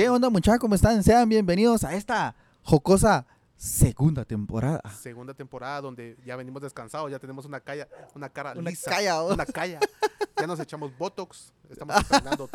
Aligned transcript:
¿Qué 0.00 0.08
onda, 0.08 0.30
muchachos? 0.30 0.60
¿Cómo 0.60 0.74
están? 0.74 1.02
Sean 1.02 1.28
bienvenidos 1.28 1.84
a 1.84 1.94
esta 1.94 2.34
jocosa 2.62 3.26
segunda 3.54 4.24
temporada. 4.24 4.80
Segunda 4.98 5.34
temporada 5.34 5.82
donde 5.82 6.16
ya 6.24 6.36
venimos 6.36 6.62
descansados, 6.62 7.10
ya 7.10 7.18
tenemos 7.18 7.44
una 7.44 7.60
calla, 7.60 7.86
una 8.14 8.30
cara 8.30 8.54
Una 8.56 8.70
lisa, 8.70 8.90
calla, 8.90 9.22
una 9.22 9.44
calla. 9.44 9.78
Ya 10.38 10.46
nos 10.46 10.58
echamos 10.58 10.96
botox, 10.96 11.52
estamos 11.68 11.96
estrenando 12.00 12.48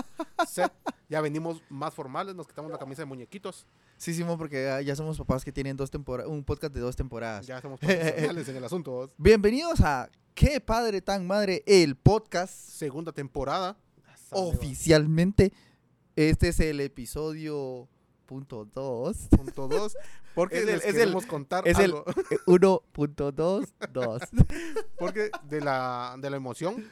set, 0.47 0.73
ya 1.07 1.21
venimos 1.21 1.61
más 1.69 1.93
formales, 1.93 2.33
nos 2.33 2.47
quitamos 2.47 2.71
la 2.71 2.79
camisa 2.79 3.03
de 3.03 3.05
muñequitos, 3.05 3.67
Sí, 3.95 4.15
Simón, 4.15 4.39
porque 4.39 4.63
ya, 4.63 4.81
ya 4.81 4.95
somos 4.95 5.15
papás 5.15 5.45
que 5.45 5.51
tienen 5.51 5.77
dos 5.77 5.91
temporadas, 5.91 6.31
un 6.31 6.43
podcast 6.43 6.73
de 6.73 6.79
dos 6.79 6.95
temporadas. 6.95 7.45
ya 7.45 7.61
somos 7.61 7.79
profesionales 7.79 8.49
en 8.49 8.55
el 8.55 8.63
asunto. 8.63 9.07
Bienvenidos 9.19 9.81
a 9.81 10.09
Qué 10.33 10.59
padre 10.61 10.99
tan 10.99 11.27
madre, 11.27 11.61
el 11.67 11.95
podcast 11.95 12.51
Segunda 12.51 13.11
temporada. 13.11 13.77
oficialmente. 14.31 15.53
Este 16.15 16.49
es 16.49 16.59
el 16.59 16.79
episodio 16.79 17.87
punto 18.25 18.65
dos. 18.65 19.27
Punto 19.29 19.67
dos, 19.67 19.97
porque 20.33 20.57
Es 20.63 20.63
el- 20.63 20.69
es 20.81 20.95
el- 20.95 21.27
contar 21.27 21.67
es 21.67 21.77
el- 21.77 21.85
algo. 21.91 22.05
1.22. 22.47 23.67
Porque 24.97 25.29
de 25.43 25.61
la, 25.61 26.15
de 26.19 26.29
la 26.29 26.37
emoción, 26.37 26.83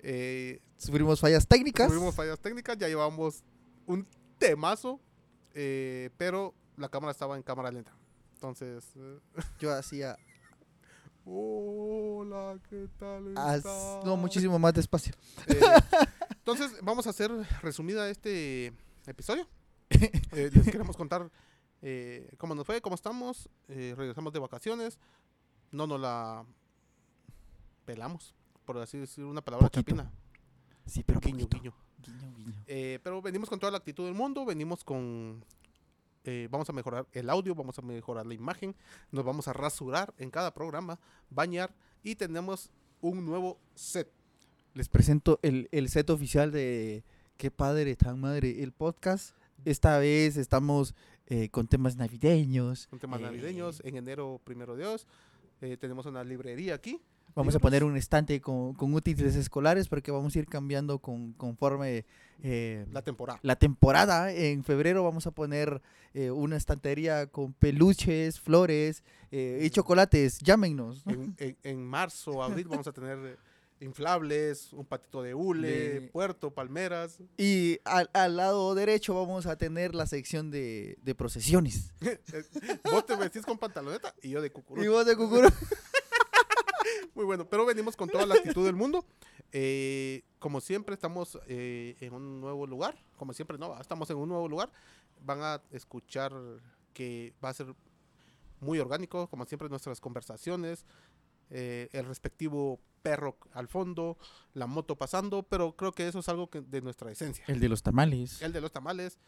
eh, 0.00 0.60
Sufrimos 0.76 1.20
fallas 1.20 1.46
técnicas. 1.46 1.88
tuvimos 1.88 2.14
fallas 2.14 2.38
técnicas, 2.40 2.76
ya 2.76 2.86
llevamos 2.88 3.42
un 3.86 4.06
temazo, 4.38 5.00
eh, 5.54 6.10
pero 6.18 6.52
la 6.76 6.88
cámara 6.90 7.12
estaba 7.12 7.36
en 7.36 7.42
cámara 7.42 7.70
lenta. 7.70 7.96
Entonces, 8.34 8.84
eh, 8.96 9.18
Yo 9.58 9.72
hacía 9.72 10.18
hola, 11.24 12.58
¿qué 12.68 12.88
tal? 12.98 13.32
as- 13.38 13.64
no, 14.04 14.16
muchísimo 14.16 14.58
más 14.58 14.74
despacio. 14.74 15.14
Entonces, 16.46 16.78
vamos 16.80 17.08
a 17.08 17.10
hacer 17.10 17.28
resumida 17.60 18.08
este 18.08 18.72
episodio. 19.06 19.48
Eh, 20.32 20.50
les 20.52 20.64
queremos 20.64 20.96
contar 20.96 21.28
eh, 21.82 22.30
cómo 22.38 22.54
nos 22.54 22.64
fue, 22.66 22.80
cómo 22.80 22.94
estamos. 22.94 23.48
eh, 23.68 23.94
regresamos 23.96 24.32
de 24.32 24.38
vacaciones. 24.38 24.98
No 25.72 25.88
nos 25.88 26.00
la 26.00 26.44
pelamos, 27.84 28.32
por 28.64 28.78
así 28.78 28.96
decir 28.98 29.24
una 29.24 29.40
palabra 29.42 29.66
Poquito. 29.68 29.82
chapina. 29.96 30.12
Sí, 30.86 31.02
pero 31.02 31.18
Guiño, 31.18 31.48
guiño. 31.48 31.72
Guiño, 32.04 32.34
guiño. 32.36 32.64
Eh, 32.68 33.00
pero 33.02 33.20
venimos 33.20 33.48
con 33.48 33.58
toda 33.58 33.72
la 33.72 33.78
actitud 33.78 34.04
del 34.04 34.14
mundo, 34.14 34.44
venimos 34.44 34.84
con... 34.84 35.44
eh, 36.24 36.46
vamos 36.50 36.68
a 36.68 36.72
mejorar 36.72 37.06
el 37.12 37.28
audio, 37.28 37.56
vamos 37.56 37.76
a 37.78 37.82
mejorar 37.82 38.24
la 38.24 38.34
imagen, 38.34 38.76
nos 39.10 39.24
vamos 39.24 39.48
a 39.48 39.52
rasurar 39.52 40.14
en 40.18 40.30
cada 40.30 40.54
programa, 40.54 41.00
bañar 41.28 41.74
y 42.04 42.14
tenemos 42.14 42.70
un 43.00 43.24
nuevo 43.24 43.58
set. 43.74 44.12
Les 44.76 44.90
presento 44.90 45.38
el, 45.42 45.68
el 45.72 45.88
set 45.88 46.10
oficial 46.10 46.52
de 46.52 47.02
Qué 47.38 47.50
padre 47.50 47.96
tan 47.96 48.20
madre, 48.20 48.62
el 48.62 48.72
podcast. 48.72 49.34
Esta 49.64 49.98
vez 49.98 50.36
estamos 50.36 50.94
eh, 51.28 51.48
con 51.48 51.66
temas 51.66 51.96
navideños. 51.96 52.86
con 52.88 52.98
temas 52.98 53.20
Eh, 53.20 53.22
navideños. 53.24 53.80
En 53.86 53.96
enero, 53.96 54.38
primero 54.44 54.76
Dios, 54.76 55.06
eh, 55.62 55.78
tenemos 55.80 56.04
una 56.04 56.22
librería 56.24 56.74
aquí. 56.74 57.00
Vamos 57.34 57.54
a 57.54 57.58
poner 57.58 57.84
un 57.84 57.96
estante 57.96 58.38
con, 58.42 58.74
con 58.74 58.92
útiles 58.92 59.34
escolares 59.34 59.88
porque 59.88 60.10
vamos 60.10 60.36
a 60.36 60.38
ir 60.40 60.46
cambiando 60.46 60.98
con, 60.98 61.32
conforme 61.32 62.04
eh, 62.42 62.84
La 62.92 63.00
temporada. 63.00 63.38
la 63.42 63.56
temporada. 63.56 64.30
En 64.30 64.62
febrero 64.62 65.04
vamos 65.04 65.26
a 65.26 65.30
poner 65.30 65.80
eh, 66.12 66.30
una 66.30 66.56
estantería 66.58 67.26
con 67.28 67.54
peluches, 67.54 68.40
flores 68.40 69.02
eh, 69.30 69.60
y 69.62 69.70
chocolates. 69.70 70.38
Llámenos. 70.40 71.02
En, 71.06 71.34
en- 71.38 71.56
en 71.62 71.82
marzo, 71.82 72.42
abril 72.42 72.68
vamos 72.68 72.86
a 72.86 72.92
tener 72.92 73.38
inflables, 73.80 74.72
un 74.72 74.86
patito 74.86 75.22
de 75.22 75.34
hule, 75.34 75.68
De- 76.00 76.00
puerto, 76.08 76.50
palmeras. 76.52 77.18
Y 77.36 77.78
al, 77.84 78.08
al 78.14 78.36
lado 78.36 78.74
derecho 78.74 79.14
vamos 79.14 79.46
a 79.46 79.56
tener 79.56 79.94
la 79.94 80.06
sección 80.06 80.50
de, 80.50 80.98
de 81.02 81.14
procesiones. 81.14 81.92
Eh, 82.02 82.18
Vos 82.90 83.04
te 83.06 83.16
vestís 83.16 83.44
con 83.44 83.58
pantaloneta 83.58 84.14
y 84.22 84.30
yo 84.30 84.40
de 84.40 84.46
Y 84.48 84.50
cucurú. 84.50 84.90
vos 84.92 85.04
de 85.06 85.16
Cucuro. 85.16 85.48
Muy 87.14 87.24
bueno, 87.24 87.48
pero 87.48 87.64
venimos 87.66 87.96
con 87.96 88.08
toda 88.08 88.26
la 88.26 88.34
actitud 88.34 88.64
del 88.64 88.76
mundo. 88.76 89.04
Eh, 89.52 90.22
como 90.38 90.60
siempre, 90.60 90.94
estamos 90.94 91.38
eh, 91.46 91.96
en 92.00 92.12
un 92.12 92.40
nuevo 92.40 92.66
lugar. 92.66 92.96
Como 93.16 93.32
siempre, 93.32 93.58
no, 93.58 93.78
estamos 93.80 94.08
en 94.10 94.16
un 94.18 94.28
nuevo 94.28 94.48
lugar. 94.48 94.70
Van 95.22 95.40
a 95.42 95.62
escuchar 95.70 96.32
que 96.92 97.32
va 97.44 97.48
a 97.50 97.54
ser 97.54 97.74
muy 98.60 98.78
orgánico, 98.78 99.28
como 99.28 99.44
siempre, 99.46 99.68
nuestras 99.68 100.00
conversaciones. 100.00 100.84
Eh, 101.50 101.88
el 101.92 102.06
respectivo 102.06 102.80
perro 103.02 103.36
al 103.52 103.68
fondo, 103.68 104.18
la 104.54 104.66
moto 104.66 104.96
pasando, 104.96 105.42
pero 105.44 105.76
creo 105.76 105.92
que 105.92 106.08
eso 106.08 106.18
es 106.18 106.28
algo 106.28 106.50
que 106.50 106.60
de 106.60 106.80
nuestra 106.82 107.10
esencia. 107.12 107.44
El 107.46 107.60
de 107.60 107.68
los 107.68 107.82
tamales. 107.82 108.42
El 108.42 108.52
de 108.52 108.60
los 108.60 108.72
tamales, 108.72 109.18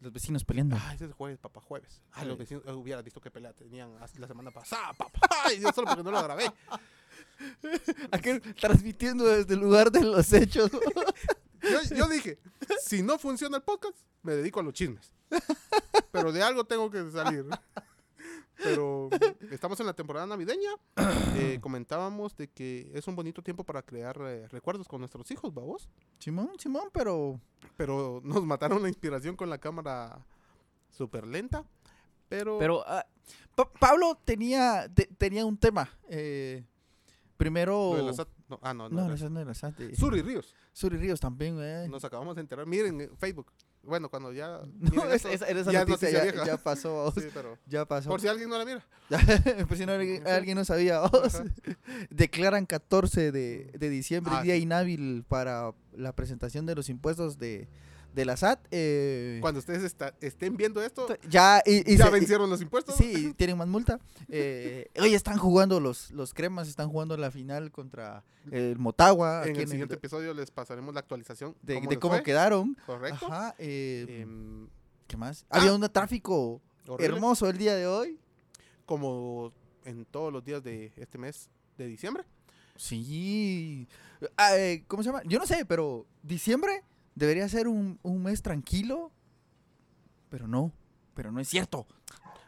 Los 0.00 0.12
vecinos 0.12 0.44
peleando. 0.44 0.76
ah, 0.78 0.92
ese 0.94 1.04
es 1.06 1.12
jueves, 1.12 1.38
papá, 1.38 1.60
jueves. 1.60 2.02
Ah, 2.10 2.16
Jueves. 2.16 2.28
los 2.28 2.38
vecinos 2.38 2.62
eh, 2.66 2.72
hubiera 2.72 3.00
visto 3.02 3.20
qué 3.20 3.30
pelea 3.30 3.52
tenían 3.52 3.94
la 3.98 4.26
semana 4.26 4.50
pasada, 4.50 4.92
papá. 4.94 5.20
Ay, 5.44 5.58
Dios, 5.60 5.74
solo 5.74 5.86
porque 5.88 6.02
no 6.02 6.10
lo 6.10 6.22
grabé. 6.22 6.52
Aquel 8.10 8.40
transmitiendo 8.54 9.24
desde 9.24 9.54
el 9.54 9.60
lugar 9.60 9.90
de 9.90 10.02
los 10.02 10.32
hechos. 10.32 10.70
Yo, 11.62 11.96
yo 11.96 12.08
dije, 12.08 12.38
si 12.80 13.02
no 13.02 13.18
funciona 13.18 13.56
el 13.56 13.62
podcast, 13.62 13.96
me 14.22 14.34
dedico 14.34 14.60
a 14.60 14.62
los 14.62 14.72
chismes. 14.74 15.12
Pero 16.12 16.30
de 16.30 16.40
algo 16.42 16.62
tengo 16.64 16.88
que 16.90 17.10
salir. 17.10 17.44
Pero 18.62 19.08
estamos 19.50 19.78
en 19.80 19.86
la 19.86 19.92
temporada 19.94 20.26
navideña. 20.26 20.70
Eh, 21.36 21.58
comentábamos 21.60 22.36
de 22.36 22.48
que 22.48 22.90
es 22.94 23.06
un 23.08 23.16
bonito 23.16 23.42
tiempo 23.42 23.64
para 23.64 23.82
crear 23.82 24.18
eh, 24.26 24.48
recuerdos 24.48 24.88
con 24.88 25.00
nuestros 25.00 25.30
hijos, 25.30 25.52
vamos. 25.54 25.88
Simón, 26.18 26.50
Simón, 26.58 26.88
pero 26.92 27.40
Pero 27.76 28.20
nos 28.24 28.44
mataron 28.44 28.82
la 28.82 28.88
inspiración 28.88 29.36
con 29.36 29.50
la 29.50 29.58
cámara 29.58 30.24
súper 30.90 31.26
lenta. 31.26 31.64
Pero, 32.28 32.58
Pero 32.58 32.82
ah, 32.86 33.06
Pa- 33.54 33.70
Pablo 33.72 34.18
tenía, 34.24 34.88
te- 34.92 35.06
tenía 35.18 35.44
un 35.46 35.56
tema. 35.56 35.88
eh, 36.08 36.64
primero. 37.36 37.92
lo 37.92 37.96
de 37.98 38.02
la 38.04 38.12
SAT- 38.12 38.28
no, 38.48 38.58
ah, 38.62 38.72
no, 38.74 38.88
no, 38.88 39.12
eh, 39.12 39.96
Suri 39.96 40.22
Ríos. 40.22 40.54
Suri 40.72 40.96
Ríos 40.96 41.20
también, 41.20 41.58
eh. 41.60 41.86
Nos 41.88 42.04
acabamos 42.04 42.34
de 42.36 42.42
enterar. 42.42 42.66
Miren 42.66 43.00
en 43.00 43.16
Facebook. 43.16 43.52
Bueno, 43.86 44.08
cuando 44.08 44.32
ya. 44.32 44.60
No, 44.80 45.04
esa, 45.04 45.30
esto, 45.30 45.46
esa- 45.46 45.46
esa 45.48 45.72
ya 45.72 45.84
noticia 45.84 46.10
ya, 46.10 46.22
vieja. 46.24 46.44
ya 46.44 46.56
pasó. 46.56 46.96
vamos, 46.96 47.14
Sí, 47.14 47.28
pero 47.32 47.56
Ya 47.66 47.84
pasó. 47.86 48.08
por 48.10 48.20
si 48.20 48.28
alguien 48.28 48.48
no 48.50 48.58
la 48.58 48.64
mira. 48.64 48.84
Por 49.68 49.76
si 49.76 49.86
no, 49.86 49.92
alguien, 49.92 50.56
no 50.56 50.64
sabía. 50.64 51.00
Declaran 52.10 52.66
14 52.66 53.30
de, 53.32 53.70
de 53.78 53.88
diciembre, 53.88 54.32
Ah, 54.36 54.42
día 54.42 54.56
sí. 54.56 54.62
inhábil 54.62 55.24
para 55.28 55.72
la 55.96 56.12
presentación 56.12 56.66
de 56.66 56.74
los 56.74 56.88
impuestos 56.88 57.38
de, 57.38 57.68
de 58.16 58.24
la 58.24 58.36
SAT. 58.36 58.66
eh, 58.70 59.38
Cuando 59.42 59.60
ustedes 59.60 59.84
está- 59.84 60.14
estén 60.20 60.56
viendo 60.56 60.82
esto, 60.82 61.06
ya 61.28 61.62
y, 61.66 61.92
y 61.92 61.96
ya 61.98 62.06
se- 62.06 62.10
vencieron 62.10 62.48
los 62.50 62.60
impuestos. 62.62 62.96
Sí, 62.96 63.34
tienen 63.36 63.56
más 63.58 63.68
multa. 63.68 64.00
Eh, 64.28 64.88
hoy 64.98 65.14
están 65.14 65.36
jugando 65.36 65.78
los, 65.78 66.10
los 66.10 66.32
cremas, 66.34 66.66
están 66.66 66.88
jugando 66.88 67.16
la 67.18 67.30
final 67.30 67.70
contra 67.70 68.24
el 68.50 68.78
Motagua. 68.78 69.46
En 69.46 69.54
el 69.56 69.68
siguiente 69.68 69.94
episodio 69.94 70.32
les 70.34 70.50
pasaremos 70.50 70.94
la 70.94 71.00
actualización 71.00 71.54
de, 71.62 71.74
cómo 72.00 72.14
de 72.16 72.22
quedaron. 72.22 72.76
Correcto. 72.86 73.26
Ajá. 73.26 73.54
eh, 73.58 74.06
Em, 74.22 74.66
¿Qué 75.06 75.16
más? 75.18 75.44
ah. 75.50 75.60
Había 75.60 75.74
un 75.74 75.82
tráfico 75.92 76.60
horrible, 76.88 77.14
hermoso 77.14 77.48
el 77.50 77.58
día 77.58 77.76
de 77.76 77.86
hoy. 77.86 78.18
Como 78.86 79.52
en 79.84 80.04
todos 80.06 80.32
los 80.32 80.42
días 80.42 80.62
de 80.62 80.92
este 80.96 81.18
mes 81.18 81.50
de 81.76 81.86
diciembre. 81.86 82.24
Sí. 82.76 83.86
Ah, 84.36 84.56
eh, 84.56 84.84
¿Cómo 84.88 85.02
se 85.02 85.08
llama? 85.10 85.22
Yo 85.26 85.38
no 85.38 85.46
sé, 85.46 85.64
pero 85.66 86.06
diciembre 86.22 86.82
debería 87.16 87.48
ser 87.48 87.66
un, 87.66 87.98
un 88.02 88.22
mes 88.22 88.40
tranquilo. 88.42 89.10
Pero 90.30 90.46
no. 90.46 90.70
Pero 91.14 91.32
no 91.32 91.40
es 91.40 91.48
cierto. 91.48 91.86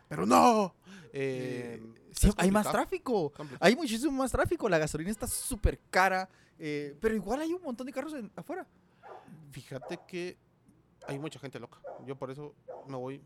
Pero 0.08 0.24
no. 0.26 0.74
Eh, 1.12 1.80
Em, 1.80 1.94
sí, 2.12 2.30
hay 2.36 2.50
más 2.50 2.70
tráfico. 2.70 3.30
complicado. 3.32 3.66
Hay 3.66 3.74
muchísimo 3.74 4.12
más 4.12 4.30
tráfico. 4.30 4.68
La 4.68 4.78
gasolina 4.78 5.10
está 5.10 5.26
súper 5.26 5.80
cara. 5.90 6.28
eh, 6.58 6.96
pero 7.00 7.14
igual 7.14 7.40
hay 7.40 7.52
un 7.52 7.62
montón 7.62 7.86
de 7.86 7.92
carros 7.92 8.12
en- 8.14 8.30
afuera. 8.36 8.66
Fíjate 9.52 9.98
que 10.06 10.36
hay 11.06 11.18
mucha 11.18 11.38
gente 11.38 11.58
loca. 11.58 11.78
Yo 12.06 12.16
por 12.16 12.31
eso 12.31 12.54
me 12.87 12.96
voy. 12.96 13.22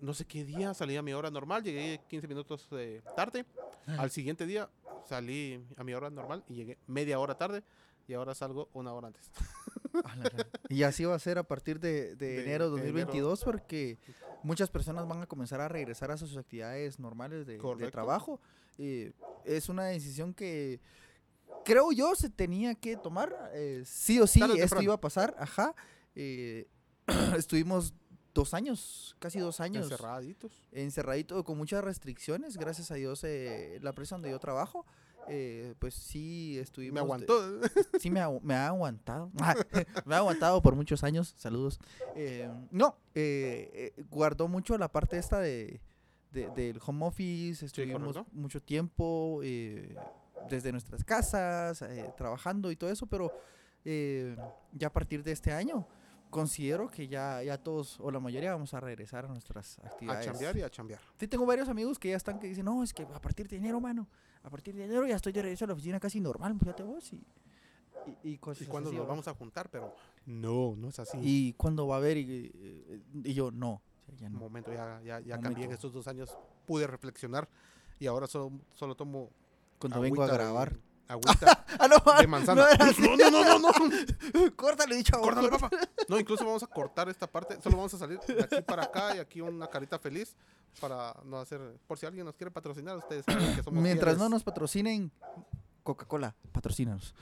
No 0.00 0.12
sé 0.12 0.24
qué 0.26 0.44
día 0.44 0.74
salí 0.74 0.96
a 0.96 1.02
mi 1.02 1.14
hora 1.14 1.30
normal, 1.30 1.62
llegué 1.62 2.00
15 2.08 2.28
minutos 2.28 2.66
eh, 2.72 3.00
tarde. 3.16 3.46
Al 3.86 4.10
siguiente 4.10 4.44
día 4.44 4.68
salí 5.08 5.64
a 5.76 5.84
mi 5.84 5.94
hora 5.94 6.10
normal 6.10 6.44
y 6.48 6.54
llegué 6.54 6.78
media 6.86 7.18
hora 7.18 7.36
tarde 7.36 7.62
y 8.08 8.12
ahora 8.12 8.34
salgo 8.34 8.68
una 8.74 8.92
hora 8.92 9.06
antes. 9.08 9.30
Y 10.68 10.82
así 10.82 11.04
va 11.04 11.14
a 11.14 11.18
ser 11.18 11.38
a 11.38 11.42
partir 11.42 11.78
de, 11.80 12.14
de 12.16 12.26
De 12.26 12.42
enero 12.42 12.70
de 12.70 12.80
enero. 12.80 12.92
2022 12.92 13.44
porque 13.44 13.98
muchas 14.42 14.70
personas 14.70 15.06
van 15.06 15.22
a 15.22 15.26
comenzar 15.26 15.60
a 15.60 15.68
regresar 15.68 16.10
a 16.10 16.16
sus 16.16 16.36
actividades 16.36 16.98
normales 16.98 17.46
de, 17.46 17.58
trabajo. 17.90 18.40
Y 18.78 19.12
es 19.44 19.68
una 19.68 19.84
decisión 19.86 20.34
que 20.34 20.80
creo 21.64 21.92
yo 21.92 22.14
se 22.14 22.28
tenía 22.30 22.74
que 22.74 22.96
tomar. 22.96 23.34
eh, 23.54 23.82
sí 23.86 24.20
o 24.20 24.26
sí, 24.26 24.40
Tarde 24.40 24.54
esto 24.54 24.62
temprano. 24.62 24.82
iba 24.82 24.94
a 24.94 25.00
pasar. 25.00 25.34
Ajá. 25.38 25.74
Eh, 26.14 26.66
estuvimos 27.36 27.94
dos 28.34 28.52
años, 28.52 29.14
casi 29.20 29.38
dos 29.38 29.60
años 29.60 29.84
Encerraditos. 29.84 30.52
encerradito 30.72 31.44
con 31.44 31.56
muchas 31.56 31.84
restricciones. 31.84 32.56
Gracias 32.56 32.90
a 32.90 32.94
Dios, 32.94 33.22
eh, 33.24 33.78
la 33.80 33.90
empresa 33.90 34.16
donde 34.16 34.30
yo 34.30 34.38
trabajo 34.40 34.84
eh, 35.28 35.74
pues 35.78 35.94
sí 35.94 36.58
estuvimos... 36.58 36.94
Me 36.94 37.00
aguantó. 37.00 37.34
sí 38.00 38.10
me 38.10 38.20
ha, 38.20 38.28
me 38.42 38.54
ha 38.54 38.68
aguantado. 38.68 39.30
me 40.04 40.14
ha 40.14 40.18
aguantado 40.18 40.60
por 40.62 40.74
muchos 40.76 41.02
años. 41.04 41.34
Saludos. 41.36 41.78
Eh, 42.14 42.48
no, 42.70 42.96
eh, 43.14 43.92
eh, 43.96 44.02
guardó 44.10 44.48
mucho 44.48 44.76
la 44.78 44.90
parte 44.90 45.18
esta 45.18 45.40
de, 45.40 45.80
de- 46.32 46.48
del 46.50 46.80
home 46.84 47.06
office. 47.06 47.64
Estuvimos 47.64 48.00
correcto. 48.02 48.26
mucho 48.32 48.60
tiempo 48.62 49.40
eh, 49.42 49.96
desde 50.50 50.72
nuestras 50.72 51.04
casas, 51.04 51.82
trabajando 52.16 52.70
y 52.70 52.76
todo 52.76 52.90
eso, 52.90 53.06
pero 53.06 53.32
ya 54.72 54.86
a 54.88 54.92
partir 54.92 55.22
de 55.22 55.32
este 55.32 55.52
año 55.52 55.86
considero 56.30 56.90
que 56.90 57.06
ya, 57.06 57.42
ya 57.44 57.56
todos 57.58 58.00
o 58.00 58.10
la 58.10 58.18
mayoría 58.18 58.50
vamos 58.50 58.74
a 58.74 58.80
regresar 58.80 59.24
a 59.26 59.28
nuestras 59.28 59.78
A 59.78 59.86
actividades. 59.86 60.26
chambear 60.26 60.56
y 60.56 60.62
a 60.62 60.70
chambear. 60.70 61.00
Sí, 61.20 61.28
tengo 61.28 61.46
varios 61.46 61.68
amigos 61.68 61.96
que 61.98 62.10
ya 62.10 62.16
están 62.16 62.40
que 62.40 62.48
dicen, 62.48 62.64
no, 62.64 62.82
es 62.82 62.92
que 62.92 63.02
a 63.04 63.20
partir 63.20 63.46
de 63.46 63.56
enero, 63.56 63.80
mano, 63.80 64.08
a 64.44 64.50
partir 64.50 64.74
de 64.74 64.84
enero 64.84 65.06
ya 65.06 65.16
estoy 65.16 65.32
de 65.32 65.42
regreso 65.42 65.64
a 65.64 65.68
la 65.68 65.74
oficina 65.74 65.98
casi 65.98 66.20
normal, 66.20 66.56
fíjate 66.58 66.82
vos, 66.82 67.12
y, 67.12 67.16
y, 68.06 68.32
y 68.34 68.38
cosas 68.38 68.66
¿Y 68.66 68.70
cuándo 68.70 68.90
así, 68.90 68.96
nos 68.96 69.06
¿va? 69.06 69.10
vamos 69.10 69.26
a 69.28 69.34
juntar? 69.34 69.68
Pero 69.70 69.92
no, 70.26 70.76
no 70.76 70.88
es 70.88 70.98
así. 70.98 71.18
¿Y 71.22 71.52
cuándo 71.54 71.86
va 71.86 71.96
a 71.96 71.98
haber? 71.98 72.16
Y, 72.18 72.22
y- 72.22 73.30
y 73.30 73.34
yo, 73.34 73.50
no, 73.50 73.80
ya 74.18 74.26
Un 74.26 74.34
no. 74.34 74.38
momento, 74.40 74.72
ya, 74.72 75.00
ya, 75.02 75.20
ya 75.20 75.38
cambié 75.40 75.64
en 75.64 75.72
estos 75.72 75.92
dos 75.92 76.06
años. 76.06 76.36
Pude 76.66 76.86
reflexionar 76.86 77.48
y 77.98 78.06
ahora 78.06 78.26
solo, 78.26 78.52
solo 78.74 78.94
tomo 78.94 79.30
Cuando 79.78 80.00
vengo 80.00 80.22
a 80.22 80.26
grabar. 80.26 80.78
Agüita 81.08 81.64
Ah, 81.78 81.88
no, 81.88 81.96
de 82.20 82.26
manzana. 82.26 82.68
no. 82.98 83.16
No, 83.16 83.30
no, 83.30 83.58
no, 83.58 83.70
no. 83.70 84.56
Córtale, 84.56 84.96
dicho. 84.96 85.18
Córtale, 85.20 85.48
papá. 85.48 85.70
No, 86.08 86.18
incluso 86.18 86.44
vamos 86.44 86.62
a 86.62 86.66
cortar 86.66 87.08
esta 87.08 87.26
parte. 87.26 87.60
Solo 87.62 87.76
vamos 87.76 87.92
a 87.94 87.98
salir 87.98 88.20
de 88.20 88.42
aquí 88.44 88.62
para 88.62 88.84
acá 88.84 89.16
y 89.16 89.18
aquí 89.18 89.40
una 89.40 89.66
carita 89.68 89.98
feliz 89.98 90.36
para 90.80 91.14
no 91.24 91.38
hacer. 91.40 91.60
Por 91.86 91.98
si 91.98 92.06
alguien 92.06 92.24
nos 92.24 92.36
quiere 92.36 92.50
patrocinar, 92.50 92.96
ustedes 92.96 93.24
saben 93.24 93.56
que 93.56 93.62
somos. 93.62 93.82
Mientras 93.82 94.18
no 94.18 94.28
nos 94.28 94.44
patrocinen, 94.44 95.10
Coca-Cola, 95.82 96.34
patrocínanos. 96.52 97.14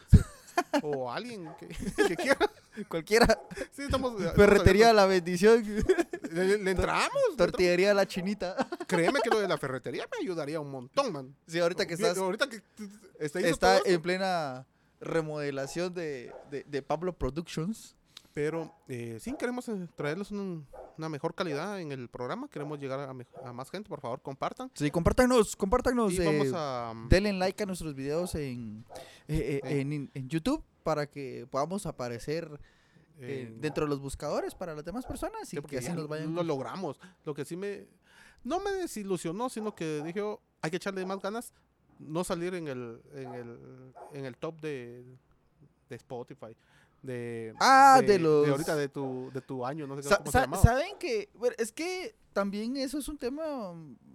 O 0.82 1.10
alguien 1.10 1.48
que, 1.58 1.68
que 2.08 2.16
quiera. 2.16 2.50
Cualquiera. 2.88 3.40
Sí, 3.72 3.82
estamos. 3.82 4.12
estamos 4.12 4.34
Ferretería 4.34 4.92
La 4.92 5.06
Bendición. 5.06 5.62
Le, 5.64 5.82
le 6.32 6.52
entramos. 6.52 6.64
le 6.64 6.70
entramos. 6.70 7.36
Tortillería 7.36 7.94
La 7.94 8.06
Chinita. 8.06 8.56
Créeme 8.86 9.20
que 9.22 9.30
lo 9.30 9.40
de 9.40 9.48
la 9.48 9.58
ferretería 9.58 10.06
me 10.10 10.24
ayudaría 10.24 10.60
un 10.60 10.70
montón, 10.70 11.12
man. 11.12 11.36
Sí, 11.46 11.58
ahorita 11.58 11.86
que 11.86 11.94
estás, 11.94 12.16
Ahorita 12.16 12.48
que 12.48 12.62
está, 13.18 13.40
está 13.40 13.78
en 13.84 14.00
plena 14.00 14.66
remodelación 15.00 15.92
de, 15.92 16.32
de, 16.50 16.64
de 16.64 16.82
Pablo 16.82 17.12
Productions. 17.12 17.96
Pero 18.34 18.72
eh, 18.88 19.18
sí, 19.20 19.34
queremos 19.38 19.68
eh, 19.68 19.88
traerles 19.94 20.30
un- 20.30 20.66
una 20.96 21.08
mejor 21.08 21.34
calidad 21.34 21.80
en 21.80 21.92
el 21.92 22.08
programa. 22.08 22.48
Queremos 22.48 22.78
llegar 22.78 23.00
a, 23.00 23.52
más 23.52 23.70
gente. 23.70 23.88
Por 23.88 24.00
favor, 24.00 24.20
compartan. 24.22 24.70
Sí, 24.74 24.90
compártanos, 24.90 25.54
compártanos. 25.56 26.12
y 26.14 26.18
vamos 26.24 26.48
eh, 26.48 26.52
a. 26.54 26.94
Denle 27.08 27.32
like 27.34 27.62
a 27.62 27.66
nuestros 27.66 27.94
videos 27.94 28.34
en, 28.34 28.84
eh, 29.28 29.60
eh, 29.64 29.80
en, 29.80 30.10
en 30.14 30.28
YouTube 30.28 30.62
para 30.82 31.06
que 31.06 31.46
podamos 31.50 31.86
aparecer 31.86 32.58
dentro 33.60 33.84
de 33.84 33.90
los 33.90 34.00
buscadores 34.00 34.52
para 34.52 34.74
las 34.74 34.84
demás 34.84 35.06
personas 35.06 35.52
y 35.54 35.56
que 35.62 35.78
así 35.78 35.92
nos 35.92 36.08
vayan. 36.08 36.34
Lo 36.34 36.42
logramos. 36.42 36.98
Lo 37.24 37.34
que 37.34 37.44
sí 37.44 37.56
me. 37.56 37.86
No 38.42 38.58
me 38.58 38.72
desilusionó, 38.72 39.48
sino 39.48 39.74
que 39.74 40.02
dije, 40.02 40.20
oh, 40.22 40.40
hay 40.60 40.70
que 40.70 40.76
echarle 40.78 41.06
más 41.06 41.20
ganas. 41.20 41.52
No 42.00 42.24
salir 42.24 42.54
en 42.54 42.66
el, 42.66 43.00
en 43.14 43.34
el, 43.34 43.58
en 44.12 44.24
el 44.24 44.36
top 44.36 44.60
de, 44.60 45.04
de 45.88 45.96
Spotify. 45.96 46.56
De, 47.02 47.52
Ah, 47.58 48.00
de 48.06 48.18
los- 48.18 48.48
ahorita 48.48 48.76
de 48.76 48.88
tu, 48.88 49.30
de 49.34 49.40
tu 49.40 49.66
año, 49.66 49.86
no 49.86 49.96
sé 50.00 50.08
Sa- 50.08 50.18
cómo 50.18 50.30
sa- 50.30 50.38
se 50.40 50.44
llamaba. 50.46 50.62
Saben 50.62 50.96
que 51.00 51.30
bueno, 51.34 51.56
es 51.58 51.72
que 51.72 52.14
también 52.32 52.76
eso 52.76 52.98
es 52.98 53.08
un 53.08 53.18
tema, 53.18 53.44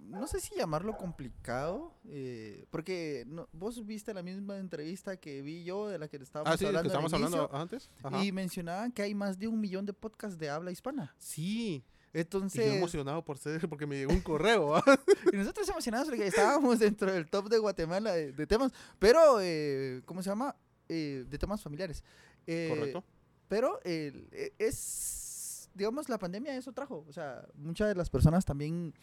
no 0.07 0.25
sé 0.27 0.39
si 0.39 0.55
llamarlo 0.55 0.95
complicado, 0.97 1.93
eh, 2.07 2.65
porque 2.71 3.25
no- 3.27 3.47
vos 3.51 3.85
viste 3.85 4.13
la 4.13 4.23
misma 4.23 4.57
entrevista 4.57 5.17
que 5.17 5.41
vi 5.41 5.63
yo 5.65 5.87
de 5.89 5.99
la 5.99 6.07
que 6.07 6.15
estábamos 6.17 6.53
Ah, 6.53 6.57
sí, 6.57 6.63
que 6.63 6.67
hablando, 6.67 6.89
al 6.89 7.05
estábamos 7.05 7.13
hablando 7.13 7.53
antes. 7.55 7.89
Ajá. 8.03 8.23
y 8.23 8.31
mencionaban 8.31 8.91
que 8.93 9.01
hay 9.01 9.13
más 9.13 9.37
de 9.37 9.47
un 9.49 9.59
millón 9.59 9.85
de 9.85 9.91
podcasts 9.93 10.37
de 10.39 10.49
habla 10.49 10.71
hispana. 10.71 11.13
Sí, 11.19 11.73
y 11.75 11.79
yo 12.13 12.21
Entonces, 12.21 12.73
emocionado 12.73 13.23
por 13.23 13.37
ser, 13.37 13.67
porque 13.67 13.85
me 13.85 13.97
llegó 13.97 14.13
un 14.13 14.21
correo. 14.21 14.75
Y 15.33 15.35
nosotros 15.35 15.67
emocionados 15.67 16.07
porque 16.07 16.25
estábamos 16.27 16.79
dentro 16.79 17.11
del 17.11 17.29
top 17.29 17.49
de 17.49 17.57
Guatemala 17.59 18.13
de, 18.13 18.31
de 18.31 18.47
temas, 18.47 18.71
pero, 18.97 19.39
eh, 19.41 20.01
¿cómo 20.05 20.23
se 20.23 20.29
llama? 20.29 20.55
Eh, 20.89 21.25
de 21.29 21.37
temas 21.37 21.61
familiares. 21.61 22.01
Eh, 22.47 22.67
Correcto. 22.69 23.03
Pero 23.47 23.79
e- 23.83 24.53
es, 24.57 25.69
digamos, 25.75 26.09
la 26.09 26.17
pandemia 26.17 26.55
eso 26.57 26.71
trajo. 26.73 27.05
O 27.07 27.13
sea, 27.13 27.45
muchas 27.55 27.87
de 27.89 27.95
las 27.95 28.09
personas 28.09 28.43
también 28.45 28.93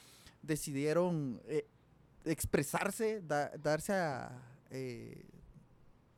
decidieron 0.43 1.41
eh, 1.47 1.67
expresarse, 2.25 3.23
da- 3.23 3.51
darse 3.63 3.93
a... 3.95 4.43
eh, 4.71 5.25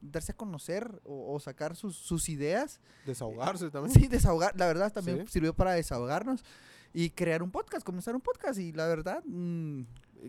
darse 0.00 0.32
a 0.32 0.36
conocer 0.36 1.00
o, 1.04 1.34
o 1.34 1.40
sacar 1.40 1.74
sus, 1.74 1.96
sus 1.96 2.28
ideas. 2.28 2.80
Desahogarse 3.06 3.70
también. 3.70 3.98
Sí, 3.98 4.06
desahogar. 4.08 4.52
La 4.56 4.66
verdad 4.66 4.92
también 4.92 5.20
Sí. 5.26 5.32
sirvió 5.32 5.54
para 5.54 5.72
desahogarnos 5.72 6.44
y 6.92 7.10
crear 7.10 7.42
un 7.42 7.50
podcast, 7.50 7.84
comenzar 7.84 8.14
un 8.14 8.20
podcast. 8.20 8.58
Y 8.60 8.72
la 8.72 8.86
verdad, 8.86 9.22
mm, 9.24 9.82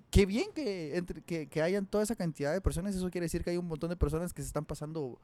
qué 0.10 0.26
bien 0.26 0.52
que, 0.56 0.98
entre, 0.98 1.22
que, 1.22 1.48
que 1.48 1.62
hayan 1.62 1.86
toda 1.86 2.04
esa 2.04 2.16
cantidad 2.16 2.54
de 2.54 2.62
personas. 2.62 2.96
Eso 2.96 3.10
quiere 3.12 3.26
decir 3.26 3.44
que 3.44 3.52
hay 3.52 3.58
un 3.58 3.68
montón 3.68 3.90
de 3.90 3.96
personas 3.98 4.34
que 4.34 4.42
se 4.42 4.48
están 4.48 4.66
pasando 4.66 5.20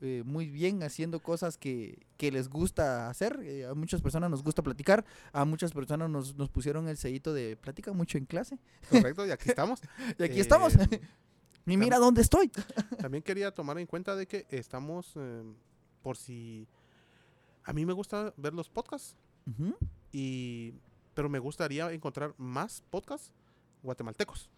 eh, 0.00 0.22
muy 0.26 0.48
bien 0.50 0.82
haciendo 0.82 1.20
cosas 1.20 1.56
que, 1.56 2.06
que 2.16 2.30
les 2.30 2.48
gusta 2.48 3.08
hacer. 3.08 3.40
Eh, 3.42 3.66
a 3.66 3.74
muchas 3.74 4.02
personas 4.02 4.30
nos 4.30 4.42
gusta 4.42 4.62
platicar, 4.62 5.04
a 5.32 5.44
muchas 5.44 5.72
personas 5.72 6.10
nos, 6.10 6.36
nos 6.36 6.50
pusieron 6.50 6.88
el 6.88 6.96
sellito 6.96 7.32
de 7.32 7.56
platica 7.56 7.92
mucho 7.92 8.18
en 8.18 8.26
clase. 8.26 8.58
Correcto, 8.90 9.26
y 9.26 9.30
aquí 9.30 9.48
estamos. 9.48 9.80
Y 10.18 10.22
aquí 10.22 10.38
Eh, 10.38 10.40
estamos. 10.40 10.74
y 11.66 11.76
mira 11.76 11.98
dónde 11.98 12.22
estoy. 12.22 12.48
También 13.00 13.22
quería 13.22 13.50
tomar 13.52 13.78
en 13.78 13.86
cuenta 13.86 14.14
de 14.16 14.26
que 14.26 14.46
estamos, 14.50 15.14
por 16.02 16.16
si... 16.16 16.66
A 17.64 17.72
mí 17.72 17.84
me 17.84 17.92
gusta 17.92 18.32
ver 18.36 18.54
los 18.54 18.68
podcasts, 18.68 19.16
y, 20.12 20.72
pero 21.14 21.28
me 21.28 21.38
gustaría 21.40 21.90
encontrar 21.92 22.34
más 22.38 22.82
podcasts 22.90 23.32
guatemaltecos. 23.82 24.48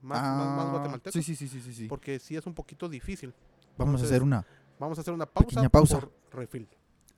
Más, 0.00 0.22
más, 0.22 0.56
más 0.56 0.66
Ah, 0.66 0.70
guatemaltecos. 0.70 1.12
Sí, 1.24 1.34
sí, 1.34 1.48
sí, 1.48 1.60
sí, 1.60 1.72
sí. 1.74 1.86
Porque 1.86 2.18
sí 2.18 2.36
es 2.36 2.46
un 2.46 2.54
poquito 2.54 2.88
difícil. 2.88 3.34
Vamos 3.78 4.02
a 4.02 4.04
hacer 4.04 4.22
una 4.22 4.44
Vamos 4.78 4.98
a 4.98 5.00
hacer 5.00 5.14
una 5.14 5.26
pausa. 5.26 5.68
Pausa. 5.68 6.00
por 6.00 6.12
refill. 6.32 6.68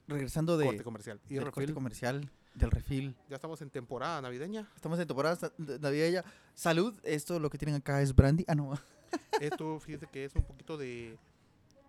regresando 0.07 0.57
de 0.57 0.67
corte 0.67 0.85
comercial. 0.85 1.21
Y 1.29 1.35
del 1.35 1.51
corte 1.51 1.75
comercial 1.75 2.31
del 2.55 2.71
refil. 2.71 3.17
Ya 3.29 3.37
estamos 3.37 3.61
en 3.63 3.71
temporada 3.71 4.21
navideña. 4.21 4.69
Estamos 4.75 4.99
en 4.99 5.07
temporada 5.07 5.53
navideña. 5.81 6.25
Salud, 6.55 6.95
esto 7.03 7.39
lo 7.39 7.51
que 7.51 7.59
tienen 7.59 7.77
acá 7.77 8.03
es 8.03 8.15
brandy. 8.15 8.45
Ah, 8.49 8.55
no, 8.55 8.73
Esto, 9.41 9.79
fíjate 9.81 10.07
que 10.07 10.25
es 10.25 10.35
un 10.35 10.43
poquito 10.43 10.77
de... 10.77 11.19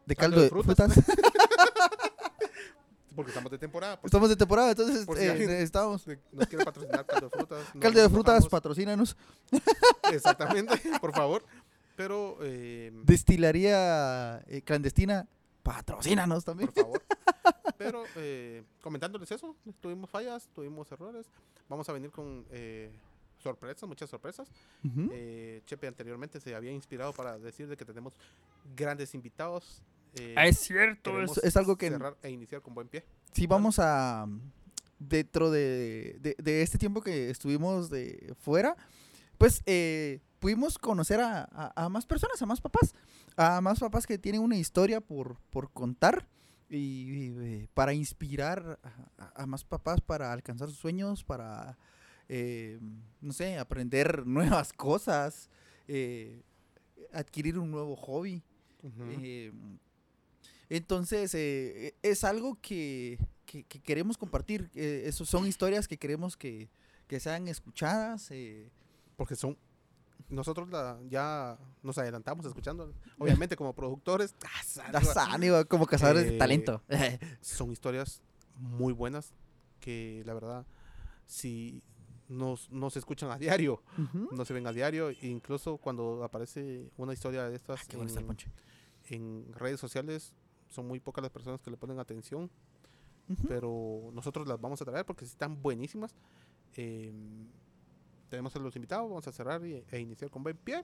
de 0.06 0.16
Caldo 0.16 0.38
de 0.38 0.44
de 0.44 0.50
frutas. 0.50 0.92
Porque 3.16 3.32
estamos 3.32 3.52
de 3.52 3.58
temporada. 3.58 4.00
por 4.00 4.08
Estamos 4.08 4.30
de 4.30 4.36
temporada, 4.36 4.70
entonces 4.72 5.06
Por 5.06 5.18
si 5.18 5.26
eh, 5.26 5.68
si 5.68 6.18
Nos 6.32 6.48
quiere 6.48 6.64
patrocinar 6.64 7.06
caldo 7.06 7.30
de 7.30 7.38
frutas. 7.38 7.68
Caldo 7.80 8.02
de 8.02 8.10
frutas, 8.10 8.48
patrocínanos. 8.48 9.18
Exactamente, 10.12 10.80
por 11.00 11.14
favor. 11.14 11.44
Pero, 12.02 12.38
eh, 12.42 12.92
Destilaría 13.04 14.44
eh, 14.48 14.62
clandestina, 14.64 15.28
patrocínanos 15.62 16.44
también. 16.44 16.70
por 16.72 16.84
favor. 16.84 17.02
Pero, 17.78 18.04
eh, 18.16 18.64
comentándoles 18.82 19.30
eso, 19.32 19.56
tuvimos 19.82 20.10
fallas, 20.10 20.50
tuvimos 20.56 20.92
errores. 20.92 21.28
Vamos 21.70 21.88
a 21.90 21.94
venir 21.94 22.10
con 22.12 22.46
eh, 22.52 22.90
sorpresas, 23.38 23.88
muchas 23.88 24.10
sorpresas. 24.10 24.48
Ujú. 24.84 25.10
Eh, 25.14 25.62
Chepe 25.66 25.88
anteriormente 25.88 26.40
se 26.40 26.56
había 26.56 26.72
inspirado 26.72 27.14
para 27.14 27.38
decir 27.38 27.68
de 27.68 27.78
que 27.78 27.86
tenemos 27.86 28.14
grandes 28.76 29.14
invitados. 29.14 29.82
eh, 30.16 30.34
Ah, 30.38 30.48
es 30.48 30.58
cierto, 30.60 31.22
es, 31.22 31.38
es 31.38 31.56
algo 31.56 31.78
que 31.78 31.90
cerrar 31.90 32.18
e 32.24 32.30
iniciar 32.32 32.62
con 32.62 32.74
buen 32.74 32.88
pie. 32.88 33.04
sí 33.32 33.46
vamos 33.48 33.78
a 33.80 34.28
dentro 35.00 35.50
de, 35.52 36.18
de- 36.20 36.36
de 36.38 36.62
este 36.64 36.78
tiempo 36.78 37.02
que 37.02 37.30
estuvimos 37.30 37.90
de 37.90 38.34
fuera, 38.40 38.76
pues 39.42 39.62
eh, 39.66 40.20
pudimos 40.40 40.78
conocer 40.78 41.20
a, 41.20 41.44
a- 41.52 41.86
a 41.86 41.90
más 41.90 42.06
personas, 42.06 42.42
a 42.42 42.46
más 42.46 42.62
papás, 42.62 42.94
a 43.36 43.60
más 43.62 43.80
papás 43.80 44.06
que 44.08 44.18
tienen 44.18 44.42
una 44.42 44.56
historia 44.58 45.02
por, 45.02 45.38
por 45.50 45.72
contar 45.72 46.28
y, 46.70 46.78
y, 46.78 47.36
eh, 47.40 47.68
para 47.74 47.94
inspirar 47.94 48.80
a, 49.18 49.46
más 49.46 49.64
papás 49.64 50.00
para 50.02 50.32
alcanzar 50.32 50.70
sus 50.70 50.78
sueños, 50.78 51.24
para, 51.24 51.78
eh, 52.30 52.80
no 53.20 53.34
sé, 53.34 53.58
aprender 53.58 54.26
nuevas 54.62 54.72
cosas, 54.74 55.50
eh, 55.88 56.42
adquirir 57.12 57.58
un 57.60 57.72
nuevo 57.72 57.96
hobby. 57.96 58.42
Entonces, 60.70 61.34
eh, 61.36 61.96
es 62.02 62.24
algo 62.24 62.58
que, 62.62 63.18
que- 63.46 63.64
que 63.64 63.82
queremos 63.82 64.18
compartir. 64.18 64.70
eh, 64.76 65.04
eso 65.06 65.26
son 65.26 65.46
historias 65.46 65.88
que 65.88 65.98
queremos 65.98 66.38
que, 66.38 66.70
que 67.08 67.20
sean 67.20 67.48
escuchadas. 67.48 68.32
eh, 68.32 68.70
Porque 69.22 69.36
son. 69.36 69.56
Nosotros 70.30 70.68
la- 70.72 70.98
ya 71.08 71.60
nos 71.84 71.96
adelantamos 72.00 72.44
escuchando. 72.48 72.92
Obviamente, 73.20 73.56
como 73.56 73.72
productores. 73.76 74.34
ah, 74.80 75.28
ánimo, 75.30 75.64
como 75.66 75.86
cazadores 75.86 76.24
de 76.26 76.36
Eh, 76.36 76.40
talento. 76.40 76.82
son 77.42 77.72
historias 77.72 78.24
muy 78.56 78.94
buenas 78.94 79.32
que 79.80 80.24
la 80.26 80.34
verdad 80.34 80.66
si 81.28 81.84
nos, 82.30 82.72
nos 82.72 82.98
escuchan 82.98 83.30
a 83.30 83.38
diario, 83.38 83.84
no 84.32 84.44
se 84.44 84.54
ven 84.54 84.66
a 84.66 84.74
diario, 84.74 85.12
incluso 85.22 85.78
cuando 85.78 86.24
aparece 86.24 86.90
una 86.98 87.14
historia 87.14 87.48
de 87.48 87.56
estas 87.56 87.80
Ah, 87.82 87.84
en, 89.10 89.46
en 89.46 89.54
redes 89.54 89.80
sociales, 89.80 90.34
son 90.68 90.88
muy 90.88 91.00
pocas 91.00 91.22
las 91.22 91.32
personas 91.32 91.62
que 91.62 91.70
le 91.70 91.78
ponen 91.78 92.00
atención, 92.00 92.50
pero 93.48 94.10
nosotros 94.14 94.48
las 94.48 94.60
vamos 94.60 94.82
a 94.82 94.86
traer 94.86 95.06
porque 95.06 95.26
están 95.26 95.62
buenísimas. 95.62 96.16
Eh, 96.76 97.14
tenemos 98.32 98.56
a 98.56 98.60
los 98.60 98.74
invitados, 98.78 99.10
vamos 99.10 99.28
a 99.28 99.32
cerrar 99.34 99.64
y- 99.66 99.84
e 99.92 100.00
iniciar 100.00 100.32
con 100.32 100.42
buen 100.42 100.56
pie. 100.58 100.84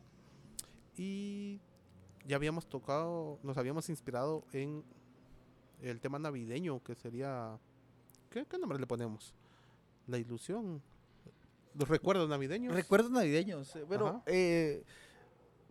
Y 0.98 1.60
ya 2.28 2.36
habíamos 2.36 2.68
tocado, 2.68 3.40
nos 3.42 3.58
habíamos 3.58 3.90
inspirado 3.90 4.44
en 4.52 4.84
el 5.82 6.00
tema 6.02 6.20
navideño, 6.20 6.84
que 6.84 6.94
sería... 6.96 7.58
¿Qué, 8.30 8.46
qué 8.46 8.58
nombre 8.58 8.78
le 8.80 8.86
ponemos? 8.86 9.34
La 10.08 10.18
ilusión. 10.18 10.82
Los 11.74 11.88
recuerdos 11.88 12.28
navideños. 12.28 12.74
Recuerdos 12.76 13.12
navideños. 13.12 13.74
eh, 13.78 13.84
Bueno, 13.84 14.24
eh, 14.26 14.84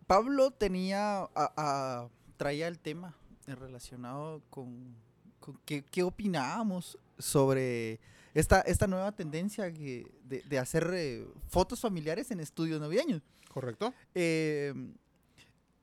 Pablo 0.07 0.51
tenía, 0.53 1.19
a- 1.25 1.29
a- 1.35 2.09
traía 2.39 2.69
el 2.69 2.79
tema 2.79 3.15
relacionado 3.47 4.41
con, 4.49 4.95
con 5.41 5.59
qué, 5.67 5.85
qué 5.85 6.03
opinábamos 6.03 6.99
sobre 7.19 8.01
esta, 8.39 8.61
esta 8.61 8.87
nueva 8.87 9.13
tendencia 9.13 9.73
que, 9.73 10.07
de, 10.25 10.43
de 10.43 10.59
hacer 10.59 10.91
eh, 10.95 11.27
fotos 11.49 11.81
familiares 11.81 12.31
en 12.31 12.41
estudios 12.41 12.81
navideños. 12.81 13.23
¿Correcto? 13.49 13.95
Eh, 14.15 14.73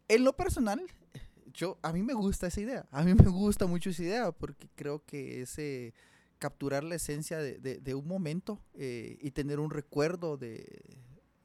en 0.08 0.24
lo 0.24 0.34
personal, 0.36 0.82
yo, 1.54 1.78
a 1.82 1.92
mí 1.94 2.04
me 2.04 2.14
gusta 2.14 2.48
esa 2.48 2.62
idea. 2.62 2.86
A 2.92 3.04
mí 3.04 3.14
me 3.14 3.30
gusta 3.30 3.66
mucho 3.66 3.90
esa 3.90 4.04
idea 4.04 4.32
porque 4.32 4.68
creo 4.76 5.04
que 5.06 5.42
es 5.42 5.58
eh, 5.58 5.94
capturar 6.40 6.84
la 6.84 6.96
esencia 6.96 7.38
de, 7.40 7.58
de- 7.60 7.80
de 7.80 7.96
un 7.96 8.08
momento 8.08 8.60
eh, 8.76 9.18
y 9.22 9.32
tener 9.32 9.60
un 9.60 9.70
recuerdo 9.72 10.38
de, 10.38 10.66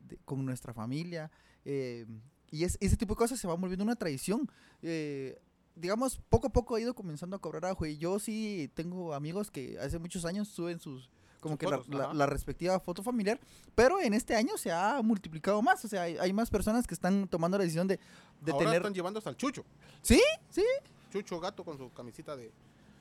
de- 0.01 0.19
con 0.25 0.45
nuestra 0.45 0.75
familia. 0.75 1.31
eh, 1.65 2.05
y 2.51 2.65
es, 2.65 2.79
ese 2.81 2.97
tipo 2.97 3.13
de 3.15 3.19
cosas 3.19 3.39
se 3.39 3.47
va 3.47 3.55
volviendo 3.55 3.85
una 3.85 3.97
tradición. 3.97 4.51
Eh, 4.83 5.39
digamos, 5.79 6.21
poco 6.29 6.49
a 6.49 6.51
poco 6.51 6.75
ha 6.75 6.81
ido 6.81 6.95
comenzando 6.95 7.37
a 7.37 7.39
cobrar 7.39 7.65
ajo. 7.67 7.87
Y 7.87 7.97
yo 7.99 8.19
sí 8.19 8.71
tengo 8.75 9.15
amigos 9.15 9.51
que 9.51 9.79
hace 9.79 9.99
muchos 9.99 10.25
años 10.25 10.49
suben 10.49 10.79
sus 10.81 11.09
como 11.41 11.53
Sus 11.55 11.59
que 11.61 11.67
la, 11.67 11.79
fotos, 11.79 11.95
la- 11.95 12.05
ajá. 12.07 12.15
la 12.15 12.27
respectiva 12.27 12.81
foto 12.81 13.03
familiar, 13.05 13.39
pero 13.77 14.01
en 14.01 14.13
este 14.13 14.35
año 14.35 14.57
se 14.59 14.73
ha 14.73 15.01
multiplicado 15.03 15.63
más, 15.63 15.85
o 15.85 15.89
sea, 15.89 16.03
hay, 16.03 16.17
hay 16.19 16.33
más 16.33 16.51
personas 16.51 16.85
que 16.85 16.95
están 16.95 17.29
tomando 17.29 17.57
la 17.57 17.63
decisión 17.63 17.87
de, 17.87 18.01
de 18.41 18.51
Ahora 18.53 18.65
tener 18.65 18.77
están 18.81 18.93
llevando 18.95 19.19
hasta 19.19 19.31
el 19.31 19.37
Chucho. 19.37 19.65
Sí, 20.03 20.21
sí. 20.51 20.65
Chucho 21.13 21.39
gato 21.39 21.65
con 21.65 21.79
su 21.79 21.93
camisita 21.93 22.35
de... 22.37 22.51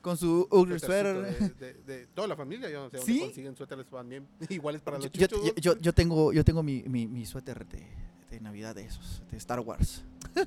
con 0.02 0.16
su 0.16 0.46
ugly 0.52 0.78
sweater. 0.78 1.36
De, 1.36 1.72
de- 1.74 1.74
de 1.82 2.06
toda 2.14 2.28
la 2.28 2.36
familia. 2.36 2.70
Yo 2.70 2.84
no 2.84 2.90
sé 2.90 2.98
¿Sí? 2.98 3.14
dónde 3.14 3.24
consiguen 3.26 3.56
suéteres 3.56 3.86
también 3.86 4.24
iguales 4.48 4.82
para 4.82 4.98
los 4.98 5.10
Yo, 5.10 5.26
chuchos. 5.26 5.44
yo, 5.44 5.54
yo- 5.56 5.78
yo 5.80 5.92
tengo, 5.92 6.32
yo 6.32 6.44
tengo 6.44 6.62
mi, 6.62 6.84
mi, 6.84 7.08
mi 7.08 7.26
suéter 7.26 7.66
de, 7.66 7.84
de 8.30 8.40
Navidad 8.40 8.72
de 8.76 8.84
esos, 8.84 9.20
de 9.32 9.36
Star 9.36 9.58
Wars. 9.58 10.04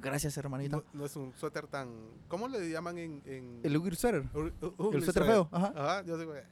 Gracias, 0.00 0.36
hermanito. 0.36 0.84
no, 0.92 0.98
no 1.00 1.04
es 1.06 1.16
un 1.16 1.32
suéter 1.34 1.66
tan... 1.66 1.88
¿Cómo 2.28 2.48
le 2.48 2.70
llaman 2.70 2.98
en...? 2.98 3.22
en 3.26 3.60
El 3.62 3.76
ugly 3.76 3.96
sweater. 3.96 4.24
Ur- 4.32 4.52
u- 4.60 4.74
ugly 4.86 4.98
El 4.98 5.04
suéter 5.04 5.24
feo. 5.24 5.48
Ajá. 5.52 5.72
Ajá, 5.76 6.02
yo, 6.04 6.16
digo, 6.18 6.34
eh, 6.34 6.44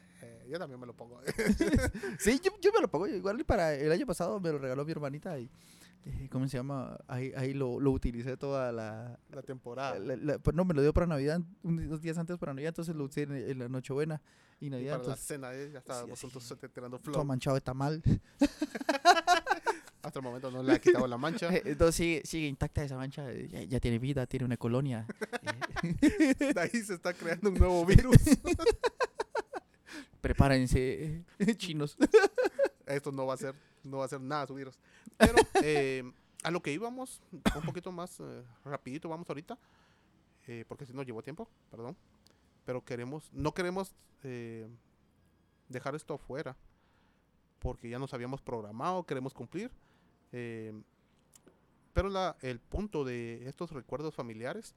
yo 0.49 0.59
también 0.59 0.79
me 0.81 0.87
lo 0.87 0.95
pongo. 0.95 1.21
Sí, 2.19 2.41
yo, 2.43 2.53
yo 2.61 2.71
me 2.73 2.81
lo 2.81 2.89
pongo. 2.89 3.07
Igual 3.07 3.45
para 3.45 3.75
el 3.75 3.91
año 3.93 4.07
pasado 4.07 4.39
me 4.41 4.51
lo 4.53 4.59
regaló 4.59 4.85
mi 4.85 4.93
hermanita 4.93 5.39
y, 5.39 5.51
eh, 6.05 6.29
¿cómo 6.31 6.47
se 6.49 6.57
llama? 6.57 6.97
Ahí, 7.09 7.33
ahí 7.37 7.53
lo, 7.53 7.81
lo 7.81 7.91
utilicé 7.91 8.37
toda 8.37 8.71
la, 8.73 9.19
la 9.31 9.43
temporada. 9.43 9.99
la- 9.99 10.17
la- 10.17 10.39
pues 10.39 10.55
no, 10.57 10.65
me 10.65 10.73
lo 10.75 10.83
dio 10.83 10.93
para 10.95 11.07
Navidad, 11.07 11.41
un- 11.63 11.79
unos 11.81 12.01
días 12.01 12.17
antes 12.19 12.39
para 12.39 12.53
Navidad, 12.55 12.69
entonces 12.71 12.95
lo 12.95 13.05
usé 13.05 13.23
en, 13.23 13.33
en 13.35 13.59
la 13.59 13.69
Nochebuena 13.69 14.21
y 14.61 14.67
y 14.67 14.71
Navidad. 14.71 14.93
para 14.93 14.99
la 14.99 15.05
entonces, 15.15 15.27
cena, 15.27 15.53
eh, 15.55 15.71
ya 15.73 15.79
estaba 15.81 16.07
sí, 16.17 16.31
suéter 16.41 16.71
tirando 16.71 16.99
todo 16.99 17.13
flow. 17.13 17.25
manchado 17.25 17.55
de 17.57 17.61
tamal. 17.61 18.03
Hasta 20.07 20.21
el 20.21 20.23
momento 20.25 20.51
no 20.53 20.63
le 20.63 20.73
ha 20.73 20.79
quitado 20.81 21.07
la 21.09 21.19
mancha. 21.19 21.49
Eh, 21.53 21.63
Entonces 21.65 21.97
sigue, 21.97 22.23
sigue 22.25 22.47
intacta 22.47 22.85
esa 22.85 22.97
mancha, 22.97 23.29
eh, 23.33 23.49
ya, 23.49 23.63
ya 23.65 23.81
tiene 23.81 23.99
vida, 23.99 24.25
tiene 24.27 24.45
una 24.47 24.57
colonia. 24.57 25.05
eh, 25.83 26.35
De 26.55 26.61
ahí 26.61 26.71
se 26.71 26.95
está 26.95 27.13
creando 27.13 27.51
un 27.51 27.57
nuevo 27.59 27.85
virus. 27.87 28.17
prepárense, 30.21 31.25
chinos. 31.57 31.97
Esto 32.87 33.11
no 33.13 33.27
va 33.27 33.35
a 33.35 33.37
ser, 33.37 33.55
no 33.83 33.99
va 33.99 34.05
a 34.05 34.09
ser 34.09 34.21
nada 34.21 34.47
su 34.47 34.55
virus. 34.55 34.79
Pero 35.17 35.35
eh, 35.63 36.05
a 36.43 36.51
lo 36.51 36.63
que 36.63 36.73
íbamos, 36.73 37.21
un 37.33 37.63
poquito 37.63 37.91
más 37.91 38.21
eh, 38.21 38.43
rapidito, 38.65 39.09
vamos 39.09 39.29
ahorita, 39.29 39.59
eh, 40.47 40.65
porque 40.69 40.87
si 40.87 40.93
nos 40.93 41.05
llevó 41.07 41.23
tiempo, 41.23 41.49
perdón. 41.71 41.97
Pero 42.65 42.85
queremos, 42.85 43.29
no 43.33 43.53
queremos 43.53 43.95
eh, 44.23 44.69
dejar 45.69 45.95
esto 45.97 46.15
afuera, 46.15 46.57
porque 47.59 47.89
ya 47.89 47.99
nos 47.99 48.15
habíamos 48.15 48.41
programado, 48.41 49.05
queremos 49.05 49.35
cumplir. 49.35 49.71
Eh, 50.39 50.73
pero 51.93 52.09
la, 52.11 52.37
el 52.43 52.61
punto 52.61 53.05
de 53.05 53.49
estos 53.49 53.71
recuerdos 53.73 54.15
familiares 54.15 54.75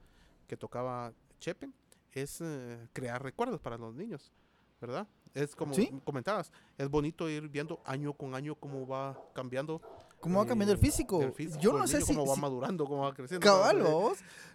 que 0.48 0.56
tocaba 0.56 1.12
Chepe 1.40 1.70
es 2.14 2.40
eh, 2.42 2.88
crear 2.94 3.22
recuerdos 3.22 3.60
para 3.60 3.78
los 3.78 3.94
niños, 3.94 4.32
¿verdad? 4.80 5.06
Es 5.34 5.56
como 5.56 5.74
Sí. 5.74 5.92
comentabas, 6.06 6.52
es 6.78 6.90
bonito 6.90 7.30
ir 7.30 7.50
viendo 7.50 7.80
año 7.86 8.14
con 8.14 8.34
año 8.36 8.56
cómo 8.56 8.88
va 8.88 9.22
cambiando. 9.34 9.82
¿Cómo 10.22 10.40
va 10.40 10.46
cambiando 10.48 10.74
el 10.74 10.80
eh, 10.80 10.82
físico? 10.82 11.22
el 11.22 11.32
físico 11.34 11.60
Yo 11.62 11.72
no 11.78 11.86
sé 11.88 11.96
niño, 11.98 12.06
si... 12.08 12.14
cómo 12.16 12.26
va 12.28 12.36
si- 12.36 12.42
madurando, 12.42 12.86
cómo 12.86 13.02
va 13.04 13.14
creciendo. 13.14 13.46
Cabal. 13.46 13.84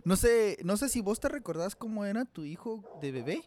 No 0.04 0.16
sé, 0.16 0.58
no 0.64 0.76
sé 0.76 0.88
si 0.88 1.00
vos 1.00 1.20
te 1.20 1.28
recordás 1.28 1.76
cómo 1.76 2.04
era 2.04 2.24
tu 2.24 2.44
hijo 2.44 2.82
de 3.00 3.12
bebé. 3.12 3.44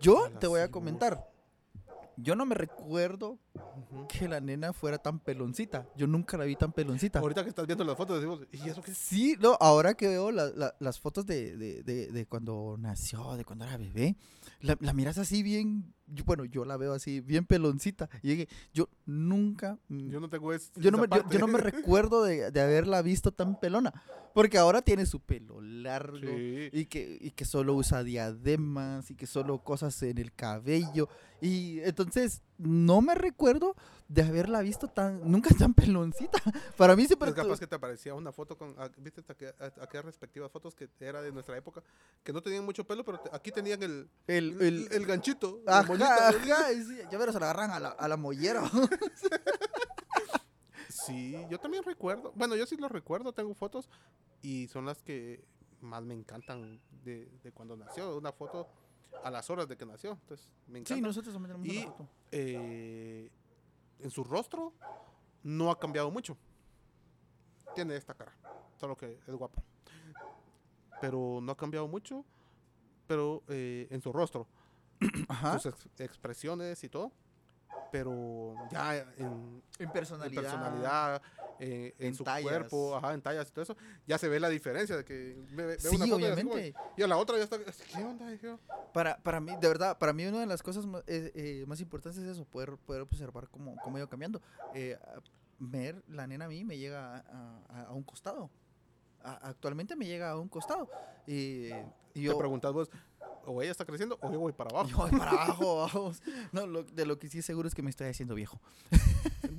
Yo 0.00 0.30
te 0.40 0.46
voy 0.46 0.60
a 0.60 0.70
comentar. 0.70 1.26
Yo 2.16 2.34
no 2.34 2.46
me 2.46 2.54
recuerdo 2.54 3.38
que 4.08 4.26
la 4.28 4.40
nena 4.40 4.72
fuera 4.72 4.98
tan 4.98 5.18
peloncita. 5.20 5.86
Yo 5.96 6.06
nunca 6.06 6.36
la 6.38 6.44
vi 6.44 6.56
tan 6.56 6.72
peloncita. 6.72 7.18
Ahorita 7.18 7.42
que 7.42 7.50
estás 7.50 7.66
viendo 7.66 7.84
las 7.84 7.96
fotos 7.96 8.16
decimos, 8.16 8.40
¿y 8.52 8.68
eso 8.68 8.80
qué 8.82 8.90
es? 8.92 8.98
Sí, 8.98 9.36
no, 9.38 9.56
ahora 9.60 9.94
que 9.94 10.08
veo 10.08 10.30
la- 10.30 10.48
la- 10.50 10.74
las 10.80 10.98
fotos 10.98 11.26
de, 11.26 11.56
de- 11.56 11.82
de- 11.82 12.10
de 12.10 12.26
cuando 12.26 12.76
nació, 12.78 13.34
de 13.36 13.44
cuando 13.44 13.66
era 13.66 13.76
bebé, 13.76 14.16
la, 14.60 14.76
la 14.80 14.92
miras 14.94 15.18
así 15.18 15.42
bien, 15.42 15.94
yo- 16.06 16.24
bueno, 16.24 16.44
yo 16.44 16.64
la 16.64 16.76
veo 16.76 16.92
así 16.92 17.20
bien 17.20 17.44
peloncita. 17.46 18.08
Y 18.22 18.28
dije, 18.30 18.48
yo 18.72 18.88
nunca, 19.04 19.78
Yo 19.88 20.20
no 20.20 20.28
tengo 20.28 20.52
es, 20.52 20.72
yo 20.76 20.90
no, 20.90 20.98
me, 20.98 21.06
yo- 21.30 21.38
no 21.38 21.46
me 21.48 21.58
recuerdo 21.60 22.22
de, 22.24 22.50
de 22.50 22.60
haberla 22.60 23.02
visto 23.02 23.32
tan 23.32 23.58
pelona. 23.60 23.92
Porque 24.34 24.58
ahora 24.58 24.82
tiene 24.82 25.06
su 25.06 25.20
pelo 25.20 25.62
largo. 25.62 26.18
Sí. 26.18 26.68
Y 26.72 26.84
que, 26.86 27.16
y 27.20 27.30
que 27.30 27.46
solo 27.46 27.74
usa 27.74 28.04
diademas 28.04 29.10
y 29.10 29.14
que 29.14 29.26
solo 29.26 29.64
cosas 29.64 30.02
en 30.02 30.18
el 30.18 30.32
cabello. 30.32 31.08
Y 31.40 31.80
entonces 31.80 32.42
no 32.58 33.00
me 33.00 33.14
recuerdo 33.14 33.74
de 34.08 34.22
haberla 34.22 34.60
visto 34.60 34.88
tan, 34.88 35.30
nunca 35.30 35.54
tan 35.54 35.74
peloncita. 35.74 36.38
Para 36.76 36.94
mí 36.96 37.06
siempre... 37.06 37.30
Es 37.30 37.34
capaz 37.34 37.58
que 37.58 37.66
te 37.66 37.74
aparecía 37.74 38.14
una 38.14 38.32
foto 38.32 38.56
con, 38.56 38.74
ah, 38.78 38.88
viste 38.98 39.22
aquellas 39.28 40.04
respectivas 40.04 40.50
fotos 40.50 40.74
que 40.74 40.88
era 41.00 41.22
de 41.22 41.32
nuestra 41.32 41.56
época, 41.56 41.82
que 42.22 42.32
no 42.32 42.42
tenían 42.42 42.64
mucho 42.64 42.84
pelo, 42.84 43.04
pero 43.04 43.20
aquí 43.32 43.50
tenían 43.50 43.82
el, 43.82 44.08
el, 44.26 44.60
el, 44.62 44.88
el, 44.92 45.06
ganchito, 45.06 45.60
la 45.64 45.80
Ajá, 45.80 45.92
y 46.72 46.84
sí, 46.84 46.98
ya 47.10 47.18
verás, 47.18 47.34
se 47.34 47.40
la 47.40 47.50
agarran 47.50 47.70
a 47.72 47.80
la, 47.80 47.88
a 47.88 48.08
la 48.08 48.16
mollera. 48.16 48.62
Sí, 50.88 51.36
yo 51.50 51.58
también 51.60 51.84
recuerdo. 51.84 52.32
Bueno, 52.34 52.56
yo 52.56 52.66
sí 52.66 52.76
lo 52.76 52.88
recuerdo, 52.88 53.32
tengo 53.32 53.54
fotos 53.54 53.88
y 54.42 54.66
son 54.68 54.86
las 54.86 55.02
que 55.02 55.44
más 55.80 56.02
me 56.02 56.14
encantan 56.14 56.80
de, 57.04 57.30
de 57.42 57.52
cuando 57.52 57.76
nació. 57.76 58.16
Una 58.16 58.32
foto 58.32 58.68
a 59.24 59.30
las 59.30 59.48
horas 59.50 59.68
de 59.68 59.76
que 59.76 59.84
nació. 59.86 60.12
Entonces, 60.12 60.48
me 60.66 60.78
encanta. 60.78 60.94
Sí, 60.94 61.00
nosotros 61.00 61.32
también 61.34 61.56
tenemos 61.56 61.76
Y- 61.76 61.86
foto. 61.86 62.08
Eh, 62.32 63.30
en 64.00 64.10
su 64.10 64.24
rostro 64.24 64.72
no 65.42 65.70
ha 65.70 65.78
cambiado 65.78 66.10
mucho. 66.10 66.36
Tiene 67.74 67.96
esta 67.96 68.14
cara, 68.14 68.32
solo 68.78 68.96
que 68.96 69.18
es 69.26 69.34
guapo. 69.34 69.62
Pero 71.00 71.40
no 71.42 71.52
ha 71.52 71.56
cambiado 71.56 71.86
mucho, 71.88 72.24
pero 73.06 73.42
eh, 73.48 73.86
en 73.90 74.00
su 74.00 74.12
rostro, 74.12 74.46
Ajá. 75.28 75.58
sus 75.58 75.66
ex- 75.66 76.00
expresiones 76.00 76.82
y 76.84 76.88
todo. 76.88 77.12
Pero 77.90 78.56
ya 78.70 78.96
en, 78.96 79.08
En 79.18 79.62
en 79.78 79.90
personalidad. 79.90 81.22
eh, 81.58 81.94
en, 81.98 82.08
en 82.08 82.14
su 82.14 82.24
tallas. 82.24 82.42
cuerpo, 82.42 82.96
ajá, 82.96 83.14
en 83.14 83.22
tallas 83.22 83.48
y 83.48 83.52
todo 83.52 83.62
eso, 83.62 83.76
ya 84.06 84.18
se 84.18 84.28
ve 84.28 84.38
la 84.40 84.48
diferencia 84.50 84.96
de 84.96 85.04
que 85.04 85.36
ve, 85.52 85.66
ve 85.66 85.78
Sí, 85.78 85.96
una 85.96 86.06
foto 86.06 86.20
y 86.20 86.24
así 86.24 86.42
como- 86.42 86.54
obviamente. 86.54 86.76
y 86.96 87.02
a 87.02 87.06
la 87.06 87.16
otra 87.16 87.38
ya 87.38 87.44
está, 87.44 87.58
¿qué 87.58 88.04
onda? 88.04 88.26
Para, 88.92 89.18
para 89.22 89.40
mí, 89.40 89.56
de 89.56 89.68
verdad, 89.68 89.98
para 89.98 90.12
mí 90.12 90.24
una 90.26 90.40
de 90.40 90.46
las 90.46 90.62
cosas 90.62 90.84
más, 90.86 91.02
eh, 91.06 91.32
eh, 91.34 91.64
más 91.66 91.80
importantes 91.80 92.22
es 92.22 92.28
eso, 92.28 92.44
poder, 92.44 92.76
poder 92.78 93.02
observar 93.02 93.48
cómo, 93.48 93.78
cómo 93.80 93.96
ha 93.96 94.00
ido 94.00 94.08
cambiando. 94.08 94.40
Eh, 94.74 94.98
ver, 95.58 96.02
la 96.08 96.26
nena 96.26 96.46
a 96.46 96.48
mí 96.48 96.64
me 96.64 96.76
llega 96.78 97.16
a, 97.16 97.62
a- 97.68 97.82
a 97.88 97.92
un 97.92 98.02
costado. 98.02 98.50
A- 99.26 99.48
actualmente 99.48 99.96
me 99.96 100.06
llega 100.06 100.30
a 100.30 100.38
un 100.38 100.48
costado. 100.48 100.88
Y, 101.26 101.66
y 101.66 101.70
Te 102.14 102.20
yo, 102.22 102.38
preguntas 102.38 102.72
vos, 102.72 102.90
o 103.44 103.60
ella 103.62 103.70
está 103.72 103.84
creciendo 103.84 104.18
o 104.20 104.32
yo 104.32 104.38
voy 104.40 104.52
para 104.52 104.70
abajo. 104.70 104.88
yo 104.90 104.96
voy 104.96 105.10
para 105.10 105.30
abajo, 105.32 105.76
vamos. 105.92 106.22
No, 106.52 106.66
lo- 106.66 106.82
de 106.84 107.06
lo 107.06 107.18
que 107.18 107.28
sí 107.28 107.42
seguro 107.42 107.66
es 107.68 107.74
que 107.74 107.82
me 107.82 107.90
estoy 107.90 108.08
haciendo 108.08 108.34
viejo. 108.34 108.60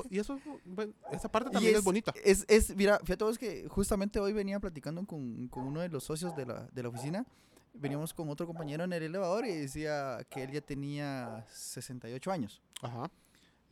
Y 0.10 0.20
eso, 0.20 0.40
bueno, 0.66 0.94
esa 1.12 1.30
parte 1.30 1.50
también 1.50 1.76
es, 1.76 1.84
bonita. 1.84 2.14
Es, 2.24 2.46
es, 2.48 2.76
mira, 2.76 3.00
fíjate 3.04 3.24
vos 3.24 3.38
que 3.38 3.68
justamente 3.68 4.20
hoy 4.20 4.32
venía 4.34 4.60
platicando 4.60 5.06
con, 5.06 5.48
con 5.50 5.64
uno 5.66 5.82
de 5.82 5.90
los 5.90 6.04
socios 6.04 6.36
de 6.36 6.46
la, 6.46 6.64
de 6.72 6.84
la 6.84 6.90
oficina. 6.90 7.26
Veníamos 7.74 8.14
con 8.14 8.30
otro 8.30 8.48
compañero 8.48 8.84
en 8.86 8.94
el 8.94 9.04
elevador 9.04 9.46
y 9.46 9.54
decía 9.54 10.26
que 10.30 10.44
él 10.44 10.52
ya 10.52 10.62
tenía 10.62 11.46
68 11.52 12.32
años. 12.32 12.62
Ajá. 12.82 13.12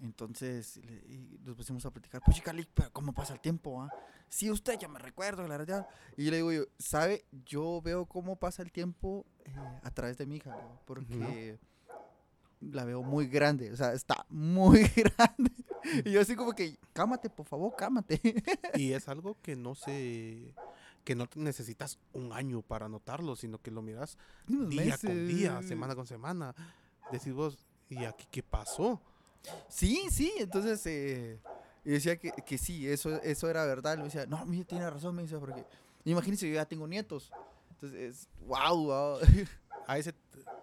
Entonces 0.02 0.78
le- 0.78 1.04
y 1.08 1.40
nos 1.44 1.56
pusimos 1.56 1.86
a 1.86 1.92
platicar, 1.92 2.22
pues 2.24 2.42
Cali, 2.42 2.68
pero 2.74 2.92
¿cómo 2.92 3.14
pasa 3.14 3.34
el 3.34 3.40
tiempo? 3.40 3.82
ah? 3.82 3.90
Sí, 4.30 4.52
usted, 4.52 4.78
ya 4.78 4.88
me 4.88 5.00
recuerdo, 5.00 5.48
la 5.48 5.58
verdad. 5.58 5.88
Y 6.18 6.30
le 6.30 6.38
digo 6.38 6.52
yo, 6.52 6.64
¿sabe? 6.80 7.25
Yo 7.46 7.82
veo 7.82 8.06
cómo 8.06 8.36
pasa 8.36 8.62
el 8.64 8.72
tiempo 8.72 9.25
eh, 9.46 9.56
a 9.84 9.92
través 9.92 10.18
de 10.18 10.25
mi 10.25 10.36
hija, 10.38 10.56
porque 10.86 11.58
la 12.60 12.84
veo 12.86 13.04
muy 13.04 13.28
grande, 13.28 13.72
o 13.72 13.75
sea, 13.78 13.94
está 13.94 14.25
muy 14.30 14.84
grande. 14.96 15.52
Y 16.04 16.12
yo 16.12 16.22
así 16.22 16.36
como 16.36 16.54
que, 16.54 16.78
cámate, 16.94 17.30
por 17.30 17.46
favor, 17.46 17.74
cámate. 17.75 18.20
Y 18.75 18.92
es 18.94 19.08
algo 19.08 19.38
que 19.42 19.56
no 19.56 19.75
se 19.75 20.54
que 21.04 21.14
no 21.14 21.30
necesitas 21.36 22.00
un 22.14 22.34
año 22.34 22.64
para 22.64 22.90
notarlo, 22.90 23.36
sino 23.36 23.60
que 23.60 23.70
lo 23.70 23.84
miras 23.84 24.18
día 24.48 24.98
con 24.98 25.28
día, 25.28 25.52
meses. 25.54 25.70
semana 25.70 25.96
con 25.96 26.08
semana. 26.08 26.56
Decís 27.12 27.32
vos, 27.32 27.64
¿y 27.90 28.06
aquí 28.06 28.25
qué 28.32 28.42
pasó? 28.42 29.00
Sí, 29.70 30.08
sí, 30.12 30.34
entonces 30.38 30.86
eh, 30.86 31.40
y 31.86 31.92
decía 31.92 32.18
que, 32.18 32.32
que 32.32 32.58
sí, 32.58 32.88
eso, 32.90 33.22
eso 33.22 33.50
era 33.50 33.64
verdad. 33.66 33.98
Me 33.98 34.06
decía, 34.06 34.25
no, 34.25 34.44
mire, 34.46 34.66
tiene 34.66 34.90
razón, 34.90 35.16
me 35.16 35.22
dice, 35.22 35.38
porque 35.38 35.64
imagínese, 36.04 36.50
yo 36.50 36.56
ya 36.56 36.66
tengo 36.66 36.88
nietos. 36.88 37.32
Entonces, 37.70 38.28
wow, 38.48 38.86
wow. 38.86 39.20
A 39.88 40.00
ese 40.00 40.16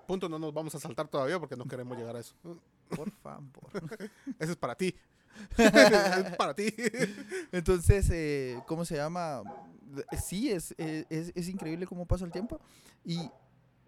punto 0.06 0.28
no 0.28 0.36
nos 0.36 0.52
vamos 0.52 0.74
a 0.74 0.80
saltar 0.80 1.06
todavía 1.06 1.38
porque 1.38 1.56
no 1.56 1.64
queremos 1.64 1.96
llegar 1.96 2.16
a 2.16 2.18
eso. 2.18 2.34
Por 2.42 3.08
favor. 3.22 3.70
Ese 4.40 4.50
es 4.52 4.56
para 4.56 4.74
ti. 4.74 4.92
es 5.56 6.36
para 6.36 6.54
ti. 6.54 6.74
Entonces, 7.52 8.10
eh, 8.10 8.58
¿cómo 8.66 8.84
se 8.84 8.96
llama? 8.96 9.44
Sí, 10.20 10.50
es, 10.50 10.74
eh, 10.76 11.06
es, 11.08 11.30
es 11.36 11.48
increíble 11.48 11.86
cómo 11.86 12.04
pasa 12.04 12.24
el 12.24 12.32
tiempo. 12.32 12.60
Y 13.04 13.30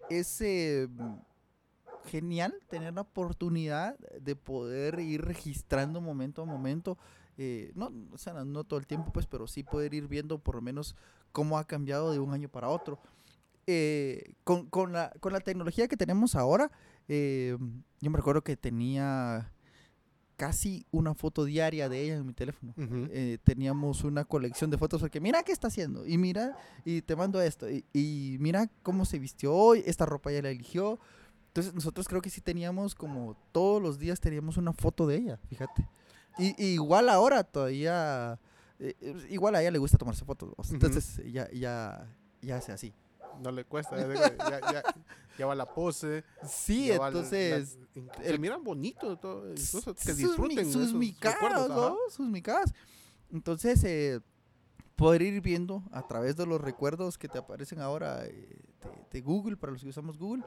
es 0.09 0.39
eh, 0.39 0.87
genial 2.05 2.53
tener 2.69 2.93
la 2.93 3.01
oportunidad 3.01 3.97
de 4.21 4.35
poder 4.35 4.99
ir 4.99 5.21
registrando 5.23 6.01
momento 6.01 6.41
a 6.41 6.45
momento. 6.45 6.97
eh, 7.37 7.71
no, 7.75 7.91
o 8.13 8.17
sea, 8.17 8.33
no 8.45 8.63
todo 8.63 8.79
el 8.79 8.87
tiempo, 8.87 9.11
pues, 9.11 9.25
pero 9.25 9.45
sí 9.47 9.63
poder 9.63 9.93
ir 9.93 10.07
viendo 10.07 10.39
por 10.39 10.55
lo 10.55 10.61
menos 10.61 10.95
cómo 11.33 11.57
ha 11.57 11.67
cambiado 11.67 12.11
de 12.11 12.19
un 12.19 12.33
año 12.33 12.47
para 12.47 12.69
otro. 12.69 12.99
Eh, 13.67 14.35
con, 14.43 14.67
con 14.69 14.93
la, 14.93 15.11
con 15.19 15.33
la 15.33 15.39
tecnología 15.39 15.87
que 15.87 15.97
tenemos 15.97 16.35
ahora, 16.35 16.71
eh, 17.07 17.57
yo 17.99 18.11
me 18.11 18.17
recuerdo 18.17 18.43
que 18.43 18.55
tenía 18.55 19.51
casi 20.37 20.85
una 20.91 21.13
foto 21.13 21.45
diaria 21.45 21.87
de 21.87 22.01
ella 22.01 22.15
en 22.15 22.25
mi 22.25 22.33
teléfono 22.33 22.73
eh, 22.77 23.37
teníamos 23.45 24.03
una 24.03 24.25
colección 24.25 24.69
de 24.69 24.77
fotos 24.77 24.99
porque 24.99 25.21
mira 25.21 25.43
qué 25.43 25.53
está 25.53 25.67
haciendo 25.67 26.05
y 26.05 26.17
mira 26.17 26.57
y 26.83 27.01
te 27.03 27.15
mando 27.15 27.41
esto 27.41 27.69
y, 27.71 27.85
y 27.93 28.35
mira 28.41 28.69
cómo 28.83 29.05
se 29.05 29.17
vistió 29.17 29.53
hoy, 29.53 29.81
esta 29.85 30.05
ropa 30.05 30.31
ya 30.33 30.41
la 30.41 30.49
eligió. 30.49 30.99
Entonces 31.55 31.73
nosotros 31.73 32.05
creo 32.09 32.21
que 32.21 32.29
sí 32.29 32.41
teníamos 32.41 32.93
como 32.95 33.37
todos 33.53 33.81
los 33.81 33.97
días 33.97 34.19
teníamos 34.19 34.57
una 34.57 34.73
foto 34.73 35.07
de 35.07 35.15
ella, 35.15 35.39
fíjate. 35.47 35.87
Y, 36.37 36.47
y 36.61 36.73
igual 36.73 37.07
ahora 37.07 37.45
todavía, 37.45 38.37
eh, 38.77 38.93
eh, 38.99 39.27
igual 39.29 39.55
a 39.55 39.61
ella 39.61 39.71
le 39.71 39.77
gusta 39.77 39.97
tomarse 39.97 40.25
fotos, 40.25 40.51
entonces 40.73 41.21
ya, 41.31 41.49
ya, 41.51 42.13
ya 42.41 42.57
hace 42.57 42.73
así. 42.73 42.93
No 43.41 43.51
le 43.51 43.63
cuesta, 43.63 43.95
ya, 43.97 44.59
ya, 44.73 44.83
ya- 45.39 45.45
va 45.45 45.55
la 45.55 45.65
pose. 45.65 46.25
Sí, 46.45 46.89
la- 46.89 47.07
entonces... 47.07 47.77
la- 47.95 48.13
se 48.25 48.37
miran 48.37 48.61
bonito, 48.61 49.15
todo, 49.17 49.49
incluso 49.49 49.95
que 49.95 50.11
mi- 50.13 50.23
disfruten 50.23 50.69
sus, 50.69 50.93
micadas. 50.93 51.69
¿no? 51.69 51.95
Sus 52.09 52.27
micadas. 52.27 52.73
Entonces, 53.31 53.81
eh, 53.85 54.19
poder 54.97 55.21
ir 55.21 55.39
viendo 55.39 55.83
a 55.93 56.05
través 56.05 56.35
de 56.35 56.45
los 56.45 56.59
recuerdos 56.59 57.17
que 57.17 57.29
te 57.29 57.37
aparecen 57.37 57.79
ahora 57.79 58.25
eh, 58.25 58.31
de, 58.31 58.59
de 59.09 59.21
Google, 59.21 59.55
para 59.55 59.71
los 59.71 59.81
que 59.81 59.87
usamos 59.87 60.17
Google, 60.17 60.43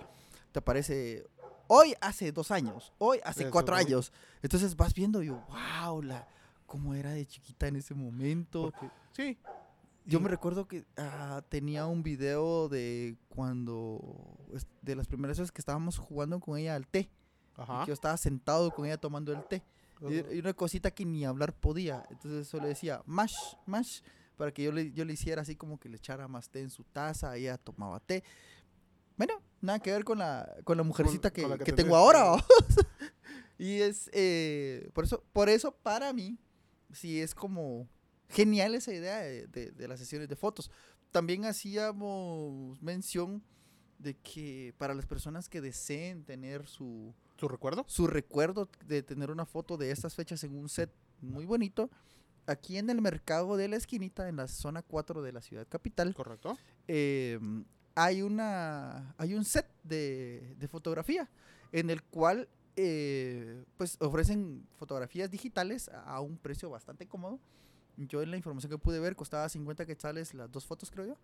te 0.52 0.58
aparece 0.58 1.26
hoy 1.66 1.94
hace 2.00 2.32
dos 2.32 2.50
años, 2.50 2.92
hoy 2.98 3.20
hace 3.24 3.42
Eso, 3.44 3.50
cuatro 3.50 3.76
sí. 3.76 3.84
años. 3.86 4.12
Entonces 4.42 4.76
vas 4.76 4.94
viendo 4.94 5.22
y 5.22 5.26
yo, 5.26 5.44
wow, 5.48 6.02
la, 6.02 6.26
cómo 6.66 6.94
era 6.94 7.10
de 7.12 7.26
chiquita 7.26 7.66
en 7.68 7.76
ese 7.76 7.94
momento. 7.94 8.70
Porque- 8.70 8.90
sí, 9.12 9.38
Yo 10.06 10.18
y- 10.18 10.22
me 10.22 10.28
recuerdo 10.28 10.66
que 10.66 10.84
ah, 10.96 11.42
tenía 11.48 11.86
un 11.86 12.02
video 12.02 12.68
de 12.68 13.16
cuando, 13.28 14.38
de 14.82 14.96
las 14.96 15.06
primeras 15.06 15.38
veces 15.38 15.52
que 15.52 15.60
estábamos 15.60 15.98
jugando 15.98 16.40
con 16.40 16.58
ella 16.58 16.74
al 16.74 16.86
té. 16.86 17.10
ajá. 17.56 17.80
que 17.80 17.88
yo 17.88 17.94
estaba 17.94 18.16
sentado 18.16 18.70
con 18.70 18.86
ella 18.86 18.98
tomando 18.98 19.32
el 19.32 19.42
té. 19.44 19.62
Y, 20.08 20.36
y 20.36 20.38
una 20.38 20.54
cosita 20.54 20.92
que 20.92 21.04
ni 21.04 21.24
hablar 21.24 21.52
podía. 21.52 22.04
Entonces 22.08 22.46
solo 22.46 22.68
decía, 22.68 23.02
mash, 23.04 23.34
mash, 23.66 24.00
para 24.36 24.52
que 24.52 24.62
yo 24.62 24.70
le, 24.70 24.92
yo 24.92 25.04
le 25.04 25.14
hiciera 25.14 25.42
así 25.42 25.56
como 25.56 25.80
que 25.80 25.88
le 25.88 25.96
echara 25.96 26.28
más 26.28 26.48
té 26.50 26.60
en 26.60 26.70
su 26.70 26.84
taza, 26.84 27.34
ella 27.36 27.58
tomaba 27.58 27.98
té. 27.98 28.22
Bueno, 29.18 29.34
nada 29.60 29.78
que 29.80 29.90
ver 29.92 30.04
con 30.04 30.18
la, 30.18 30.48
con 30.64 30.76
la 30.78 30.82
mujercita 30.84 31.30
que, 31.32 31.42
con 31.42 31.50
la 31.50 31.58
que 31.58 31.64
que 31.64 31.72
tengo 31.72 31.94
ahora. 31.96 32.36
y 33.58 33.80
es, 33.80 34.08
eh, 34.14 34.88
por, 34.94 35.04
eso, 35.04 35.22
por 35.32 35.48
eso 35.50 35.72
para 35.72 36.12
mí, 36.12 36.38
sí 36.92 37.20
es 37.20 37.34
como 37.34 37.88
genial 38.30 38.74
esa 38.74 38.92
idea 38.94 39.18
de, 39.18 39.46
de- 39.48 39.72
de 39.72 39.88
las 39.88 39.98
sesiones 39.98 40.28
de 40.28 40.36
fotos. 40.36 40.70
También 41.10 41.44
hacíamos 41.44 42.80
mención 42.82 43.42
de 43.98 44.14
que 44.16 44.74
para 44.78 44.94
las 44.94 45.06
personas 45.06 45.48
que 45.48 45.60
deseen 45.60 46.24
tener 46.24 46.66
su, 46.68 47.14
¿Tu 47.36 47.48
recuerdo? 47.48 47.84
su 47.88 48.06
recuerdo 48.06 48.68
de 48.86 49.02
tener 49.02 49.30
una 49.30 49.46
foto 49.46 49.76
de 49.76 49.90
estas 49.90 50.14
fechas 50.14 50.44
en 50.44 50.54
un 50.56 50.68
set 50.68 50.92
muy 51.20 51.44
bonito. 51.44 51.90
Aquí 52.46 52.78
en 52.78 52.88
el 52.88 53.02
mercado 53.02 53.56
de 53.56 53.68
la 53.68 53.76
esquinita, 53.76 54.28
en 54.28 54.36
la 54.36 54.46
zona 54.48 54.82
4 54.82 55.20
de 55.22 55.32
la 55.32 55.42
ciudad 55.42 55.66
capital, 55.68 56.14
¿Correcto? 56.14 56.56
eh, 56.86 57.38
hay, 57.98 58.22
una, 58.22 59.14
hay 59.18 59.34
un 59.34 59.44
set 59.44 59.66
de, 59.82 60.54
de 60.56 60.68
fotografía 60.68 61.28
en 61.72 61.90
el 61.90 62.02
cual 62.02 62.48
eh, 62.76 63.64
pues 63.76 63.96
ofrecen 64.00 64.64
fotografías 64.76 65.28
digitales 65.28 65.90
a, 65.92 66.20
un 66.20 66.38
precio 66.38 66.70
bastante 66.70 67.08
cómodo. 67.08 67.40
Yo 67.96 68.22
en 68.22 68.30
la 68.30 68.36
información 68.36 68.70
que 68.70 68.78
pude 68.78 69.00
ver 69.00 69.16
costaba 69.16 69.48
50 69.48 69.84
quetzales 69.84 70.32
las 70.32 70.50
dos 70.52 70.64
fotos, 70.64 70.92
creo 70.92 71.06
yo. 71.06 71.16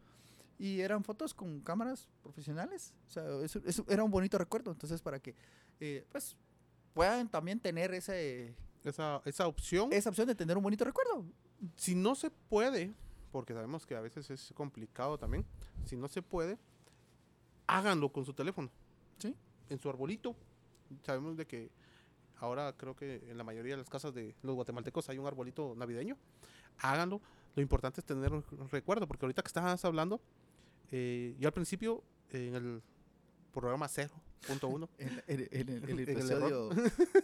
Y 0.59 0.81
eran 0.81 1.05
fotos 1.05 1.33
con 1.33 1.61
cámaras 1.61 2.09
profesionales. 2.25 2.93
O 3.07 3.11
sea, 3.13 3.23
eso, 3.45 3.61
eso 3.65 3.85
era 3.89 4.03
un 4.03 4.11
bonito 4.11 4.37
recuerdo. 4.37 4.73
Entonces, 4.73 5.01
para 5.01 5.21
que 5.21 5.37
eh, 5.79 6.05
pues 6.11 6.37
puedan 6.93 7.29
también 7.29 7.61
tener 7.61 7.95
ese, 7.95 8.57
Esa, 8.83 9.23
esa 9.25 9.47
opción, 9.47 9.93
esa 9.93 10.11
opción 10.11 10.27
de 10.27 10.35
tener 10.35 10.57
un 10.57 10.63
bonito 10.65 10.85
recuerdo. 10.85 11.25
si 11.77 11.95
no 11.95 12.17
se 12.17 12.31
puede, 12.31 12.93
porque 13.35 13.53
sabemos 13.53 13.85
que 13.85 13.97
a 13.97 14.01
veces 14.01 14.31
es 14.31 14.53
complicado 14.55 15.19
también, 15.19 15.45
si 15.87 15.97
no 15.97 16.07
se 16.07 16.23
puede, 16.23 16.57
háganlo 17.67 18.13
con 18.13 18.25
su 18.25 18.33
teléfono. 18.33 18.71
Sí. 19.19 19.35
En 19.69 19.81
su 19.81 19.89
arbolito. 19.91 20.37
Sabemos 21.03 21.37
de 21.37 21.45
que 21.45 21.69
ahora 22.39 22.73
creo 22.77 22.95
que 22.95 23.17
en 23.29 23.37
la 23.37 23.43
mayoría 23.43 23.73
de 23.73 23.79
las 23.79 23.91
casas 23.91 24.15
de 24.15 24.37
los 24.43 24.55
guatemaltecos 24.55 25.09
hay 25.09 25.19
un 25.19 25.27
arbolito 25.27 25.75
navideño. 25.77 26.17
Háganlo. 26.79 27.21
Lo 27.57 27.63
importante 27.63 28.01
es 28.01 28.05
tener 28.07 28.33
un 28.33 28.45
recuerdo, 28.71 29.09
porque 29.09 29.25
ahorita 29.27 29.43
que 29.43 29.49
estabas 29.49 29.85
hablando, 29.85 30.21
eh, 30.93 31.35
yo 31.41 31.49
al 31.49 31.53
principio, 31.55 32.05
en 32.31 32.55
el 32.55 32.83
programa 33.53 33.89
0.1, 33.89 34.89
En, 34.99 35.09
en- 35.27 35.49
en- 35.51 35.69
en 35.85 35.91
el 35.91 36.09
episodio 36.09 36.71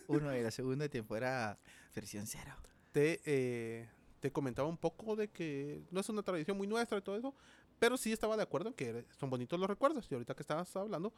1 0.08 0.28
de 0.30 0.42
la 0.42 0.50
segunda 0.50 0.88
temporada, 0.88 1.56
versión 1.94 2.26
cero. 2.26 2.56
te, 2.92 3.20
eh, 3.24 3.88
te 4.20 4.30
comentaba 4.30 4.68
un 4.68 4.76
poco 4.78 5.16
de 5.16 5.28
que 5.28 5.82
no 5.90 6.00
es 6.00 6.08
una 6.08 6.22
tradición 6.22 6.56
muy 6.56 6.66
nuestra 6.66 6.98
y 6.98 7.02
todo 7.02 7.16
eso, 7.16 7.34
pero 7.78 7.96
sí 7.96 8.12
estaba 8.12 8.36
de 8.36 8.42
acuerdo 8.42 8.68
en 8.68 8.74
que 8.74 9.06
son 9.18 9.30
bonitos 9.30 9.58
los 9.58 9.68
recuerdos. 9.68 10.06
Y 10.10 10.14
ahorita 10.14 10.34
que 10.34 10.42
estabas 10.42 10.74
hablando, 10.76 11.12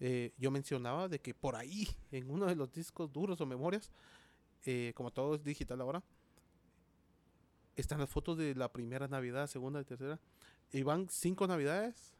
eh, 0.00 0.32
yo 0.36 0.50
mencionaba 0.50 1.08
de 1.08 1.20
que 1.20 1.32
por 1.34 1.54
ahí, 1.56 1.88
en 2.10 2.30
uno 2.30 2.46
de 2.46 2.56
los 2.56 2.72
discos 2.72 3.12
duros 3.12 3.40
o 3.40 3.46
memorias, 3.46 3.92
eh, 4.66 4.92
como 4.96 5.10
todo 5.12 5.36
es 5.36 5.44
digital 5.44 5.80
ahora, 5.80 6.02
están 7.76 8.00
las 8.00 8.10
fotos 8.10 8.36
de 8.36 8.54
la 8.54 8.72
primera 8.72 9.06
Navidad, 9.08 9.46
segunda 9.46 9.80
y 9.80 9.84
tercera. 9.84 10.18
Y 10.72 10.82
van 10.82 11.08
cinco 11.08 11.46
Navidades 11.46 12.12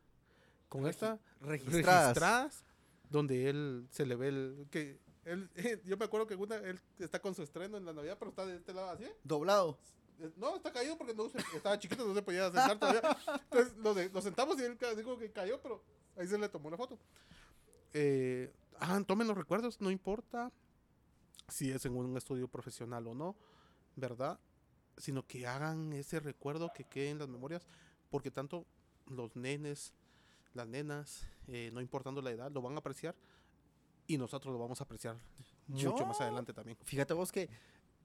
con 0.68 0.82
Regi- 0.84 0.90
esta 0.90 1.18
Registradas. 1.40 2.04
registradas, 2.06 2.64
donde 3.10 3.48
él 3.50 3.86
se 3.90 4.06
le 4.06 4.14
ve 4.16 4.28
el 4.28 4.66
que 4.70 5.00
él, 5.24 5.50
yo 5.84 5.96
me 5.96 6.04
acuerdo 6.04 6.26
que 6.26 6.36
una 6.36 6.56
él 6.56 6.78
está 6.98 7.20
con 7.20 7.34
su 7.34 7.42
estreno 7.42 7.76
en 7.76 7.84
la 7.84 7.92
Navidad, 7.92 8.16
pero 8.18 8.30
está 8.30 8.46
de 8.46 8.56
este 8.56 8.72
lado 8.72 8.90
así. 8.90 9.04
Doblado. 9.24 9.78
No, 10.36 10.56
está 10.56 10.72
caído 10.72 10.96
porque 10.98 11.14
no 11.14 11.28
se- 11.28 11.38
estaba 11.56 11.78
chiquito, 11.78 12.04
no 12.06 12.14
se 12.14 12.22
podía 12.22 12.44
sentar 12.50 12.78
todavía. 12.78 13.16
Entonces 13.44 13.76
lo, 13.78 13.94
de- 13.94 14.10
lo 14.10 14.20
sentamos 14.20 14.58
y 14.60 14.64
él 14.64 14.76
dijo 14.96 15.16
que 15.18 15.30
cayó, 15.30 15.60
pero 15.62 15.82
ahí 16.16 16.26
se 16.26 16.38
le 16.38 16.48
tomó 16.48 16.70
la 16.70 16.76
foto. 16.76 16.98
Eh, 17.92 18.52
ah, 18.80 19.00
tomen 19.06 19.26
los 19.26 19.36
recuerdos, 19.36 19.80
no 19.80 19.90
importa 19.90 20.52
si 21.48 21.70
es 21.70 21.84
en 21.86 21.96
un 21.96 22.16
estudio 22.16 22.48
profesional 22.48 23.06
o 23.06 23.14
no, 23.14 23.36
¿verdad? 23.96 24.38
Sino 24.96 25.26
que 25.26 25.46
hagan 25.46 25.92
ese 25.92 26.20
recuerdo 26.20 26.72
que 26.74 26.84
quede 26.84 27.10
en 27.10 27.18
las 27.18 27.28
memorias, 27.28 27.66
porque 28.10 28.30
tanto 28.30 28.66
los 29.06 29.34
nenes, 29.36 29.94
las 30.52 30.66
nenas, 30.68 31.26
eh, 31.46 31.70
no 31.72 31.80
importando 31.80 32.20
la 32.20 32.30
edad, 32.30 32.50
lo 32.50 32.60
van 32.60 32.74
a 32.74 32.78
apreciar 32.78 33.14
y 34.06 34.18
nosotros 34.18 34.52
lo 34.52 34.58
vamos 34.58 34.80
a 34.80 34.84
apreciar 34.84 35.16
mucho 35.68 35.96
Yo- 35.96 36.06
más 36.06 36.20
adelante 36.20 36.52
también. 36.52 36.76
Fíjate 36.84 37.14
vos 37.14 37.32
que 37.32 37.48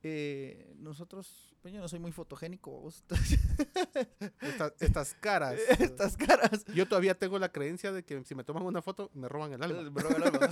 eh, 0.03 0.73
nosotros, 0.77 1.55
pues 1.61 1.73
yo 1.73 1.79
no 1.79 1.87
soy 1.87 1.99
muy 1.99 2.11
fotogénico, 2.11 2.71
vos. 2.71 3.03
Esta- 4.41 4.73
estas 4.79 5.13
caras. 5.15 5.57
Estas 5.79 6.17
caras. 6.17 6.65
Yo 6.75 6.85
todavía 6.87 7.17
tengo 7.17 7.39
la 7.39 7.49
creencia 7.51 7.91
de 7.91 8.03
que 8.03 8.23
si 8.25 8.35
me 8.35 8.43
toman 8.43 8.63
una 8.63 8.81
foto, 8.81 9.09
me 9.13 9.27
roban 9.29 9.53
el 9.53 9.63
alma. 9.63 9.89
Bro, 9.89 10.09
bro, 10.09 10.31
bro. 10.31 10.47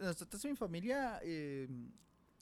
Nosotros, 0.00 0.44
mi 0.44 0.56
familia, 0.56 1.20
eh, 1.22 1.68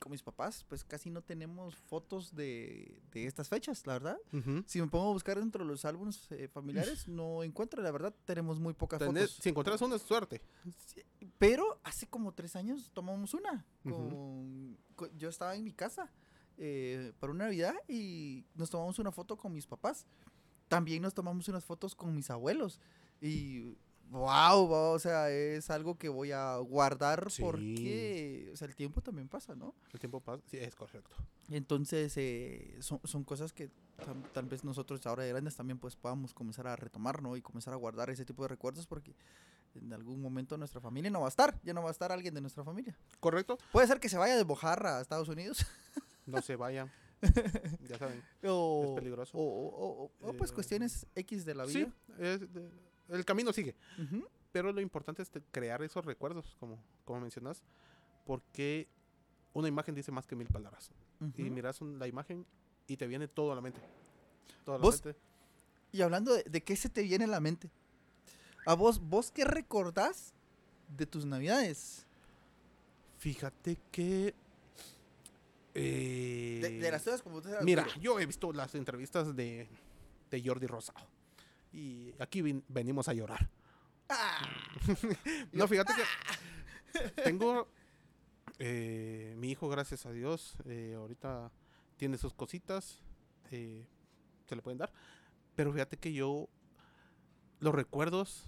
con 0.00 0.10
mis 0.10 0.22
papás, 0.22 0.64
pues 0.68 0.82
casi 0.82 1.10
no 1.10 1.22
tenemos 1.22 1.76
fotos 1.76 2.34
de, 2.34 3.00
de 3.12 3.26
estas 3.26 3.48
fechas, 3.48 3.86
la 3.86 3.92
verdad. 3.92 4.18
Si 4.66 4.80
me 4.80 4.88
pongo 4.88 5.10
a 5.10 5.12
buscar 5.12 5.38
dentro 5.38 5.62
de 5.64 5.70
los 5.70 5.84
álbumes 5.84 6.26
eh, 6.32 6.48
familiares, 6.48 7.06
no 7.06 7.44
encuentro, 7.44 7.80
la 7.82 7.92
verdad, 7.92 8.12
tenemos 8.24 8.58
muy 8.58 8.72
pocas 8.74 8.98
fotos. 8.98 9.30
si 9.42 9.50
encontrás 9.50 9.80
una 9.82 9.96
es 9.96 10.02
suerte. 10.02 10.40
Pero 11.38 11.78
hace 11.84 12.06
como 12.08 12.32
tres 12.32 12.56
años 12.56 12.90
tomamos 12.92 13.34
una. 13.34 13.64
Con- 13.84 14.78
yo 15.16 15.28
estaba 15.28 15.54
en 15.54 15.64
mi 15.64 15.72
casa 15.72 16.10
eh, 16.58 17.12
para 17.20 17.32
una 17.32 17.44
Navidad 17.44 17.74
y 17.88 18.44
nos 18.54 18.68
tomamos 18.70 18.98
una 18.98 19.12
foto 19.12 19.36
con 19.36 19.52
mis 19.52 19.66
papás. 19.66 20.06
También 20.68 21.02
nos 21.02 21.14
tomamos 21.14 21.48
unas 21.48 21.64
fotos 21.64 21.94
con 21.94 22.14
mis 22.14 22.30
abuelos. 22.30 22.80
Y 23.20 23.76
wow, 24.10 24.70
o 24.92 24.98
sea, 24.98 25.30
es 25.30 25.70
algo 25.70 25.96
que 25.96 26.08
voy 26.08 26.32
a 26.32 26.56
guardar 26.58 27.30
Sí. 27.30 27.42
porque 27.42 28.50
o 28.52 28.56
sea, 28.56 28.66
el 28.68 28.74
tiempo 28.74 29.00
también 29.00 29.28
pasa, 29.28 29.54
¿no? 29.54 29.74
El 29.92 30.00
tiempo 30.00 30.20
pasa. 30.20 30.42
Sí, 30.50 30.58
es 30.58 30.74
correcto. 30.74 31.14
Entonces, 31.48 32.12
eh, 32.16 32.76
son, 32.80 33.00
son 33.04 33.24
cosas 33.24 33.52
que 33.52 33.70
tam- 33.98 34.22
tal 34.32 34.46
vez 34.46 34.64
nosotros 34.64 35.04
ahora 35.06 35.22
de 35.24 35.30
grandes 35.30 35.56
también 35.56 35.78
pues 35.78 35.96
podamos 35.96 36.34
comenzar 36.34 36.66
a 36.66 36.76
retomar, 36.76 37.22
¿no? 37.22 37.36
Y 37.36 37.42
comenzar 37.42 37.72
a 37.72 37.76
guardar 37.76 38.10
ese 38.10 38.24
tipo 38.24 38.42
de 38.42 38.48
recuerdos 38.48 38.86
porque 38.86 39.14
en 39.74 39.92
algún 39.92 40.20
momento 40.20 40.56
nuestra 40.58 40.80
familia 40.80 41.10
no 41.10 41.20
va 41.20 41.26
a 41.26 41.28
estar, 41.28 41.60
ya 41.62 41.72
no 41.72 41.82
va 41.82 41.88
a 41.88 41.92
estar 41.92 42.10
alguien 42.12 42.34
de 42.34 42.40
nuestra 42.40 42.64
familia. 42.64 42.96
¿Correcto? 43.20 43.58
Puede 43.72 43.86
ser 43.86 44.00
que 44.00 44.08
se 44.08 44.18
vaya 44.18 44.36
de 44.36 44.42
Bojarra 44.44 44.98
a 44.98 45.00
Estados 45.00 45.28
Unidos 45.28 45.64
No 46.26 46.42
se 46.42 46.56
vayan. 46.56 46.90
ya 47.88 47.98
saben. 47.98 48.22
o, 48.46 48.94
peligroso. 48.96 49.36
o, 49.36 49.42
o- 49.42 50.04
o- 50.04 50.28
o, 50.28 50.32
pues 50.34 50.50
Eh, 50.50 50.54
cuestiones 50.54 51.06
X 51.14 51.44
de 51.44 51.54
la 51.54 51.66
Sí, 51.66 51.78
vida. 51.84 51.92
es 52.18 52.52
de- 52.52 52.70
el 53.10 53.24
camino 53.24 53.52
sigue. 53.52 53.74
Pero 54.52 54.72
lo 54.72 54.80
importante 54.80 55.22
es 55.22 55.30
crear 55.52 55.82
esos 55.82 56.04
recuerdos, 56.04 56.56
como, 56.58 56.78
como 57.04 57.20
mencionas, 57.20 57.62
porque 58.26 58.88
una 59.52 59.68
imagen 59.68 59.94
dice 59.94 60.10
más 60.12 60.26
que 60.26 60.34
mil 60.36 60.48
palabras. 60.48 60.90
Y 61.36 61.42
miras 61.50 61.80
la 61.82 62.06
imagen 62.06 62.46
y 62.86 62.96
te 62.96 63.06
viene 63.06 63.28
todo 63.28 63.52
a 63.52 63.54
la 63.54 63.60
mente. 63.60 63.80
Todo 64.64 64.76
a 64.76 64.78
la 64.78 64.82
¿Vos? 64.82 65.04
mente. 65.04 65.18
Y 65.92 66.02
hablando 66.02 66.34
de, 66.34 66.44
de 66.44 66.60
qué 66.62 66.76
se 66.76 66.88
te 66.88 67.02
viene 67.02 67.24
a 67.24 67.28
la 67.28 67.40
mente, 67.40 67.68
a 68.66 68.74
vos, 68.74 69.00
vos 69.00 69.30
qué 69.30 69.44
recordás 69.44 70.32
de 70.96 71.06
tus 71.06 71.24
navidades? 71.24 72.06
Fíjate 73.18 73.76
que... 73.92 74.34
eh, 75.74 76.58
De, 76.62 76.78
de 76.78 76.90
las 76.90 77.04
tuyas 77.04 77.22
como 77.22 77.42
Mira, 77.62 77.86
yo 78.00 78.18
he 78.18 78.26
visto 78.26 78.52
las 78.52 78.74
entrevistas 78.74 79.36
de, 79.36 79.68
de 80.30 80.42
Jordi 80.44 80.66
Rosado. 80.66 81.00
Y 81.72 82.12
aquí 82.18 82.42
vin- 82.42 82.64
venimos 82.68 83.08
a 83.08 83.12
llorar. 83.14 83.48
Ah, 84.08 84.40
No, 85.52 85.68
fíjate 85.68 85.92
que 85.94 87.22
tengo 87.22 87.68
eh, 88.58 89.34
mi 89.38 89.50
hijo, 89.52 89.68
gracias 89.68 90.04
a 90.06 90.12
Dios, 90.12 90.56
eh, 90.66 90.94
ahorita 90.96 91.50
tiene 91.96 92.18
sus 92.18 92.34
cositas, 92.34 92.98
eh, 93.50 93.86
se 94.46 94.56
le 94.56 94.62
pueden 94.62 94.78
dar. 94.78 94.92
Pero 95.54 95.72
fíjate 95.72 95.96
que 95.96 96.12
yo 96.12 96.48
los 97.60 97.74
recuerdos 97.74 98.44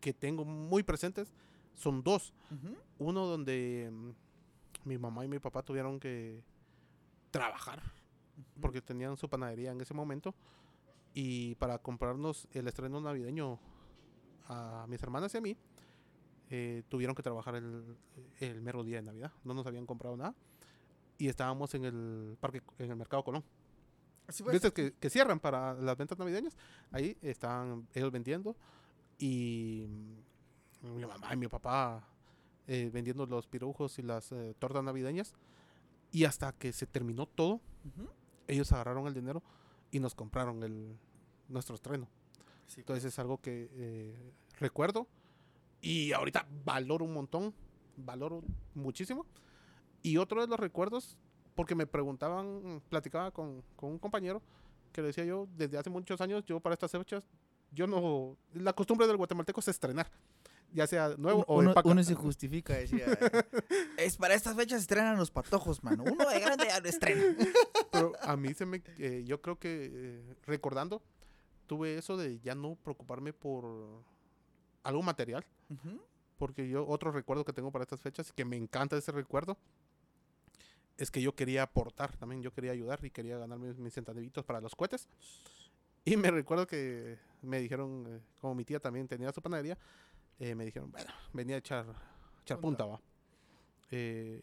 que 0.00 0.12
tengo 0.12 0.44
muy 0.44 0.82
presentes 0.82 1.32
son 1.76 2.02
dos. 2.02 2.32
Uno 2.98 3.26
donde 3.26 3.90
mm, 3.92 4.10
mi 4.88 4.98
mamá 4.98 5.24
y 5.24 5.28
mi 5.28 5.38
papá 5.38 5.62
tuvieron 5.62 6.00
que 6.00 6.42
trabajar 7.30 7.82
porque 8.60 8.80
tenían 8.82 9.16
su 9.16 9.28
panadería 9.28 9.70
en 9.70 9.80
ese 9.80 9.94
momento 9.94 10.34
y 11.14 11.54
para 11.56 11.78
comprarnos 11.78 12.46
el 12.52 12.68
estreno 12.68 13.00
navideño 13.00 13.58
a 14.48 14.86
mis 14.88 15.02
hermanas 15.02 15.34
y 15.34 15.38
a 15.38 15.40
mí 15.40 15.56
eh, 16.50 16.82
tuvieron 16.88 17.14
que 17.14 17.22
trabajar 17.22 17.54
el, 17.54 17.96
el 18.40 18.60
mero 18.60 18.82
día 18.82 18.96
de 18.96 19.02
Navidad. 19.02 19.32
No 19.44 19.54
nos 19.54 19.66
habían 19.66 19.86
comprado 19.86 20.16
nada 20.16 20.34
y 21.18 21.28
estábamos 21.28 21.74
en 21.74 21.84
el 21.84 22.36
parque 22.40 22.62
en 22.78 22.90
el 22.90 22.96
mercado 22.96 23.22
Colón. 23.22 23.44
Así 24.26 24.44
viste 24.44 24.72
que, 24.72 24.92
que 24.92 25.10
cierran 25.10 25.40
para 25.40 25.74
las 25.74 25.96
ventas 25.96 26.18
navideñas. 26.18 26.56
Ahí 26.92 27.16
estaban 27.22 27.86
ellos 27.94 28.10
vendiendo 28.10 28.56
y 29.18 29.86
mi 30.82 31.04
mamá 31.04 31.34
y 31.34 31.36
mi 31.36 31.48
papá 31.48 32.02
eh, 32.66 32.90
vendiendo 32.92 33.26
los 33.26 33.46
pirujos 33.46 33.98
y 33.98 34.02
las 34.02 34.32
eh, 34.32 34.54
tortas 34.58 34.82
navideñas. 34.82 35.34
Y 36.12 36.24
hasta 36.24 36.52
que 36.52 36.72
se 36.72 36.86
terminó 36.86 37.26
todo 37.26 37.54
Ujú. 37.84 38.08
ellos 38.48 38.72
agarraron 38.72 39.06
el 39.06 39.14
dinero 39.14 39.42
y 39.90 40.00
nos 40.00 40.14
compraron 40.14 40.62
el 40.62 40.96
nuestro 41.48 41.74
estreno. 41.74 42.08
Sí, 42.66 42.80
Entonces 42.80 43.04
es 43.04 43.18
algo 43.18 43.38
que 43.38 43.68
eh, 43.72 44.32
recuerdo 44.58 45.08
y 45.80 46.12
ahorita 46.12 46.46
valoro 46.64 47.04
un 47.04 47.14
montón, 47.14 47.54
valoro 47.96 48.42
muchísimo. 48.74 49.26
Y 50.02 50.16
otro 50.16 50.40
de 50.40 50.46
los 50.46 50.58
recuerdos, 50.58 51.16
porque 51.54 51.74
me 51.74 51.86
preguntaban, 51.86 52.82
platicaba 52.88 53.30
con, 53.30 53.62
con 53.76 53.90
un 53.90 53.98
compañero 53.98 54.42
que 54.92 55.00
le 55.00 55.08
decía 55.08 55.24
yo, 55.24 55.48
desde 55.56 55.78
hace 55.78 55.90
muchos 55.90 56.20
años, 56.20 56.44
yo 56.46 56.60
para 56.60 56.74
estas 56.74 56.90
fechas, 56.90 57.26
yo 57.72 57.86
no, 57.86 58.36
la 58.54 58.72
costumbre 58.72 59.06
del 59.06 59.16
guatemalteco 59.16 59.60
es 59.60 59.68
estrenar, 59.68 60.10
ya 60.72 60.86
sea 60.86 61.14
nuevo 61.18 61.44
o 61.48 61.58
uno, 61.58 61.70
empaca- 61.72 61.90
uno 61.90 62.02
se 62.04 62.14
justifica, 62.14 62.74
decía. 62.74 63.06
es 63.96 64.16
para 64.16 64.34
estas 64.34 64.54
fechas 64.56 64.80
estrenan 64.82 65.16
los 65.16 65.30
patojos, 65.30 65.82
mano. 65.82 66.04
Uno 66.04 66.28
de 66.28 66.40
grande 66.40 66.66
ya 66.68 66.80
lo 66.80 66.88
estrena. 66.88 67.22
Pero 67.92 68.12
a 68.22 68.36
mí 68.36 68.54
se 68.54 68.66
me, 68.66 68.82
eh, 68.98 69.24
yo 69.26 69.40
creo 69.40 69.58
que 69.58 69.90
eh, 69.92 70.34
recordando, 70.46 71.02
tuve 71.66 71.96
eso 71.98 72.16
de 72.16 72.40
ya 72.40 72.54
no 72.54 72.76
preocuparme 72.76 73.32
por 73.32 74.02
algo 74.82 75.02
material, 75.02 75.44
Ujú. 75.68 76.00
porque 76.38 76.68
yo 76.68 76.86
otro 76.86 77.12
recuerdo 77.12 77.44
que 77.44 77.52
tengo 77.52 77.70
para 77.70 77.82
estas 77.84 78.00
fechas 78.00 78.30
y 78.30 78.32
que 78.32 78.44
me 78.44 78.56
encanta 78.56 78.96
ese 78.96 79.12
recuerdo 79.12 79.56
es 80.96 81.10
que 81.10 81.22
yo 81.22 81.34
quería 81.34 81.62
aportar 81.62 82.16
también, 82.16 82.42
yo 82.42 82.52
quería 82.52 82.72
ayudar 82.72 83.02
y 83.04 83.10
quería 83.10 83.38
ganar 83.38 83.58
mis, 83.58 83.76
mis 83.78 83.94
centavitos 83.94 84.44
para 84.44 84.60
los 84.60 84.74
cohetes. 84.74 85.08
Y 86.04 86.16
me 86.16 86.30
recuerdo 86.30 86.66
que 86.66 87.18
me 87.42 87.58
dijeron, 87.60 88.04
eh, 88.08 88.20
como 88.40 88.54
mi 88.54 88.64
tía 88.64 88.80
también 88.80 89.08
tenía 89.08 89.32
su 89.32 89.40
panadería, 89.40 89.78
eh, 90.40 90.54
me 90.54 90.64
dijeron, 90.64 90.90
bueno, 90.90 91.10
venía 91.32 91.54
a 91.56 91.58
echar, 91.58 91.86
echar 92.42 92.58
Punta. 92.60 92.84
va. 92.86 93.00
Eh, 93.90 94.42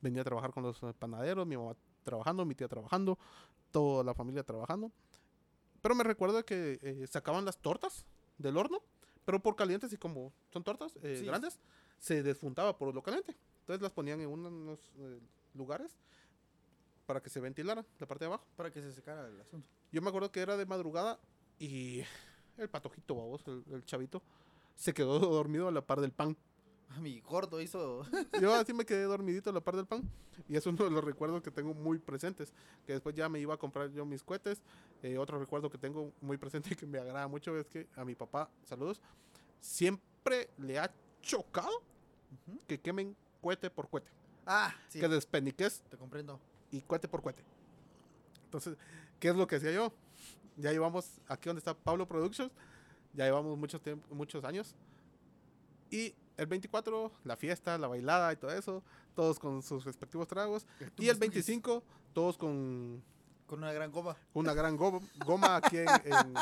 venía 0.00 0.22
a 0.22 0.24
trabajar 0.24 0.52
con 0.52 0.62
los 0.62 0.78
panaderos, 0.98 1.46
mi 1.46 1.56
mamá 1.56 1.74
trabajando, 2.02 2.44
mi 2.44 2.54
tía 2.54 2.68
trabajando, 2.68 3.18
toda 3.70 4.02
la 4.04 4.14
familia 4.14 4.42
trabajando. 4.42 4.90
Pero 5.82 5.94
me 5.94 6.04
recuerdo 6.04 6.44
que 6.44 6.78
eh, 6.82 7.06
sacaban 7.06 7.44
las 7.44 7.58
tortas 7.58 8.06
del 8.38 8.56
horno, 8.56 8.82
pero 9.24 9.40
por 9.40 9.56
calientes 9.56 9.92
y 9.92 9.96
como 9.96 10.32
son 10.52 10.62
tortas 10.64 10.96
eh, 11.02 11.16
Sí. 11.18 11.24
grandes, 11.26 11.58
se 11.98 12.22
desfuntaba 12.22 12.76
por 12.76 12.94
lo 12.94 13.02
caliente. 13.02 13.36
Entonces 13.60 13.82
las 13.82 13.92
ponían 13.92 14.20
en 14.20 14.28
unos 14.28 14.78
eh, 14.98 15.20
lugares 15.54 15.96
para 17.06 17.22
que 17.22 17.30
se 17.30 17.40
ventilara 17.40 17.84
la 17.98 18.06
parte 18.06 18.24
de 18.24 18.26
abajo. 18.28 18.46
Para 18.56 18.70
que 18.70 18.80
se 18.82 18.92
secara 18.92 19.26
el 19.28 19.40
asunto. 19.40 19.66
Yo 19.92 20.02
me 20.02 20.08
acuerdo 20.08 20.30
que 20.30 20.40
era 20.40 20.56
de 20.56 20.66
madrugada 20.66 21.18
y 21.58 22.02
el 22.58 22.68
patojito, 22.68 23.14
babos, 23.14 23.42
el, 23.46 23.64
el 23.72 23.84
chavito, 23.86 24.22
se 24.76 24.92
quedó 24.94 25.18
dormido 25.18 25.68
a 25.68 25.72
la 25.72 25.80
par 25.82 26.00
del 26.00 26.12
pan. 26.12 26.36
A 26.90 27.00
mi 27.00 27.20
gordo 27.20 27.60
hizo. 27.60 28.04
Yo 28.40 28.54
así 28.54 28.72
me 28.72 28.84
quedé 28.84 29.02
dormidito 29.04 29.50
a 29.50 29.52
la 29.52 29.60
par 29.60 29.76
del 29.76 29.86
pan. 29.86 30.08
Y 30.48 30.56
es 30.56 30.66
uno 30.66 30.84
de 30.84 30.90
los 30.90 31.02
recuerdos 31.02 31.42
que 31.42 31.50
tengo 31.50 31.74
muy 31.74 31.98
presentes. 31.98 32.52
Que 32.86 32.92
después 32.92 33.14
ya 33.14 33.28
me 33.28 33.40
iba 33.40 33.54
a 33.54 33.56
comprar 33.56 33.90
yo 33.90 34.04
mis 34.04 34.22
cohetes. 34.22 34.62
Eh, 35.02 35.16
otro 35.18 35.38
recuerdo 35.38 35.70
que 35.70 35.78
tengo 35.78 36.12
muy 36.20 36.36
presente 36.36 36.70
y 36.72 36.76
que 36.76 36.86
me 36.86 36.98
agrada 36.98 37.26
mucho 37.28 37.56
es 37.56 37.68
que 37.68 37.88
a 37.96 38.04
mi 38.04 38.14
papá, 38.14 38.48
saludos, 38.64 39.00
siempre 39.60 40.50
le 40.58 40.78
ha 40.78 40.92
chocado 41.22 41.82
que 42.66 42.78
quemen 42.80 43.16
cohete 43.40 43.70
por 43.70 43.88
cohete. 43.88 44.10
Ah, 44.46 44.74
sí. 44.88 45.00
Que 45.00 45.08
despeniques 45.08 45.82
Te 45.90 45.96
comprendo. 45.96 46.38
y 46.70 46.80
cohete 46.82 47.08
por 47.08 47.22
cohete. 47.22 47.42
Entonces, 48.44 48.76
¿qué 49.18 49.28
es 49.28 49.36
lo 49.36 49.46
que 49.46 49.56
hacía 49.56 49.72
yo? 49.72 49.92
Ya 50.56 50.70
llevamos 50.70 51.20
aquí 51.26 51.48
donde 51.48 51.58
está 51.58 51.74
Pablo 51.74 52.06
Productions, 52.06 52.52
ya 53.14 53.24
llevamos 53.24 53.56
mucho 53.58 53.80
tiempo, 53.80 54.14
muchos 54.14 54.44
años. 54.44 54.74
Y 55.90 56.14
el 56.36 56.46
24, 56.46 57.12
la 57.24 57.36
fiesta, 57.36 57.78
la 57.78 57.86
bailada 57.88 58.32
y 58.32 58.36
todo 58.36 58.50
eso, 58.52 58.82
todos 59.14 59.38
con 59.38 59.62
sus 59.62 59.84
respectivos 59.84 60.26
tragos. 60.26 60.66
Y 60.98 61.08
el 61.08 61.16
25, 61.18 61.82
todos 62.12 62.36
con 62.36 63.02
Con 63.46 63.58
una 63.60 63.72
gran 63.72 63.92
goma. 63.92 64.16
una 64.32 64.54
gran 64.54 64.76
go- 64.76 65.00
goma 65.24 65.56
aquí 65.56 65.78
en, 65.78 65.88
en- 65.88 66.34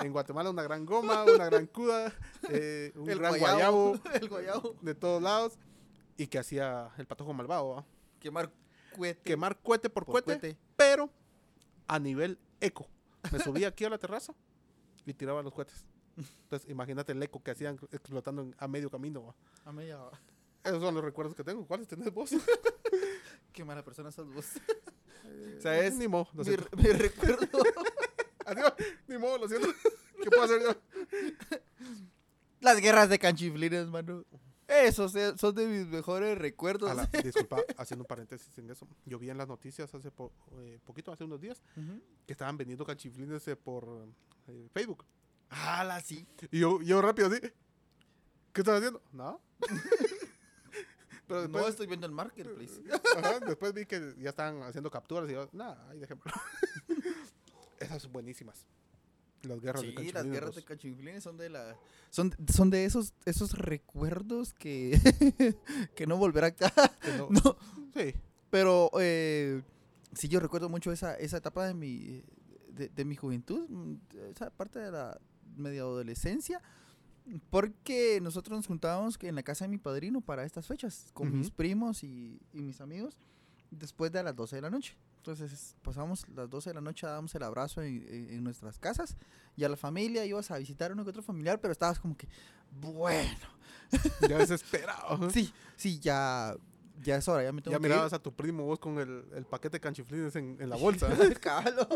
en 0.00 0.12
Guatemala, 0.12 0.50
una 0.50 0.62
gran 0.62 0.84
goma, 0.84 1.24
una 1.24 1.44
gran 1.46 1.66
cuda, 1.66 2.12
eh, 2.50 2.92
un 2.96 3.04
gran 3.06 3.38
guayabo 3.38 3.98
El 4.14 4.28
guayabo. 4.28 4.74
de 4.82 4.94
todos 4.94 5.22
lados. 5.22 5.58
Y 6.16 6.26
que 6.28 6.38
hacía 6.38 6.90
el 6.96 7.06
patojo 7.06 7.32
malvado, 7.34 7.68
¿va? 7.68 7.84
Quemar 8.18 8.50
cohete. 8.96 9.20
quemar 9.22 9.58
cohete 9.60 9.90
por, 9.90 10.04
por 10.06 10.12
cohete, 10.24 10.40
cohete. 10.40 10.58
pero 10.76 11.10
a 11.86 11.98
nivel 11.98 12.38
eco. 12.60 12.88
Me 13.30 13.38
subía 13.38 13.68
aquí 13.68 13.84
a 13.84 13.90
la 13.90 13.98
terraza 13.98 14.32
y 15.04 15.12
tiraba 15.12 15.42
los 15.42 15.52
cohetes. 15.52 15.84
Entonces, 16.16 16.68
imagínate 16.70 17.12
el 17.12 17.22
eco 17.22 17.42
que 17.42 17.50
hacían 17.50 17.78
explotando 17.92 18.42
en- 18.42 18.54
a 18.58 18.68
medio 18.68 18.90
camino. 18.90 19.22
¿va? 19.26 19.34
A 19.64 19.72
media. 19.72 19.98
Esos 20.64 20.82
son 20.82 20.94
los 20.94 21.04
recuerdos 21.04 21.34
que 21.36 21.44
tengo. 21.44 21.66
¿Cuáles 21.66 21.86
tenés 21.88 22.12
vos? 22.12 22.30
Qué 23.52 23.64
mala 23.64 23.84
persona 23.84 24.10
sos 24.10 24.32
vos. 24.32 24.46
¿Sabes? 25.60 25.94
Ni 25.94 26.08
modo, 26.08 26.28
lo 26.34 26.38
Mi, 26.44 26.44
siento. 26.50 26.68
mi 26.76 26.84
recuerdo. 26.84 27.46
Adiós, 28.46 28.72
ni 29.08 29.18
modo, 29.18 29.38
lo 29.38 29.48
siento. 29.48 29.68
¿Qué 30.22 30.30
puedo 30.30 30.42
hacer 30.44 30.62
yo? 30.62 31.58
Las 32.60 32.80
guerras 32.80 33.08
de 33.08 33.18
canchiflines, 33.18 33.86
mano. 33.88 34.24
Esos 34.68 35.14
eh, 35.14 35.32
son 35.38 35.54
de 35.54 35.66
mis 35.66 35.86
mejores 35.86 36.36
recuerdos. 36.36 36.94
La- 36.94 37.06
disculpa, 37.22 37.58
haciendo 37.76 38.02
un 38.02 38.06
paréntesis 38.08 38.56
en 38.58 38.70
eso. 38.70 38.86
Yo 39.04 39.18
vi 39.18 39.30
en 39.30 39.38
las 39.38 39.46
noticias 39.46 39.94
hace 39.94 40.10
po- 40.10 40.32
eh, 40.58 40.80
poquito, 40.84 41.12
hace 41.12 41.22
unos 41.24 41.40
días, 41.40 41.62
que 42.26 42.32
estaban 42.32 42.56
vendiendo 42.56 42.84
cachiflines 42.84 43.46
eh, 43.46 43.54
por 43.56 44.08
eh, 44.48 44.68
Facebook. 44.72 45.04
Ah, 45.50 45.84
la 45.84 46.00
sí. 46.00 46.26
Y 46.50 46.60
yo, 46.60 46.80
yo 46.82 47.00
rápido 47.02 47.28
así. 47.28 47.40
¿Qué 48.52 48.60
están 48.62 48.76
haciendo? 48.76 49.02
No. 49.12 49.40
Pero 51.28 51.42
después, 51.42 51.62
No 51.64 51.68
estoy 51.68 51.86
viendo 51.88 52.06
el 52.06 52.12
marketplace. 52.12 52.80
ajá, 53.18 53.40
después 53.40 53.72
vi 53.74 53.84
que 53.86 54.14
ya 54.18 54.30
estaban 54.30 54.62
haciendo 54.62 54.90
capturas 54.90 55.28
y 55.28 55.32
yo, 55.32 55.48
nada, 55.52 55.88
ahí 55.90 55.98
dejémoslo. 55.98 56.32
Esas 57.80 58.02
son 58.02 58.12
buenísimas. 58.12 58.64
Las 59.42 59.60
guerras 59.60 59.82
de 59.82 59.94
Sí, 59.96 60.12
las 60.12 60.24
guerras 60.24 60.54
de 60.54 60.64
cachiflines 60.64 61.22
son 61.22 61.36
de 61.36 61.50
la 61.50 61.76
son, 62.10 62.34
son 62.52 62.70
de 62.70 62.84
esos 62.84 63.12
esos 63.26 63.52
recuerdos 63.52 64.52
que 64.54 64.98
que 65.94 66.06
no 66.06 66.16
volverá 66.16 66.48
acá. 66.48 66.72
no- 67.18 67.28
No, 67.30 67.56
Sí. 67.94 68.14
pero 68.50 68.90
eh, 68.98 69.62
sí 70.14 70.28
yo 70.28 70.40
recuerdo 70.40 70.68
mucho 70.68 70.90
esa 70.90 71.14
esa 71.16 71.36
etapa 71.36 71.66
de 71.66 71.74
mi 71.74 72.22
de, 72.68 72.88
de 72.88 73.04
mi 73.04 73.14
juventud, 73.14 73.68
mm, 73.68 73.94
esa 74.34 74.50
parte 74.50 74.78
de 74.80 74.90
la 74.90 75.20
media 75.56 75.80
adolescencia. 75.82 76.62
Porque 77.50 78.20
nosotros 78.22 78.56
nos 78.56 78.66
juntábamos 78.68 79.18
en 79.20 79.34
la 79.34 79.42
casa 79.42 79.64
de 79.64 79.68
mi 79.68 79.78
padrino 79.78 80.20
para 80.20 80.44
estas 80.44 80.66
fechas, 80.66 81.10
con 81.12 81.36
mis 81.36 81.48
Ujú. 81.48 81.56
primos 81.56 82.04
y, 82.04 82.40
y 82.52 82.62
mis 82.62 82.80
amigos, 82.80 83.16
después 83.72 84.12
de 84.12 84.22
las 84.22 84.36
12 84.36 84.56
de 84.56 84.62
la 84.62 84.70
noche. 84.70 84.96
Entonces 85.16 85.74
pasábamos 85.82 86.24
las 86.28 86.48
12 86.48 86.70
de 86.70 86.74
la 86.74 86.80
noche, 86.80 87.04
dábamos 87.04 87.34
el 87.34 87.42
abrazo 87.42 87.82
en, 87.82 88.06
en- 88.08 88.30
en 88.30 88.44
nuestras 88.44 88.78
casas 88.78 89.16
y 89.56 89.64
a 89.64 89.68
la 89.68 89.76
familia 89.76 90.24
ibas 90.24 90.52
a 90.52 90.58
visitar 90.58 90.92
a 90.92 90.94
uno 90.94 91.02
que 91.02 91.10
otro 91.10 91.22
familiar, 91.22 91.60
pero 91.60 91.72
estabas 91.72 91.98
como 91.98 92.16
que, 92.16 92.28
bueno, 92.80 93.28
Ya 94.28 94.38
desesperado. 94.38 95.28
sí, 95.30 95.52
sí, 95.74 95.98
ya, 95.98 96.54
ya 97.02 97.16
es 97.16 97.28
hora, 97.28 97.42
ya 97.42 97.52
me 97.52 97.62
tengo 97.62 97.76
Ya 97.76 97.80
que 97.80 97.88
mirabas 97.88 98.12
a 98.12 98.18
tu 98.18 98.34
primo 98.34 98.64
vos 98.64 98.78
con 98.78 98.98
el, 98.98 99.24
el 99.34 99.44
paquete 99.44 99.76
de 99.76 99.80
canchiflines 99.80 100.34
en, 100.36 100.56
en 100.60 100.68
la 100.70 100.76
bolsa. 101.06 101.08
ir. 101.24 101.38
Calos. 101.40 101.86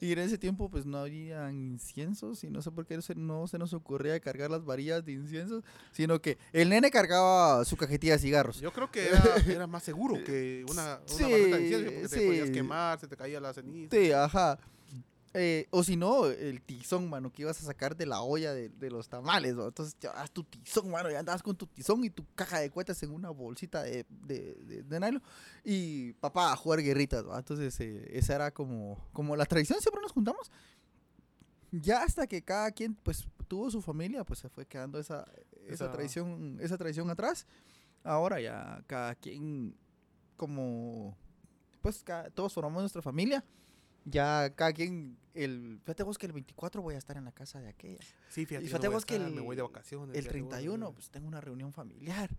y 0.00 0.12
en 0.12 0.18
ese 0.18 0.38
tiempo 0.38 0.70
pues 0.70 0.84
no 0.86 0.98
había 0.98 1.50
inciensos 1.50 2.42
y 2.44 2.50
no 2.50 2.62
sé 2.62 2.70
por 2.70 2.86
qué 2.86 2.98
no 3.16 3.46
se 3.46 3.58
nos 3.58 3.72
ocurría 3.72 4.18
cargar 4.20 4.50
las 4.50 4.64
varillas 4.64 5.04
de 5.04 5.12
inciensos, 5.12 5.64
sino 5.92 6.20
que 6.20 6.38
el 6.52 6.68
nene 6.68 6.90
cargaba 6.90 7.64
su 7.64 7.76
cajetilla 7.76 8.14
de 8.14 8.18
cigarros. 8.18 8.60
Yo 8.60 8.72
creo 8.72 8.90
que 8.90 9.08
era, 9.08 9.22
era 9.48 9.66
más 9.66 9.82
seguro 9.82 10.22
que 10.24 10.64
una, 10.70 10.98
una 10.98 11.00
Sí, 11.06 11.24
de 11.24 11.60
incienso 11.60 11.90
porque 11.92 12.08
te 12.08 12.26
podías 12.26 12.46
sí. 12.48 12.52
quemar, 12.52 12.98
se 12.98 13.06
te 13.08 13.16
caía 13.16 13.40
la 13.40 13.52
ceniza. 13.52 13.96
Sí, 13.96 14.12
ajá. 14.12 14.58
Eh, 15.40 15.68
o 15.70 15.84
si 15.84 15.94
no, 15.96 16.26
el 16.26 16.60
tizón, 16.62 17.08
mano, 17.08 17.30
que 17.32 17.42
ibas 17.42 17.60
a 17.62 17.64
sacar 17.64 17.96
de 17.96 18.06
la 18.06 18.22
olla 18.22 18.52
de, 18.52 18.70
de 18.70 18.90
los 18.90 19.08
tamales, 19.08 19.54
¿no? 19.54 19.66
Entonces, 19.68 19.96
llevabas 20.00 20.32
tu 20.32 20.42
tizón, 20.42 20.90
mano, 20.90 21.10
ya 21.10 21.20
andabas 21.20 21.42
con 21.44 21.54
tu 21.54 21.66
tizón 21.66 22.02
y 22.02 22.10
tu 22.10 22.24
caja 22.34 22.58
de 22.58 22.70
cuetas 22.70 23.00
en 23.04 23.10
una 23.12 23.30
bolsita 23.30 23.82
de, 23.84 24.04
de, 24.08 24.54
de, 24.64 24.82
de 24.82 25.00
nylon. 25.00 25.22
Y 25.64 26.14
papá, 26.14 26.52
a 26.52 26.56
jugar 26.56 26.82
guerritas, 26.82 27.24
¿no? 27.24 27.36
Entonces, 27.38 27.78
eh, 27.80 28.08
esa 28.18 28.34
era 28.34 28.50
como, 28.50 28.98
como 29.12 29.36
la 29.36 29.46
tradición, 29.46 29.80
siempre 29.80 30.02
nos 30.02 30.12
juntamos. 30.12 30.50
Ya 31.70 32.02
hasta 32.02 32.26
que 32.26 32.42
cada 32.42 32.70
quien, 32.72 32.94
pues, 32.94 33.26
tuvo 33.46 33.70
su 33.70 33.80
familia, 33.82 34.24
pues 34.24 34.40
se 34.40 34.48
fue 34.48 34.66
quedando 34.66 34.98
esa, 34.98 35.24
esa, 35.66 35.72
Esa- 35.84 35.92
tradición, 35.92 36.58
esa 36.60 36.76
tradición 36.78 37.10
atrás. 37.10 37.46
Ahora 38.02 38.40
ya 38.40 38.82
cada 38.86 39.14
quien, 39.14 39.76
como, 40.36 41.16
pues, 41.82 42.02
cada- 42.02 42.30
todos 42.30 42.52
formamos 42.54 42.82
nuestra 42.82 43.02
familia. 43.02 43.44
Ya 44.10 44.50
cada 44.54 44.72
quien, 44.72 45.18
el, 45.34 45.78
fíjate 45.84 46.02
vos 46.02 46.18
que 46.18 46.26
el 46.26 46.32
24 46.32 46.80
voy 46.82 46.94
a 46.94 46.98
estar 46.98 47.16
en 47.16 47.24
la 47.24 47.32
casa 47.32 47.60
de 47.60 47.68
aquella. 47.68 47.98
Sí, 48.28 48.46
fíjate. 48.46 48.66
Y 48.66 48.72
no 48.72 48.90
vos 48.90 49.04
que 49.06 49.16
el- 49.16 49.34
me 49.34 49.40
voy 49.40 49.56
de 49.56 49.62
vacaciones. 49.62 50.16
El 50.16 50.22
fíjate 50.22 50.40
vos, 50.40 50.48
31, 50.50 50.92
pues 50.92 51.10
tengo 51.10 51.28
una 51.28 51.40
reunión 51.40 51.72
familiar. 51.72 52.30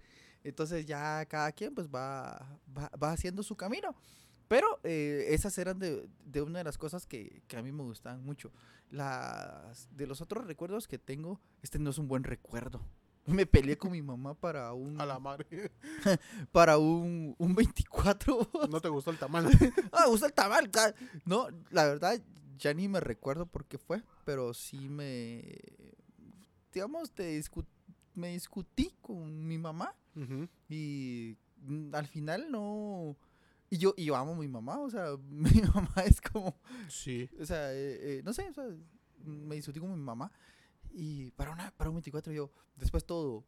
Entonces 0.43 0.85
ya 0.85 1.25
cada 1.25 1.51
quien 1.51 1.75
pues 1.75 1.87
va, 1.89 2.59
va, 2.77 2.89
va 3.01 3.11
haciendo 3.11 3.43
su 3.43 3.55
camino. 3.55 3.95
Pero 4.47 4.79
eh, 4.83 5.27
esas 5.29 5.55
eran 5.59 5.77
de, 5.77 6.09
de 6.25 6.41
una 6.41 6.57
de 6.59 6.63
las 6.63 6.77
cosas 6.77 7.05
que, 7.05 7.43
que 7.47 7.55
a 7.57 7.61
mí 7.61 7.71
me 7.71 7.83
gustaban 7.83 8.23
mucho. 8.23 8.51
Las, 8.89 9.87
de 9.95 10.07
los 10.07 10.21
otros 10.21 10.45
recuerdos 10.47 10.87
que 10.87 10.97
tengo, 10.97 11.39
este 11.61 11.77
no 11.77 11.91
es 11.91 11.97
un 11.99 12.07
buen 12.07 12.23
recuerdo. 12.23 12.81
Me 13.29 13.45
peleé 13.45 13.77
con 13.77 13.91
mi 13.91 14.01
mamá 14.01 14.33
para 14.33 14.73
un, 14.73 14.99
A 14.99 15.05
la 15.05 15.19
madre. 15.19 15.71
para 16.51 16.77
un, 16.77 17.35
un 17.37 17.55
24. 17.55 18.49
No 18.69 18.81
te 18.81 18.89
gustó 18.89 19.11
el 19.11 19.17
tamaño. 19.17 19.49
ah, 19.91 20.03
me 20.05 20.09
gusta 20.11 20.27
el 20.27 20.33
tamal. 20.33 20.69
No, 21.25 21.47
la 21.71 21.85
verdad, 21.85 22.19
ya 22.57 22.73
ni 22.73 22.87
me 22.87 22.99
recuerdo 22.99 23.45
por 23.45 23.65
qué 23.65 23.77
fue, 23.77 24.03
pero 24.25 24.53
sí 24.53 24.89
me, 24.89 25.43
digamos, 26.73 27.11
te 27.11 27.39
discu- 27.39 27.65
me 28.15 28.29
discutí 28.29 28.93
con 29.01 29.47
mi 29.47 29.57
mamá 29.57 29.95
y 30.67 31.37
al 31.93 32.07
final 32.07 32.51
no... 32.51 33.15
Y 33.71 33.77
yo, 33.77 33.93
y 33.95 34.05
yo 34.05 34.15
amo 34.15 34.31
a 34.31 34.35
mi 34.35 34.47
mamá, 34.47 34.79
o 34.79 34.89
sea, 34.89 35.09
mi 35.29 35.61
mamá 35.73 35.93
es 36.05 36.19
como, 36.21 36.59
Sí. 36.89 37.29
o 37.39 37.45
sea, 37.45 37.71
eh, 37.73 38.17
eh, 38.17 38.21
no 38.25 38.33
sé, 38.33 38.49
o 38.49 38.53
sea, 38.53 38.65
me 39.23 39.55
discutí 39.55 39.79
con 39.79 39.91
mi 39.91 39.97
mamá 40.03 40.31
y 40.91 41.31
para, 41.31 41.51
una, 41.51 41.71
para 41.71 41.89
un 41.89 41.97
24 41.97 42.33
yo, 42.33 42.51
después 42.75 43.05
todo, 43.05 43.43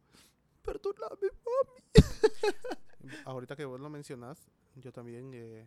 perdóname, 0.62 1.30
Ahorita 3.24 3.56
que 3.56 3.64
vos 3.64 3.80
lo 3.80 3.90
mencionás, 3.90 4.50
yo 4.76 4.92
también 4.92 5.32
eh, 5.34 5.66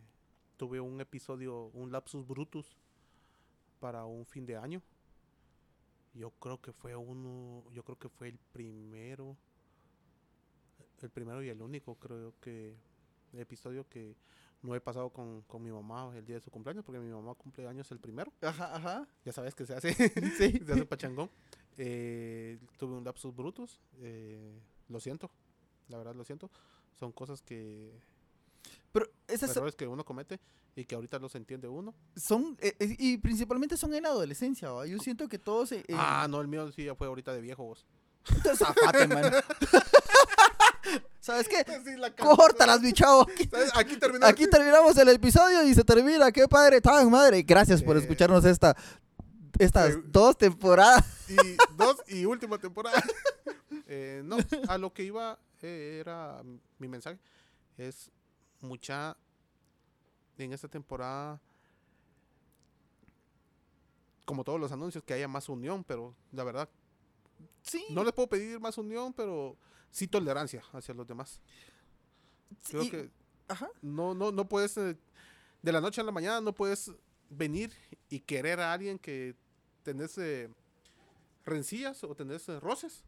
tuve 0.56 0.80
un 0.80 1.00
episodio, 1.00 1.66
un 1.74 1.92
lapsus 1.92 2.26
brutus 2.26 2.76
para 3.78 4.04
un 4.04 4.24
fin 4.24 4.46
de 4.46 4.56
año. 4.56 4.82
Yo 6.14 6.30
creo 6.30 6.60
que 6.60 6.72
fue 6.72 6.96
uno, 6.96 7.62
yo 7.72 7.84
creo 7.84 7.98
que 7.98 8.08
fue 8.08 8.28
el 8.28 8.38
primero, 8.52 9.36
el 11.02 11.10
primero 11.10 11.42
y 11.42 11.50
el 11.50 11.60
único, 11.60 11.94
creo 11.96 12.32
que 12.40 12.74
episodio 13.34 13.86
que 13.88 14.16
no 14.62 14.74
he 14.74 14.80
pasado 14.80 15.10
con, 15.10 15.42
con 15.42 15.62
mi 15.62 15.70
mamá 15.70 16.12
el 16.16 16.24
día 16.24 16.36
de 16.36 16.40
su 16.40 16.50
cumpleaños, 16.50 16.84
porque 16.84 17.00
mi 17.00 17.12
mamá 17.12 17.34
cumple 17.34 17.66
años 17.66 17.90
el 17.92 18.00
primero. 18.00 18.32
Ajá, 18.40 18.74
ajá. 18.74 19.08
Ya 19.24 19.32
sabes 19.32 19.54
que 19.54 19.66
se 19.66 19.74
hace, 19.74 19.92
Sí. 20.38 20.58
se 20.66 20.72
hace 20.72 20.86
pachangón. 20.86 21.30
Eh, 21.78 22.58
tuve 22.78 22.94
un 22.94 23.04
lapsus 23.04 23.34
brutus, 23.34 23.80
eh, 24.00 24.58
lo 24.88 24.98
siento, 25.00 25.30
la 25.88 25.98
verdad 25.98 26.14
lo 26.14 26.24
siento. 26.24 26.50
Son 26.98 27.12
cosas 27.12 27.42
que 27.42 27.92
Pero 28.92 29.06
esas 29.28 29.50
son- 29.50 29.58
errores 29.58 29.76
que 29.76 29.86
uno 29.86 30.04
comete 30.04 30.40
y 30.74 30.84
que 30.84 30.94
ahorita 30.94 31.18
los 31.18 31.34
entiende 31.34 31.68
uno. 31.68 31.94
son, 32.16 32.56
eh, 32.60 32.74
y 32.98 33.18
principalmente 33.18 33.76
son 33.76 33.92
en 33.94 34.02
la 34.04 34.08
adolescencia, 34.10 34.70
¿va? 34.70 34.86
yo 34.86 34.98
siento 34.98 35.28
que 35.28 35.38
todos... 35.38 35.74
Ah, 35.92 36.26
no, 36.30 36.40
el 36.40 36.48
mío 36.48 36.70
sí 36.72 36.84
ya 36.84 36.94
fue 36.94 37.06
ahorita 37.06 37.32
de 37.34 37.40
viejo 37.42 37.64
vos. 37.64 37.86
zafate, 38.56 39.06
man. 39.06 39.32
¿Sabes 41.20 41.48
qué? 41.48 41.64
Sí, 41.84 41.96
la 41.98 42.14
Córtalas, 42.14 42.80
mi 42.80 42.92
chavo. 42.92 43.26
Aquí, 43.74 43.96
terminamos. 43.96 44.32
aquí 44.32 44.46
terminamos 44.48 44.96
el 44.96 45.08
episodio 45.08 45.64
y 45.64 45.74
se 45.74 45.82
termina. 45.82 46.30
Qué 46.30 46.46
padre, 46.46 46.80
tan 46.80 47.10
madre. 47.10 47.42
Gracias 47.42 47.82
por 47.82 47.96
Eh, 47.96 48.00
escucharnos 48.00 48.44
esta, 48.44 48.76
estas 49.58 49.94
eh, 49.94 50.02
dos 50.06 50.36
temporadas. 50.36 51.04
Y 51.28 51.36
dos 51.76 52.02
y 52.08 52.24
última 52.24 52.58
temporada. 52.58 53.02
Eh, 53.88 54.22
no, 54.24 54.36
a 54.68 54.78
lo 54.78 54.92
que 54.92 55.04
iba 55.04 55.38
eh, 55.62 55.98
era 56.00 56.42
mi 56.78 56.88
mensaje. 56.88 57.20
Es 57.76 58.10
mucha 58.60 59.16
en 60.38 60.52
esta 60.52 60.66
temporada, 60.66 61.40
como 64.24 64.42
todos 64.42 64.58
los 64.58 64.72
anuncios, 64.72 65.04
que 65.04 65.14
haya 65.14 65.28
más 65.28 65.48
unión, 65.48 65.84
pero 65.84 66.14
la 66.32 66.42
verdad, 66.44 66.68
Sí. 67.62 67.84
no 67.90 68.02
les 68.02 68.12
puedo 68.12 68.28
pedir 68.28 68.58
más 68.60 68.76
unión, 68.78 69.12
pero 69.12 69.56
sí 69.90 70.08
tolerancia 70.08 70.62
hacia 70.72 70.94
los 70.94 71.06
demás. 71.06 71.40
Creo 72.68 72.82
y- 72.82 72.90
que 72.90 73.10
Ajá. 73.48 73.68
no, 73.82 74.14
no, 74.14 74.32
no 74.32 74.48
puedes, 74.48 74.76
eh, 74.78 74.96
de 75.62 75.72
la 75.72 75.80
noche 75.80 76.00
a 76.00 76.04
la 76.04 76.12
mañana, 76.12 76.40
no 76.40 76.52
puedes 76.54 76.90
venir 77.30 77.72
y 78.08 78.18
querer 78.20 78.58
a 78.60 78.72
alguien 78.72 78.98
que 78.98 79.36
tenés 79.86 80.18
eh, 80.18 80.48
rencillas 81.44 82.02
o 82.02 82.12
tenés 82.16 82.48
eh, 82.48 82.58
roces, 82.58 83.04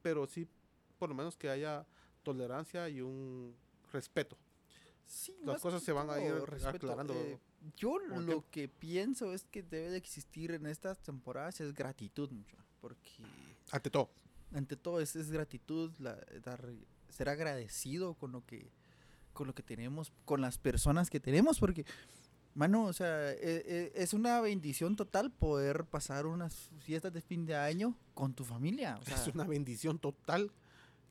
pero 0.00 0.26
sí, 0.26 0.48
por 0.98 1.10
lo 1.10 1.14
menos 1.14 1.36
que 1.36 1.50
haya 1.50 1.86
tolerancia 2.22 2.88
y 2.88 3.02
un 3.02 3.54
respeto. 3.92 4.38
Sí, 5.06 5.36
Las 5.44 5.60
cosas 5.60 5.82
se 5.82 5.92
van 5.92 6.08
a 6.08 6.18
ir 6.18 6.32
todo 6.32 6.68
aclarando 6.70 7.12
Eh, 7.14 7.38
yo 7.76 7.98
lo 7.98 8.24
tiempo. 8.24 8.44
que 8.50 8.68
pienso 8.68 9.34
es 9.34 9.44
que 9.44 9.62
debe 9.62 9.90
de 9.90 9.98
existir 9.98 10.52
en 10.52 10.64
estas 10.66 10.98
temporadas 11.02 11.60
es 11.60 11.74
gratitud, 11.74 12.30
mucho. 12.30 12.56
Porque 12.80 13.10
Ante 13.70 13.90
todo. 13.90 14.08
ante 14.54 14.76
todo 14.76 15.00
es, 15.00 15.14
es 15.14 15.30
gratitud, 15.30 15.92
la, 15.98 16.16
dar, 16.42 16.66
ser 17.10 17.28
agradecido 17.28 18.14
con 18.14 18.32
lo 18.32 18.44
que 18.46 18.70
con 19.34 19.48
lo 19.48 19.54
que 19.54 19.64
tenemos, 19.64 20.12
con 20.24 20.40
las 20.40 20.58
personas 20.58 21.10
que 21.10 21.18
tenemos, 21.18 21.58
porque, 21.58 21.84
mano, 22.54 22.84
o 22.84 22.92
sea, 22.92 23.32
e- 23.32 23.36
e- 23.66 23.92
es 23.94 24.12
una 24.14 24.40
bendición 24.40 24.96
total 24.96 25.30
poder 25.30 25.84
pasar 25.84 26.26
unas 26.26 26.70
fiestas 26.80 27.12
de 27.12 27.20
fin 27.20 27.44
de 27.46 27.56
año 27.56 27.96
con 28.14 28.32
tu 28.34 28.44
familia. 28.44 28.96
o 29.00 29.04
sea, 29.04 29.16
es 29.16 29.28
una 29.34 29.44
bendición 29.44 29.98
total 29.98 30.50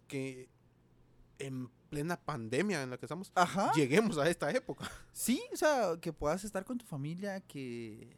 que 0.08 0.50
en 1.40 1.70
plena 1.90 2.18
pandemia 2.18 2.82
en 2.84 2.90
la 2.90 2.98
que 2.98 3.06
estamos, 3.06 3.32
Ajá. 3.36 3.72
lleguemos 3.76 4.18
a 4.18 4.30
esta 4.30 4.50
época. 4.52 4.90
Sí, 5.12 5.42
o 5.54 5.58
sea, 5.58 5.98
que 6.02 6.12
puedas 6.14 6.44
estar 6.44 6.64
con 6.66 6.78
tu 6.78 6.86
familia, 6.86 7.42
que, 7.42 8.16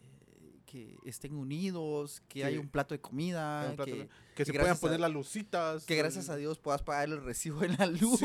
que 0.66 0.98
estén 1.06 1.36
unidos, 1.36 2.22
que 2.28 2.40
Que- 2.42 2.46
haya 2.46 2.60
un 2.60 2.68
plato 2.70 2.94
de 2.96 3.02
comida, 3.02 3.62
Que 3.64 3.70
un 3.70 3.76
plato 3.76 3.92
que, 3.92 3.98
de- 4.00 4.10
que 4.36 4.46
se 4.46 4.54
puedan 4.54 4.72
a- 4.76 4.80
poner 4.80 5.00
las 5.00 5.12
lucitas. 5.12 5.86
que 5.86 5.96
gracias 5.96 6.30
a 6.30 6.36
Dios 6.36 6.58
puedas 6.60 6.82
pagar 6.82 7.10
el 7.10 7.24
recibo 7.24 7.64
en 7.64 7.78
la 7.78 7.86
luz, 7.88 8.20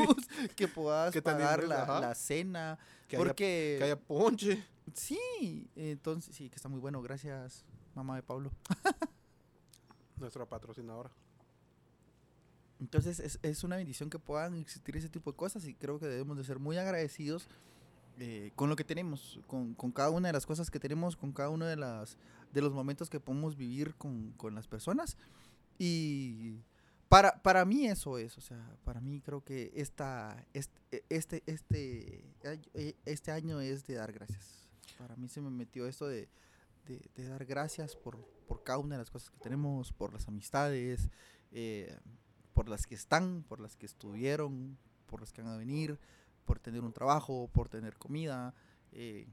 que 0.55 0.67
puedas 0.67 1.11
Que 1.13 1.21
pagar 1.21 1.63
la, 1.65 1.99
la 1.99 2.15
cena, 2.15 2.77
que 3.07 3.15
haya- 3.17 3.25
porque 3.25 3.75
que 3.79 3.83
haya 3.83 3.99
ponche. 3.99 4.63
sí, 4.93 5.69
entonces 5.75 6.35
sí, 6.35 6.49
que 6.49 6.55
está 6.55 6.67
muy 6.69 6.79
bueno, 6.79 7.01
gracias 7.01 7.63
mamá 7.95 8.15
de 8.15 8.23
Pablo. 8.23 8.51
Nuestra 10.17 10.45
patrocinadora. 10.45 11.11
Entonces 12.79 13.19
es, 13.19 13.39
es 13.43 13.63
una 13.63 13.75
bendición 13.77 14.09
que 14.09 14.17
puedan 14.19 14.55
existir 14.57 14.95
ese 14.97 15.09
tipo 15.09 15.31
de 15.31 15.37
cosas 15.37 15.65
y 15.65 15.75
creo 15.75 15.99
que 15.99 16.07
debemos 16.07 16.37
de 16.37 16.43
ser 16.43 16.57
muy 16.59 16.77
agradecidos 16.77 17.47
eh, 18.19 18.51
con 18.55 18.69
lo 18.69 18.75
que 18.75 18.83
tenemos, 18.83 19.39
con, 19.47 19.73
con 19.73 19.91
cada 19.91 20.09
una 20.09 20.29
de 20.29 20.33
las 20.33 20.45
cosas 20.45 20.69
que 20.69 20.79
tenemos, 20.79 21.15
con 21.15 21.31
cada 21.31 21.49
uno 21.49 21.65
de, 21.65 21.75
las, 21.75 22.17
de 22.53 22.61
los 22.61 22.73
momentos 22.73 23.09
que 23.09 23.19
podemos 23.19 23.55
vivir 23.55 23.95
con, 23.95 24.31
con 24.33 24.55
las 24.55 24.67
personas. 24.67 25.17
Y 25.77 26.59
para, 27.09 27.41
para 27.41 27.65
mí 27.65 27.87
eso 27.87 28.17
es, 28.17 28.37
o 28.37 28.41
sea, 28.41 28.77
para 28.83 29.01
mí 29.01 29.21
creo 29.21 29.43
que 29.43 29.71
esta, 29.75 30.45
este, 30.53 31.03
este, 31.09 31.43
este, 31.45 32.23
eh, 32.73 32.95
este 33.05 33.31
año 33.31 33.59
es 33.59 33.85
de 33.85 33.95
dar 33.95 34.13
gracias. 34.13 34.69
Para 34.97 35.15
mí 35.15 35.27
se 35.27 35.41
me 35.41 35.49
metió 35.49 35.87
esto 35.87 36.07
de, 36.07 36.29
de, 36.87 37.01
de 37.15 37.27
dar 37.27 37.45
gracias 37.45 37.95
por, 37.95 38.17
por 38.47 38.63
cada 38.63 38.77
una 38.77 38.95
de 38.95 38.99
las 38.99 39.09
cosas 39.09 39.29
que 39.29 39.39
tenemos, 39.39 39.91
por 39.93 40.13
las 40.13 40.27
amistades, 40.27 41.09
eh, 41.51 41.97
por 42.53 42.69
las 42.69 42.85
que 42.85 42.95
están, 42.95 43.43
por 43.47 43.59
las 43.59 43.75
que 43.75 43.85
estuvieron, 43.85 44.77
por 45.07 45.21
las 45.21 45.33
que 45.33 45.41
van 45.41 45.53
a 45.53 45.57
venir, 45.57 45.99
por 46.45 46.59
tener 46.59 46.81
un 46.81 46.93
trabajo, 46.93 47.49
por 47.53 47.69
tener 47.69 47.97
comida, 47.97 48.53
eh, 48.91 49.27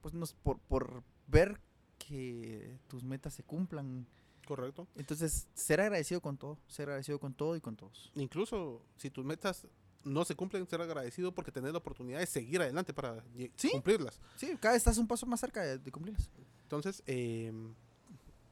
pues 0.00 0.14
nos, 0.14 0.32
por, 0.34 0.58
por 0.60 1.02
ver 1.26 1.60
que 1.98 2.78
tus 2.88 3.02
metas 3.04 3.34
se 3.34 3.42
cumplan. 3.42 4.06
Correcto. 4.46 4.88
Entonces, 4.96 5.46
ser 5.54 5.80
agradecido 5.80 6.20
con 6.20 6.36
todo, 6.36 6.58
ser 6.66 6.88
agradecido 6.88 7.18
con 7.20 7.32
todo 7.32 7.54
y 7.56 7.60
con 7.60 7.76
todos. 7.76 8.10
Incluso 8.16 8.82
si 8.96 9.08
tus 9.10 9.24
metas 9.24 9.66
no 10.04 10.24
se 10.24 10.34
cumplen, 10.34 10.66
ser 10.66 10.80
agradecido 10.80 11.32
porque 11.32 11.52
tenés 11.52 11.70
la 11.72 11.78
oportunidad 11.78 12.18
de 12.18 12.26
seguir 12.26 12.60
adelante 12.60 12.92
para 12.92 13.22
Sí. 13.56 13.70
cumplirlas. 13.70 14.20
Sí, 14.36 14.56
cada 14.60 14.72
vez 14.74 14.80
estás 14.80 14.98
un 14.98 15.06
paso 15.06 15.26
más 15.26 15.38
cerca 15.38 15.62
de, 15.62 15.78
de 15.78 15.92
cumplirlas. 15.92 16.28
Entonces, 16.64 17.02
eh, 17.06 17.52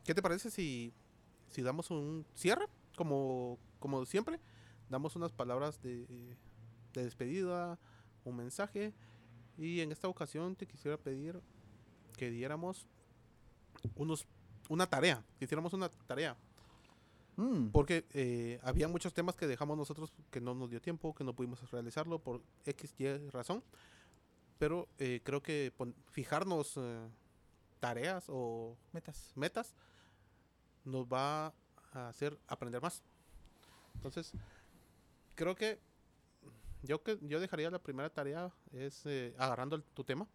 ¿qué 0.04 0.14
te 0.14 0.22
parece 0.22 0.48
si, 0.50 0.92
si 1.48 1.62
damos 1.62 1.90
un 1.90 2.24
cierre? 2.34 2.66
Como, 2.96 3.58
como 3.80 4.04
siempre, 4.06 4.38
damos 4.88 5.16
unas 5.16 5.32
palabras 5.32 5.82
de, 5.82 6.06
de 6.92 7.04
despedida, 7.04 7.80
un 8.24 8.36
mensaje. 8.36 8.92
Y 9.56 9.80
en 9.80 9.92
esta 9.92 10.08
ocasión 10.08 10.56
te 10.56 10.66
quisiera 10.66 10.96
pedir 10.96 11.40
que 12.16 12.30
diéramos 12.30 12.86
unos, 13.96 14.26
una 14.68 14.86
tarea, 14.86 15.24
que 15.38 15.44
hiciéramos 15.44 15.72
una 15.72 15.88
tarea. 15.88 16.36
Mm, 17.36 17.68
Porque 17.68 18.04
eh, 18.12 18.58
había 18.62 18.88
muchos 18.88 19.14
temas 19.14 19.36
que 19.36 19.46
dejamos 19.46 19.76
nosotros 19.76 20.12
que 20.30 20.40
no 20.40 20.54
nos 20.54 20.70
dio 20.70 20.80
tiempo, 20.80 21.14
que 21.14 21.24
no 21.24 21.34
pudimos 21.34 21.70
realizarlo 21.70 22.18
por 22.18 22.42
X, 22.66 22.94
Y 22.98 23.28
razón. 23.30 23.62
Pero 24.58 24.88
eh, 24.98 25.20
creo 25.24 25.42
que 25.42 25.72
fijarnos 26.10 26.74
eh, 26.76 27.08
tareas 27.80 28.24
o 28.28 28.76
metas. 28.92 29.32
metas 29.34 29.74
nos 30.84 31.06
va 31.06 31.54
a 31.92 32.08
hacer 32.08 32.38
aprender 32.46 32.82
más. 32.82 33.02
Entonces, 33.94 34.32
creo 35.34 35.54
que 35.54 35.78
yo 36.82 37.02
que 37.02 37.18
yo 37.22 37.40
dejaría 37.40 37.70
la 37.70 37.78
primera 37.78 38.10
tarea 38.10 38.52
es 38.72 39.04
eh, 39.06 39.34
agarrando 39.38 39.76
el- 39.76 39.82
tu 39.82 40.04
tema. 40.04 40.26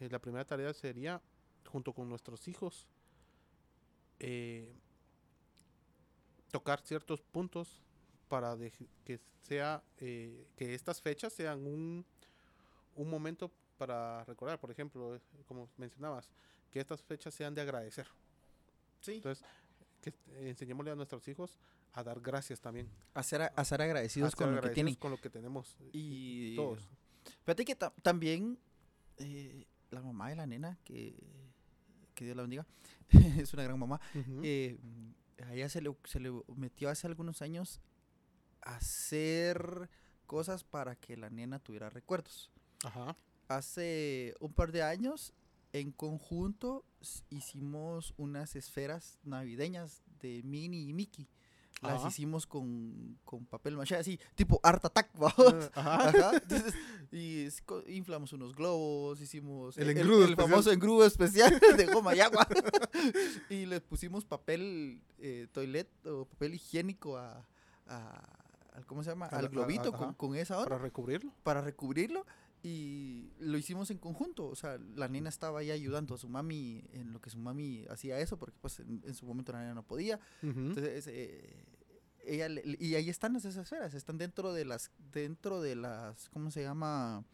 Eh, 0.00 0.08
la 0.10 0.18
primera 0.18 0.44
tarea 0.44 0.72
sería 0.74 1.20
junto 1.66 1.92
con 1.92 2.08
nuestros 2.08 2.46
hijos 2.48 2.86
eh, 4.20 4.72
tocar 6.50 6.80
ciertos 6.80 7.20
puntos 7.22 7.80
para 8.28 8.56
que 9.04 9.20
sea 9.42 9.82
eh, 9.98 10.46
que 10.56 10.74
estas 10.74 11.00
fechas 11.00 11.32
sean 11.32 11.66
un, 11.66 12.04
un 12.96 13.10
momento 13.10 13.50
para 13.76 14.24
recordar 14.24 14.58
por 14.58 14.70
ejemplo 14.70 15.20
como 15.46 15.68
mencionabas 15.76 16.30
que 16.70 16.80
estas 16.80 17.02
fechas 17.02 17.32
sean 17.34 17.54
de 17.54 17.60
agradecer 17.62 18.06
Sí. 19.00 19.16
entonces 19.16 19.44
que 20.00 20.10
eh, 20.10 20.50
enseñémosle 20.50 20.90
a 20.90 20.94
nuestros 20.94 21.26
hijos 21.28 21.58
a 21.92 22.02
dar 22.04 22.20
gracias 22.20 22.60
también 22.60 22.88
A 23.14 23.22
ser, 23.22 23.42
a- 23.42 23.46
a 23.56 23.64
ser 23.64 23.82
agradecidos 23.82 24.28
a 24.28 24.30
ser 24.30 24.36
con 24.36 24.46
lo 24.46 24.52
que 24.52 24.58
agradecidos 24.58 24.74
tienen. 24.74 24.94
con 24.96 25.10
lo 25.10 25.16
que 25.20 25.30
tenemos 25.30 25.76
Y 25.92 26.54
todos 26.56 26.88
Fíjate 27.44 27.64
que 27.64 27.74
ta- 27.76 27.92
también 28.02 28.58
eh, 29.18 29.66
la 29.90 30.00
mamá 30.00 30.28
de 30.30 30.36
la 30.36 30.46
nena, 30.46 30.78
que, 30.84 31.14
que 32.14 32.24
Dios 32.24 32.36
la 32.36 32.42
bendiga, 32.42 32.66
es 33.42 33.52
una 33.54 33.62
gran 33.64 33.78
mamá, 33.78 34.00
eh, 34.42 34.78
a 35.44 35.54
ella 35.54 35.68
se 35.68 35.80
le, 35.82 35.94
se 36.04 36.20
le 36.20 36.30
metió 36.56 36.88
hace 36.88 37.06
algunos 37.06 37.42
años 37.42 37.80
a 38.62 38.76
hacer 38.76 39.88
cosas 40.26 40.62
para 40.64 40.94
que 40.96 41.16
la 41.16 41.30
nena 41.30 41.58
tuviera 41.58 41.90
recuerdos. 41.90 42.50
ajá 42.84 43.16
Hace 43.48 44.34
un 44.40 44.52
par 44.52 44.72
de 44.72 44.82
años, 44.82 45.32
en 45.72 45.90
conjunto, 45.90 46.84
hicimos 47.30 48.14
unas 48.16 48.56
esferas 48.56 49.18
navideñas 49.22 50.02
de 50.20 50.42
Minnie 50.42 50.88
y 50.88 50.92
Mickey. 50.92 51.28
Las 51.80 52.00
Ajá. 52.00 52.08
hicimos 52.08 52.44
con, 52.44 53.20
con 53.24 53.46
papel 53.46 53.76
maché, 53.76 53.94
así, 53.94 54.18
tipo 54.34 54.58
Art 54.64 54.84
Attack, 54.84 55.10
¿va? 55.22 55.28
ajá 55.76 56.08
Ajá, 56.08 56.32
entonces, 56.42 56.74
y 57.12 57.46
inflamos 57.94 58.32
unos 58.32 58.52
globos, 58.56 59.20
hicimos 59.20 59.78
El 59.78 59.90
engrudo 59.90 60.24
el 60.24 60.30
especial. 60.30 60.50
famoso 60.50 60.72
engrudo 60.72 61.06
especial 61.06 61.60
de 61.76 61.86
goma 61.86 62.16
y 62.16 62.20
agua. 62.20 62.48
y 63.48 63.66
le 63.66 63.80
pusimos 63.80 64.24
papel 64.24 65.00
eh, 65.18 65.46
toilet 65.52 65.88
o 66.04 66.24
papel 66.24 66.54
higiénico 66.54 67.16
a, 67.16 67.46
a- 67.86 68.38
al- 68.72 68.84
¿cómo 68.86 69.04
se 69.04 69.10
llama? 69.10 69.26
Al 69.26 69.44
a- 69.44 69.48
globito 69.48 69.92
con, 69.92 70.14
con 70.14 70.34
esa 70.34 70.56
onda 70.58 70.70
para 70.70 70.82
recubrirlo 70.82 71.32
para 71.44 71.60
recubrirlo 71.60 72.26
y 72.62 73.30
lo 73.38 73.56
hicimos 73.58 73.90
en 73.90 73.98
conjunto. 73.98 74.46
O 74.48 74.54
sea, 74.56 74.78
la 74.96 75.08
nena 75.08 75.28
estaba 75.28 75.60
ahí 75.60 75.70
ayudando 75.70 76.14
a 76.14 76.18
su 76.18 76.28
mami 76.28 76.82
en 76.92 77.12
lo 77.12 77.20
que 77.20 77.30
su 77.30 77.38
mami 77.38 77.84
hacía 77.88 78.18
eso, 78.20 78.36
porque 78.38 78.56
pues 78.60 78.80
en, 78.80 79.02
en 79.06 79.14
su 79.14 79.26
momento 79.26 79.52
la 79.52 79.60
nena 79.60 79.74
no 79.74 79.82
podía. 79.82 80.18
Entonces, 80.42 81.06
eh, 81.08 81.64
ella 82.24 82.48
le- 82.48 82.62
y 82.78 82.94
ahí 82.94 83.08
están 83.08 83.32
las 83.32 83.44
esas 83.44 83.64
esferas, 83.64 83.94
están 83.94 84.18
dentro 84.18 84.52
de 84.52 84.64
las, 84.64 84.90
dentro 85.12 85.60
de 85.62 85.76
las, 85.76 86.28
¿cómo 86.30 86.50
se 86.50 86.62
llama? 86.62 87.24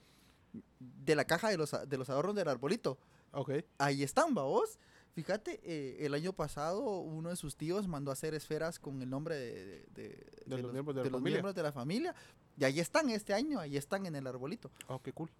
De 0.78 1.16
la 1.16 1.24
caja 1.24 1.48
de 1.50 1.56
los, 1.56 1.72
de 1.88 1.96
los 1.98 2.10
ahorros 2.10 2.34
del 2.36 2.48
arbolito. 2.48 2.98
ok 3.32 3.50
Ahí 3.78 4.02
están, 4.04 4.34
vos. 4.34 4.78
Fíjate, 5.14 5.60
eh, 5.62 6.04
el 6.04 6.12
año 6.14 6.32
pasado 6.32 6.98
uno 6.98 7.30
de 7.30 7.36
sus 7.36 7.56
tíos 7.56 7.86
mandó 7.86 8.10
a 8.10 8.14
hacer 8.14 8.34
esferas 8.34 8.78
con 8.80 9.00
el 9.00 9.08
nombre 9.08 9.36
de, 9.36 9.54
de- 9.54 9.86
de- 9.94 10.56
De 10.56 10.62
los 10.62 10.72
miembros 10.72 10.96
de 10.96 11.02
la 11.02 11.04
los 11.04 11.12
familia. 11.12 11.36
miembros 11.36 11.54
de 11.54 11.62
la 11.62 11.72
familia. 11.72 12.14
Y 12.58 12.64
ahí 12.64 12.80
están 12.80 13.08
este 13.10 13.32
año, 13.32 13.60
ahí 13.60 13.76
están 13.76 14.06
en 14.06 14.16
el 14.16 14.26
arbolito. 14.26 14.70
Oh, 14.88 15.00
qué 15.00 15.12
cool. 15.12 15.30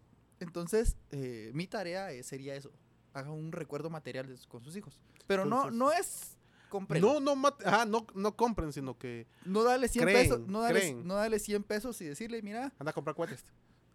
Entonces, 0.40 0.96
eh, 1.10 1.50
mi 1.54 1.66
tarea 1.66 2.12
eh, 2.12 2.22
sería 2.22 2.54
eso. 2.54 2.70
Haga 3.12 3.30
un 3.32 3.50
recuerdo 3.52 3.90
material 3.90 4.26
de 4.28 4.36
con 4.48 4.62
sus 4.64 4.76
hijos. 4.76 5.00
Pero 5.26 5.44
no, 5.44 5.68
Entonces- 5.68 5.78
no 5.78 5.92
es 5.92 6.36
compren. 6.68 7.00
No, 7.02 7.20
no, 7.20 7.34
ah, 7.64 7.84
no, 7.86 8.06
no 8.14 8.36
compren, 8.36 8.72
sino 8.72 8.96
que 8.98 9.26
No 9.44 9.62
darle 9.64 9.88
100 9.88 10.04
Creen, 10.04 10.22
pesos, 10.28 10.40
no 10.48 10.66
creen. 10.68 11.06
no 11.06 11.14
darle 11.14 11.38
100 11.38 11.62
pesos 11.64 12.00
y 12.00 12.04
decirle, 12.06 12.42
mira, 12.42 12.72
anda 12.78 12.90
a 12.90 12.92
comprar 12.92 13.14
cohetes. 13.14 13.44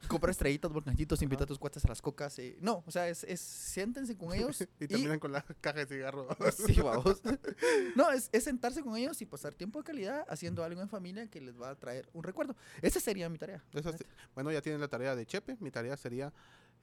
Compra 0.07 0.31
estrellitas, 0.31 0.71
volcancitos, 0.71 1.21
invita 1.21 1.43
a 1.43 1.47
tus 1.47 1.59
cuates 1.59 1.83
a 1.85 1.87
las 1.87 2.01
cocas. 2.01 2.37
eh, 2.39 2.57
No, 2.61 2.83
o 2.87 2.91
sea, 2.91 3.07
es, 3.09 3.23
es 3.25 3.41
siéntense 3.41 4.17
con 4.17 4.33
ellos. 4.33 4.61
y 4.79 4.87
terminan 4.87 5.19
con 5.19 5.31
la 5.31 5.41
caja 5.61 5.79
de 5.79 5.85
cigarro. 5.85 6.27
Sí, 6.65 6.79
vamos. 6.81 7.21
No, 7.95 8.09
es, 8.11 8.29
es 8.31 8.43
sentarse 8.43 8.81
con 8.81 8.95
ellos 8.95 9.21
y 9.21 9.25
pasar 9.25 9.53
tiempo 9.53 9.79
de 9.79 9.83
calidad 9.85 10.25
haciendo 10.29 10.63
algo 10.63 10.81
en 10.81 10.89
familia 10.89 11.27
que 11.27 11.41
les 11.41 11.59
va 11.59 11.69
a 11.71 11.75
traer 11.75 12.09
un 12.13 12.23
recuerdo. 12.23 12.55
Esa 12.81 12.99
sería 12.99 13.29
mi 13.29 13.37
tarea. 13.37 13.63
Esa 13.73 13.91
sí- 13.97 14.05
bueno, 14.33 14.51
ya 14.51 14.61
tienen 14.61 14.81
la 14.81 14.87
tarea 14.87 15.15
de 15.15 15.25
Chepe. 15.25 15.57
Mi 15.59 15.71
tarea 15.71 15.95
sería, 15.97 16.31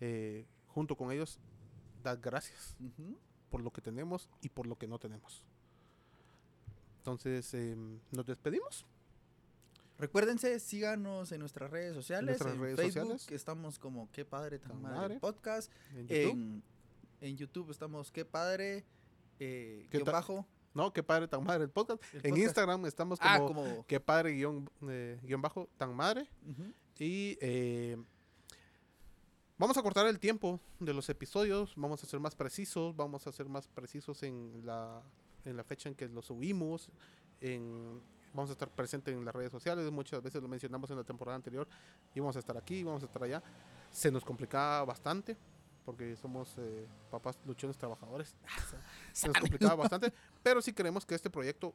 eh, 0.01 0.47
junto 0.69 0.97
con 0.97 1.11
ellos, 1.11 1.39
dar 2.03 2.19
gracias 2.19 2.77
por 3.51 3.61
lo 3.63 3.73
que 3.73 3.81
tenemos 3.81 4.29
y 4.43 4.49
por 4.49 4.67
lo 4.67 4.77
que 4.77 4.87
no 4.87 4.99
tenemos. 4.99 5.43
Entonces, 6.99 7.53
em, 7.55 7.99
nos 8.11 8.27
despedimos. 8.27 8.85
Recuérdense, 9.99 10.61
síganos 10.61 11.33
en 11.33 11.41
nuestras 11.41 11.71
redes 11.71 11.95
sociales. 11.95 12.41
en 12.41 12.61
redes 12.61 12.77
Facebook 12.77 13.13
sociales. 13.13 13.33
estamos 13.33 13.79
como 13.79 14.11
Qué 14.13 14.25
Padre 14.25 14.59
Tan 14.59 14.81
Madre 14.83 14.97
Madre. 14.99 15.21
Podcast. 15.21 15.73
En 15.95 16.07
YouTube. 16.07 16.31
En, 16.33 16.63
en 17.21 17.37
YouTube 17.37 17.71
estamos 17.71 18.11
Qué 18.13 18.25
Padre 18.25 18.85
eh, 19.39 19.87
¿Qué 19.91 19.99
bajo. 20.01 20.47
No, 20.75 20.93
qué 20.93 21.03
padre 21.03 21.27
tan 21.27 21.43
madre 21.43 21.65
el 21.65 21.71
podcast. 21.71 22.03
el 22.13 22.19
En 22.19 22.23
podcast. 22.23 22.39
Instagram 22.43 22.85
estamos 22.87 23.19
como, 23.19 23.33
Ah, 23.35 23.39
como... 23.39 23.87
qué 23.87 23.99
padre 23.99 24.33
guion, 24.33 24.71
eh, 24.89 25.19
guion 25.23 25.41
bajo 25.41 25.71
tan 25.79 25.95
madre. 25.95 26.29
Y 26.99 27.39
eh, 27.41 27.97
vamos 29.57 29.77
a 29.79 29.83
cortar 29.83 30.07
el 30.07 30.19
tiempo 30.19 30.61
de 30.79 30.93
los 30.93 31.09
episodios, 31.09 31.73
vamos 31.77 32.03
a 32.05 32.07
ser 32.07 32.21
más 32.21 32.35
precisos, 32.35 32.95
vamos 32.95 33.27
a 33.27 33.33
ser 33.33 33.49
más 33.49 33.69
precisos 33.69 34.23
en 34.23 34.63
la, 34.67 35.03
en 35.47 35.57
la 35.57 35.65
fecha 35.65 35.89
en 35.89 35.95
que 35.95 36.09
lo 36.09 36.21
subimos, 36.21 36.91
en, 37.41 38.03
vamos 38.37 38.51
a 38.51 38.53
estar 38.53 38.69
presentes 38.69 39.15
en 39.15 39.25
las 39.25 39.35
redes 39.35 39.51
sociales, 39.51 39.91
muchas 39.91 40.23
veces 40.23 40.43
lo 40.43 40.49
mencionamos 40.49 40.91
en 40.91 40.97
la 40.97 41.05
temporada 41.05 41.37
anterior, 41.37 41.67
íbamos 42.15 42.37
a 42.37 42.39
estar 42.39 42.57
aquí, 42.57 42.77
íbamos 42.77 43.03
a 43.03 43.07
estar 43.07 43.23
allá, 43.23 43.43
se 43.91 44.11
nos 44.11 44.25
complicaba 44.25 44.85
bastante, 44.85 45.37
porque 45.85 46.17
somos 46.17 46.55
eh, 46.59 46.87
papás 47.11 47.39
luchones 47.47 47.79
trabajadores. 47.79 48.35
Se 49.13 49.29
nos 49.29 49.39
complicaba 49.39 49.77
bastante, 49.77 50.13
pero 50.43 50.61
sí 50.61 50.73
queremos 50.73 51.07
que 51.07 51.15
este 51.15 51.31
proyecto 51.31 51.75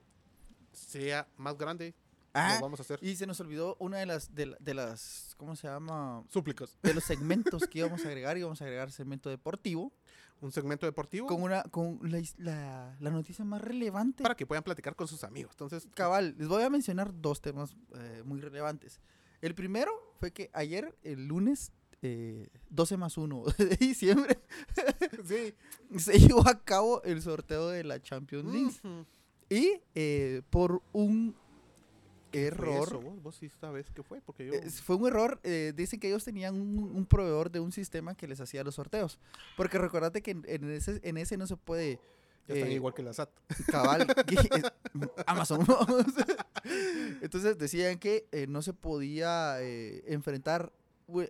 sea 0.73 1.27
más 1.37 1.57
grande. 1.57 1.95
Ah, 2.33 2.55
lo 2.55 2.61
vamos 2.61 2.79
a 2.79 2.83
hacer. 2.83 2.99
y 3.01 3.15
se 3.15 3.25
nos 3.25 3.39
olvidó 3.39 3.75
una 3.79 3.97
de 3.97 4.05
las, 4.05 4.33
de, 4.35 4.55
de 4.59 4.73
las, 4.73 5.33
¿cómo 5.37 5.55
se 5.55 5.67
llama? 5.67 6.23
Súplicas. 6.29 6.77
De 6.83 6.93
los 6.93 7.03
segmentos 7.03 7.63
que 7.69 7.79
íbamos 7.79 8.05
a 8.05 8.07
agregar. 8.07 8.37
Íbamos 8.37 8.61
a 8.61 8.65
agregar 8.65 8.91
segmento 8.91 9.29
deportivo 9.29 9.91
Un 10.41 10.51
segmento 10.51 10.85
deportivo 10.85 11.27
con 11.27 11.41
una 11.43 11.63
con 11.63 11.99
la, 12.03 12.21
la, 12.37 12.97
la 12.99 13.09
noticia 13.11 13.45
más 13.45 13.61
relevante. 13.61 14.23
para 14.23 14.35
que 14.35 14.45
puedan 14.45 14.63
platicar 14.63 14.95
con 14.95 15.07
sus 15.07 15.23
amigos. 15.23 15.51
Entonces, 15.53 15.87
Cabal, 15.93 16.35
les 16.37 16.47
voy 16.47 16.63
a 16.63 16.69
mencionar 16.69 17.11
dos 17.21 17.41
temas 17.41 17.75
eh, 17.95 18.23
muy 18.25 18.41
relevantes. 18.41 18.99
El 19.41 19.53
primero 19.55 19.91
fue 20.19 20.31
que 20.31 20.49
ayer, 20.53 20.95
el 21.03 21.27
lunes 21.27 21.71
eh, 22.01 22.47
12 22.69 22.97
más 22.97 23.17
1 23.17 23.43
de 23.57 23.75
diciembre, 23.77 24.39
sí. 25.25 25.53
se 25.99 26.19
llevó 26.19 26.47
a 26.47 26.59
cabo 26.63 27.03
el 27.03 27.21
sorteo 27.21 27.69
de 27.69 27.83
la 27.83 28.01
Champions 28.01 28.51
League. 28.51 29.05
Y 29.49 29.81
eh, 29.95 30.41
por 30.49 30.81
un 30.93 31.35
¿Fue 31.35 31.40
error, 32.33 32.87
eso, 32.87 33.01
vos? 33.01 33.21
¿Vos 33.21 33.35
sí 33.35 33.49
sabes 33.49 33.89
qué 33.91 34.03
fue? 34.03 34.21
Porque 34.21 34.45
yo... 34.47 34.53
eh, 34.53 34.69
fue 34.69 34.95
un 34.95 35.07
error, 35.07 35.39
eh, 35.43 35.73
dicen 35.75 35.99
que 35.99 36.07
ellos 36.07 36.23
tenían 36.23 36.55
un, 36.55 36.79
un 36.95 37.05
proveedor 37.05 37.51
de 37.51 37.59
un 37.59 37.71
sistema 37.71 38.15
que 38.15 38.27
les 38.27 38.39
hacía 38.41 38.63
los 38.63 38.75
sorteos. 38.75 39.19
Porque 39.57 39.77
recordate 39.77 40.21
que 40.21 40.31
en, 40.31 40.43
en 40.47 40.69
ese, 40.71 40.99
en 41.03 41.17
ese 41.17 41.37
no 41.37 41.47
se 41.47 41.57
puede... 41.57 41.99
ya 42.47 42.55
están 42.55 42.69
eh, 42.71 42.73
igual 42.75 42.93
que 42.93 43.03
la 43.03 43.13
SAT. 43.13 43.29
cabal 43.67 44.07
es 44.27 44.71
Amazon 45.25 45.65
entonces 47.21 47.57
decían 47.57 47.97
que 47.99 48.27
eh, 48.31 48.47
no 48.47 48.61
se 48.61 48.73
podía 48.73 49.61
eh, 49.61 50.03
enfrentar 50.07 50.71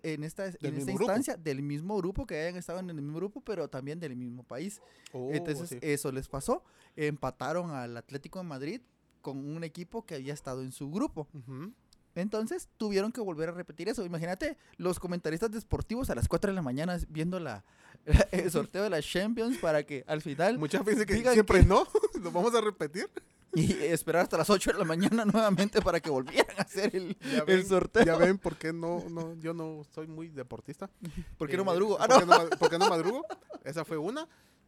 en 0.04 0.24
esta, 0.24 0.46
en 0.46 0.52
esta 0.54 0.70
mismo 0.70 0.86
grupo. 0.96 1.04
instancia 1.12 1.38
del 1.38 1.64
mismo 1.64 1.98
grupo 1.98 2.26
que 2.28 2.40
hayan 2.40 2.56
estado 2.56 2.80
en 2.80 2.90
el 2.90 2.96
mismo 2.96 3.18
grupo 3.18 3.42
pero 3.42 3.68
también 3.68 4.00
del 4.00 4.16
mismo 4.16 4.44
país 4.44 4.80
Oh, 5.14 5.30
entonces 5.34 5.70
sí. 5.70 5.78
eso 5.82 6.12
les 6.12 6.28
pasó 6.30 6.64
empataron 6.96 7.72
al 7.72 7.98
Atlético 7.98 8.40
de 8.40 8.46
Madrid 8.46 8.82
con 9.22 9.38
un 9.38 9.64
equipo 9.64 10.06
que 10.06 10.16
había 10.16 10.34
estado 10.34 10.62
en 10.62 10.72
su 10.72 10.90
grupo 10.92 11.28
Ujú. 11.34 11.72
entonces 12.16 12.68
tuvieron 12.78 13.12
que 13.12 13.22
volver 13.22 13.50
a 13.50 13.52
repetir 13.54 13.88
eso 13.90 14.04
imagínate 14.06 14.58
los 14.78 15.00
comentaristas 15.00 15.52
deportivos 15.52 16.10
a 16.10 16.16
las 16.16 16.28
4 16.28 16.52
de 16.52 16.56
la 16.56 16.62
mañana 16.62 16.98
viendo 17.10 17.40
la, 17.40 17.64
el 18.32 18.50
sorteo 18.52 18.84
de 18.84 18.90
la 18.90 19.02
Champions 19.02 19.58
para 19.60 19.84
que 19.84 20.04
al 20.08 20.22
final 20.22 20.58
Muchas 20.58 20.84
veces 20.84 21.06
que 21.06 21.22
siempre 21.32 21.60
que- 21.62 21.66
no, 21.66 21.88
lo 22.22 22.32
vamos 22.32 22.54
a 22.56 22.62
repetir. 22.62 23.10
y 23.54 23.74
esperar 23.84 24.24
hasta 24.24 24.38
las 24.38 24.50
8 24.50 24.72
de 24.74 24.80
la 24.80 24.86
mañana 24.86 25.26
nuevamente 25.34 25.82
para 25.82 26.00
que 26.00 26.10
volvieran 26.10 26.58
a 26.58 26.62
hacer 26.64 26.96
el, 26.96 27.18
Ya 27.20 27.40
el 27.40 27.46
ven, 27.46 27.66
sorteo. 27.68 28.06
Ya 28.06 28.16
ven 28.16 28.38
por 28.38 28.56
qué 28.58 28.72
no, 28.74 29.04
no, 29.10 29.34
yo 29.36 29.54
no 29.54 29.84
soy 29.94 30.08
muy 30.08 30.30
deportista. 30.30 30.90
¿Por 31.38 31.50
qué 31.50 31.58
no 31.58 31.64
Eh, 31.64 31.66
madrugo? 31.66 31.98
Ah, 32.00 32.08
¿por 32.08 32.16
no. 32.16 32.20
qué 32.20 32.26
ma- 32.26 32.50
¿Por 32.58 32.70
qué 32.70 32.78
no 32.80 32.88
madrugo? 32.90 33.26
Esa 33.66 33.84
fue 33.84 33.98
una. 33.98 34.26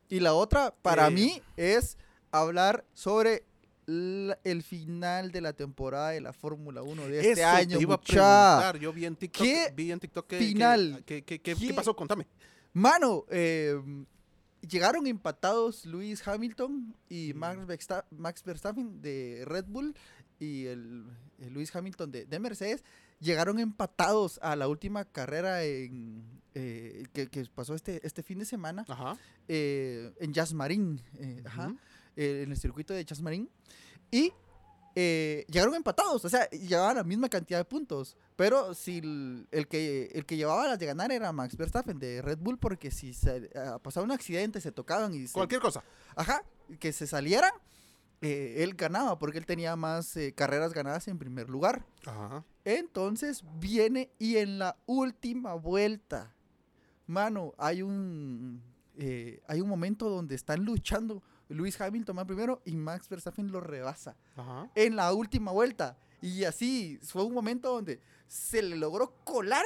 Y 0.10 0.20
la 0.20 0.34
otra, 0.34 0.74
para 0.82 1.08
Eh. 1.08 1.12
mí, 1.12 1.41
es 1.56 1.97
hablar 2.32 2.84
sobre 2.93 3.32
la- 3.36 3.43
el 3.88 4.64
final 4.64 5.32
de 5.32 5.42
la 5.42 5.54
temporada 5.54 6.10
de 6.12 6.22
la 6.22 6.34
Fórmula 6.34 6.82
1 6.84 7.08
de 7.08 7.20
este 7.20 7.32
Eso 7.42 7.48
año. 7.48 7.78
te 7.78 7.84
iba 7.84 7.96
a 7.96 8.02
preguntar. 8.02 8.80
Yo 8.80 8.94
vi 8.94 9.06
en 9.06 9.16
TikTok. 9.16 9.44
¿Qué 9.46 9.74
vi 9.76 9.92
en 9.92 10.00
TikTok 10.00 10.28
que, 10.28 10.40
que- 10.40 10.46
final? 10.46 11.04
que- 11.06 11.24
que- 11.24 11.40
que- 11.42 11.56
¿Qué- 11.56 11.68
¿Qué 11.68 11.74
pasó? 11.74 11.96
Contame. 11.96 12.28
Mano, 12.74 13.26
eh, 13.30 13.80
llegaron 14.68 15.06
empatados 15.08 15.86
Lewis 15.86 16.26
Hamilton 16.28 16.96
y 17.10 17.34
Mm. 17.34 17.38
Max, 17.38 17.68
Versta- 17.68 18.06
Max 18.12 18.44
Verstappen 18.44 19.02
de 19.02 19.44
Red 19.46 19.66
Bull 19.68 19.96
y 20.40 20.66
el, 20.66 21.06
el 21.40 21.54
Lewis 21.54 21.76
Hamilton 21.76 22.12
de, 22.12 22.26
de 22.26 22.40
Mercedes. 22.40 22.84
Llegaron 23.20 23.60
empatados 23.60 24.40
a 24.42 24.56
la 24.56 24.68
última 24.68 25.06
carrera 25.06 25.64
en, 25.64 26.24
eh, 26.56 27.06
que, 27.14 27.28
que 27.30 27.46
pasó 27.54 27.74
este, 27.76 28.06
este 28.06 28.22
fin 28.24 28.40
de 28.40 28.46
semana 28.46 28.86
Ajá. 28.88 29.18
eh, 29.48 30.12
en 30.20 30.34
Jazz 30.34 30.54
Marine, 30.54 31.00
eh, 31.20 31.42
ajá. 31.46 31.74
Eh, 32.16 32.43
en 32.43 32.51
el 32.51 32.57
circuito 32.57 32.93
de 32.93 33.05
Marine. 33.22 33.47
Y 34.11 34.32
eh, 34.95 35.45
llegaron 35.49 35.74
empatados, 35.74 36.24
o 36.24 36.30
sea, 36.30 36.47
llevaban 36.51 36.97
la 36.97 37.03
misma 37.03 37.30
cantidad 37.30 37.59
de 37.59 37.66
puntos. 37.66 38.16
Pero 38.36 38.74
si 38.74 38.99
el, 38.99 39.47
el 39.51 39.68
que, 39.68 40.11
el 40.14 40.26
que 40.26 40.38
llevaba 40.38 40.68
las 40.68 40.80
de 40.80 40.86
ganar 40.86 41.11
era 41.11 41.32
Max 41.32 41.55
Verstappen 41.55 41.97
de 41.99 42.22
Red 42.22 42.39
Bull, 42.39 42.57
porque 42.57 42.91
si 42.91 43.14
se, 43.14 43.49
ah, 43.55 43.80
pasaba 43.82 44.03
un 44.03 44.11
accidente, 44.11 44.61
se 44.61 44.72
tocaban 44.72 45.14
y 45.14 45.28
se, 45.28 45.34
Cualquier 45.34 45.61
cosa. 45.61 45.84
ajá, 46.16 46.43
que 46.80 46.93
se 46.93 47.07
salieran, 47.07 47.51
eh, 48.22 48.64
él 48.64 48.76
ganaba, 48.76 49.20
porque 49.20 49.38
él 49.38 49.45
tenía 49.45 49.76
más 49.76 50.16
eh, 50.16 50.34
carreras 50.34 50.74
ganadas 50.74 51.07
en 51.07 51.18
primer 51.18 51.49
lugar. 51.49 51.86
Ajá. 52.05 52.45
Entonces 52.64 53.43
viene 53.59 54.11
y 54.18 54.38
en 54.38 54.59
la 54.59 54.78
última 54.86 55.55
vuelta, 55.55 56.34
mano, 57.05 57.53
hay 57.57 57.82
un, 57.82 58.64
eh, 58.97 59.41
hay 59.47 59.59
un 59.59 59.68
momento 59.68 60.09
donde 60.09 60.36
están 60.36 60.64
luchando. 60.64 61.22
Luis 61.54 61.80
Hamilton 61.80 62.18
va 62.18 62.26
primero 62.26 62.62
y 62.66 62.76
Max 62.76 63.08
Verstappen 63.10 63.51
lo 63.51 63.60
rebasa 63.60 64.16
Ajá. 64.36 64.70
en 64.76 64.95
la 64.95 65.14
última 65.14 65.51
vuelta. 65.51 65.97
Y 66.22 66.43
así 66.45 66.99
fue 67.04 67.24
un 67.24 67.34
momento 67.34 67.72
donde 67.74 67.99
se 68.28 68.62
le 68.62 68.76
logró 68.78 69.14
colar 69.24 69.66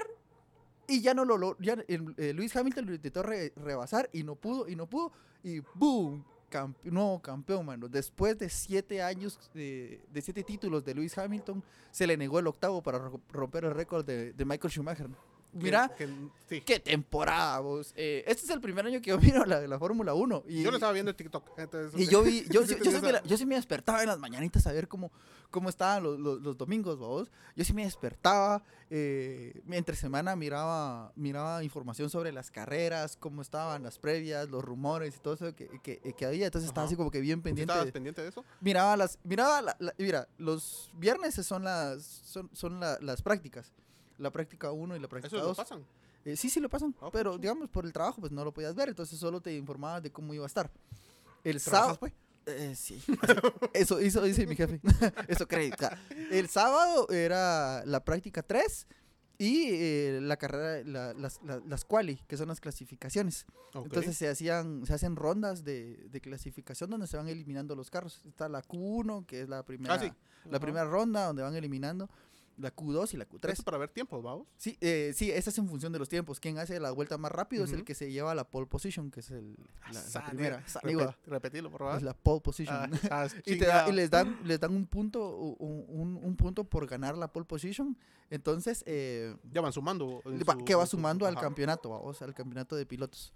y 0.88 1.02
ya 1.02 1.14
no 1.14 1.26
lo 1.26 1.38
logró. 1.38 1.58
Ya 1.60 1.78
eh, 1.88 2.34
Luis 2.34 2.56
Hamilton 2.56 2.86
lo 2.88 2.94
intentó 2.96 3.22
re- 3.24 3.54
rebasar 3.56 4.10
y 4.14 4.24
no 4.24 4.36
pudo, 4.36 4.68
y 4.68 4.76
no 4.76 4.88
pudo. 4.88 5.12
Y 5.44 5.60
¡boom! 5.76 6.24
Campe- 6.50 6.90
nuevo 6.92 7.22
campeón, 7.22 7.66
mano. 7.66 7.90
Después 7.90 8.38
de 8.38 8.50
siete 8.50 9.02
años, 9.04 9.38
de, 9.54 10.02
de 10.10 10.22
siete 10.22 10.44
títulos 10.44 10.84
de 10.86 10.96
Luis 10.96 11.18
Hamilton, 11.18 11.62
se 11.92 12.08
le 12.08 12.16
negó 12.16 12.40
el 12.40 12.48
octavo 12.48 12.82
para 12.82 13.00
ro- 13.00 13.20
romper 13.34 13.66
el 13.66 13.72
récord 13.76 14.06
de, 14.06 14.32
de 14.32 14.46
Michael 14.46 14.72
Schumacher. 14.72 15.10
Mira, 15.54 15.90
que- 15.98 16.08
sí. 16.50 16.62
qué 16.62 16.80
temporada, 16.80 17.60
vos. 17.60 17.92
Eh, 17.96 18.24
este 18.28 18.44
es 18.46 18.50
el 18.52 18.62
primer 18.62 18.86
año 18.86 19.02
que 19.02 19.10
yo 19.10 19.18
miro 19.42 19.46
la, 19.46 19.60
la 19.68 19.80
Fórmula 19.80 20.14
1. 20.14 20.44
Y, 20.48 20.62
Yo 20.64 20.70
lo 20.72 20.78
estaba 20.78 20.92
viendo 20.94 21.12
en 21.12 21.18
TikTok. 21.18 21.58
entonces, 21.58 22.00
y 22.00 22.08
yo 22.08 22.22
vi, 22.22 22.44
yo, 22.52 22.66
sí 22.66 22.76
yo, 22.78 22.84
yo 22.84 22.92
sí 22.92 23.02
me, 23.02 23.14
yo 23.26 23.38
sí 23.38 23.46
me 23.46 23.56
despertaba 23.56 24.02
en 24.02 24.08
las 24.10 24.20
mañanitas 24.20 24.68
a 24.68 24.72
ver 24.72 24.88
cómo, 24.88 25.12
cómo 25.50 25.70
estaban 25.70 26.04
los, 26.04 26.20
los, 26.20 26.42
los 26.42 26.58
domingos, 26.58 26.98
vos. 27.00 27.32
Yo 27.56 27.64
sí 27.66 27.74
me 27.74 27.86
despertaba, 27.86 28.62
eh, 28.90 29.62
entre 29.72 29.96
semana 29.96 30.36
miraba, 30.36 31.12
miraba 31.16 31.64
información 31.64 32.10
sobre 32.10 32.32
las 32.32 32.52
carreras, 32.52 33.18
cómo 33.18 33.42
estaban 33.42 33.82
las 33.84 33.98
previas, 33.98 34.50
los 34.50 34.64
rumores 34.64 35.16
y 35.16 35.20
todo 35.20 35.34
eso 35.34 35.56
que, 35.56 35.68
que, 35.82 36.00
que 36.14 36.26
había. 36.26 36.46
Entonces 36.46 36.68
estaba 36.68 36.84
Ajá. 36.84 36.90
así 36.90 36.96
como 36.98 37.10
que 37.10 37.20
bien 37.22 37.40
¿Sí 37.40 37.44
pendiente. 37.44 37.74
¿Estabas 37.74 37.92
pendiente 37.92 38.22
de 38.22 38.30
eso? 38.30 38.46
miraba 38.62 38.96
las, 38.96 39.18
miraba 39.24 39.62
la- 39.62 39.76
la- 39.80 39.96
mira, 39.98 40.28
los 40.38 40.92
viernes 40.94 41.34
son 41.36 41.64
las, 41.64 42.04
son, 42.04 42.50
son 42.54 42.80
la- 42.80 43.00
las 43.02 43.22
prácticas. 43.24 43.74
La 44.18 44.32
práctica 44.32 44.72
1 44.72 44.96
y 44.96 45.00
la 45.00 45.08
práctica 45.08 45.28
Eso 45.36 45.38
lo 45.44 45.50
2. 45.50 45.58
pasan. 45.58 45.86
Eh, 46.26 46.36
sí, 46.36 46.50
sí 46.50 46.60
lo 46.60 46.70
pasan, 46.70 46.94
Ah, 47.02 47.10
pero 47.12 47.32
pues, 47.32 47.42
digamos 47.42 47.70
por 47.70 47.86
el 47.86 47.94
trabajo 47.94 48.20
pues 48.20 48.32
no 48.34 48.44
lo 48.44 48.54
podías 48.54 48.76
ver, 48.76 48.90
entonces 48.90 49.18
solo 49.18 49.40
te 49.40 49.56
informabas 49.56 50.04
de 50.04 50.12
cómo 50.12 50.34
iba 50.34 50.44
a 50.44 50.48
estar. 50.48 50.70
El 51.44 51.62
¿Trabajas, 51.64 51.98
sábado... 51.98 52.00
pues? 52.00 52.14
Eh, 52.48 52.76
sí, 52.76 53.02
eso, 53.74 54.00
eso 54.00 54.22
dice 54.24 54.46
mi 54.48 54.56
jefe, 54.56 54.80
eso 55.28 55.48
cree. 55.48 55.72
El 56.32 56.48
sábado 56.50 57.08
era 57.10 57.84
la 57.86 58.04
práctica 58.04 58.42
3 58.44 58.88
y 59.38 59.66
eh, 59.70 60.20
la 60.22 60.36
carrera, 60.38 60.84
la- 60.90 61.14
las, 61.14 61.42
la- 61.44 61.62
las 61.68 61.86
quali, 61.86 62.18
que 62.28 62.38
son 62.38 62.48
las 62.48 62.60
clasificaciones. 62.60 63.46
Ok. 63.74 63.86
Entonces 63.86 64.18
se 64.18 64.28
hacían, 64.28 64.86
se 64.86 64.94
hacen 64.94 65.16
rondas 65.16 65.64
de, 65.64 66.08
de 66.10 66.22
clasificación 66.22 66.90
donde 66.90 67.06
se 67.08 67.18
van 67.18 67.28
eliminando 67.28 67.76
los 67.76 67.90
carros. 67.92 68.22
Está 68.26 68.50
la 68.50 68.64
Q1, 68.64 69.26
que 69.26 69.42
es 69.42 69.50
la 69.50 69.64
primera, 69.64 69.94
Ah, 69.94 70.00
sí. 70.00 70.12
la 70.46 70.58
Ajá. 70.58 70.60
primera 70.60 70.86
ronda 70.86 71.26
donde 71.28 71.44
van 71.44 71.56
eliminando, 71.56 72.10
la 72.58 72.76
Q2 72.76 73.14
y 73.14 73.18
la 73.18 73.28
Q3. 73.30 73.52
Eso 73.52 73.64
para 73.64 73.78
ver 73.78 73.90
tiempos, 73.90 74.22
vamos. 74.24 74.48
Sí, 74.58 74.78
eh, 74.82 75.14
sí, 75.16 75.32
esa 75.32 75.50
es 75.52 75.58
en 75.58 75.68
función 75.68 75.94
de 75.94 76.00
los 76.00 76.10
tiempos. 76.10 76.40
Quien 76.40 76.58
hace 76.58 76.80
la 76.80 76.92
vuelta 76.92 77.18
más 77.18 77.32
rápido 77.32 77.66
es 77.66 77.72
el 77.72 77.84
que 77.84 77.94
se 77.96 78.12
lleva 78.12 78.34
la 78.36 78.50
pole 78.50 78.66
position, 78.68 79.12
que 79.12 79.20
es 79.20 79.30
el, 79.32 79.56
la, 79.92 79.94
la 79.94 80.02
Sane- 80.02 80.30
primera. 80.30 80.66
Repet- 80.66 81.16
Repetilo, 81.28 81.70
por 81.72 81.80
favor. 81.82 81.98
es 81.98 82.04
la 82.04 82.14
pole 82.16 82.42
position. 82.42 82.76
Ah, 82.76 82.90
ah, 83.12 83.28
y, 83.46 83.58
te 83.58 83.66
da- 83.66 83.88
y 83.88 83.92
les 83.92 84.10
dan 84.10 84.40
les 84.44 84.60
dan 84.60 84.76
un 84.76 84.86
punto 84.88 85.36
un, 85.38 85.86
un- 85.88 86.16
un 86.24 86.36
punto 86.36 86.64
por 86.64 86.88
ganar 86.88 87.18
la 87.18 87.32
pole 87.32 87.46
position. 87.46 87.98
Entonces, 88.30 88.84
eh, 88.88 89.36
Ya 89.52 89.62
van 89.62 89.72
sumando. 89.72 90.22
su- 90.24 90.66
que 90.66 90.76
va 90.76 90.82
en 90.84 90.88
su- 90.88 90.98
sumando 90.98 91.26
al 91.28 91.34
ajá. 91.36 91.42
campeonato, 91.44 91.90
vamos, 91.90 92.22
al 92.22 92.34
campeonato 92.34 92.76
de 92.76 92.86
pilotos. 92.86 93.34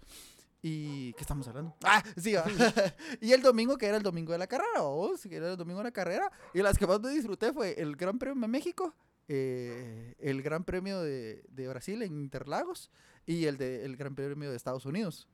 ¿Y 0.64 1.12
qué 1.14 1.20
estamos 1.22 1.46
hablando? 1.48 1.74
Ah, 1.84 2.02
sí, 2.16 2.34
va. 2.34 2.44
y 3.20 3.32
el 3.32 3.42
domingo, 3.42 3.76
que 3.76 3.86
era 3.86 3.96
el 3.96 4.02
domingo 4.02 4.32
de 4.32 4.38
la 4.38 4.46
carrera, 4.46 4.70
vamos, 4.80 5.20
que 5.22 5.34
era 5.34 5.50
el 5.50 5.56
domingo 5.56 5.78
de 5.78 5.84
la 5.84 5.90
carrera. 5.92 6.30
Y 6.54 6.62
las 6.62 6.78
que 6.78 6.86
más 6.86 7.00
me 7.00 7.10
disfruté 7.10 7.52
fue 7.52 7.80
el 7.80 7.96
Gran 7.96 8.18
Premio 8.18 8.40
de 8.40 8.48
México, 8.48 8.94
eh, 9.28 10.14
el 10.18 10.42
Gran 10.42 10.64
Premio 10.64 11.00
de, 11.02 11.42
de 11.48 11.68
Brasil 11.68 12.02
en 12.02 12.18
Interlagos 12.20 12.90
y 13.26 13.46
el, 13.46 13.56
de, 13.56 13.84
el 13.84 13.96
Gran 13.96 14.14
Premio 14.14 14.50
de 14.50 14.56
Estados 14.56 14.86
Unidos. 14.86 15.28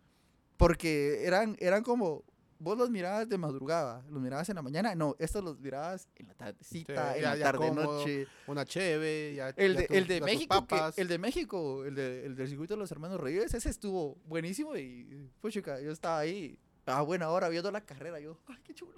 Porque 0.56 1.24
eran, 1.24 1.56
eran 1.60 1.82
como, 1.84 2.24
vos 2.58 2.76
los 2.76 2.90
mirabas 2.90 3.28
de 3.28 3.38
madrugada, 3.38 4.04
los 4.10 4.20
mirabas 4.20 4.48
en 4.48 4.56
la 4.56 4.62
mañana, 4.62 4.94
no, 4.96 5.14
estos 5.20 5.44
los 5.44 5.58
mirabas 5.60 6.08
en 6.16 6.26
la 6.26 6.34
tardecita, 6.34 7.12
Sí, 7.12 7.18
en 7.18 7.22
ya- 7.22 7.34
la 7.36 7.44
tarde 7.44 7.68
cómodo, 7.68 7.98
noche. 7.98 8.26
Una 8.48 8.64
cheve. 8.64 9.34
Ya, 9.36 9.50
El 9.50 9.74
ya 9.74 9.80
de, 9.82 9.86
tus- 9.86 9.96
el 9.96 10.06
de 10.08 10.20
México, 10.20 10.66
que- 10.66 11.00
el 11.00 11.08
de 11.08 11.18
México, 11.18 11.84
el, 11.84 11.94
de, 11.94 12.26
el 12.26 12.34
del 12.36 12.48
circuito 12.48 12.74
de 12.74 12.78
los 12.80 12.90
hermanos 12.90 13.20
Reyes, 13.20 13.54
ese 13.54 13.68
estuvo 13.70 14.16
buenísimo 14.26 14.76
y, 14.76 15.30
puchica, 15.40 15.80
yo 15.80 15.92
estaba 15.92 16.18
ahí 16.18 16.58
a 16.86 17.02
buena 17.02 17.28
hora 17.30 17.48
viendo 17.48 17.70
la 17.70 17.82
carrera, 17.82 18.18
yo, 18.18 18.36
ay, 18.48 18.56
qué 18.64 18.74
chulo. 18.74 18.92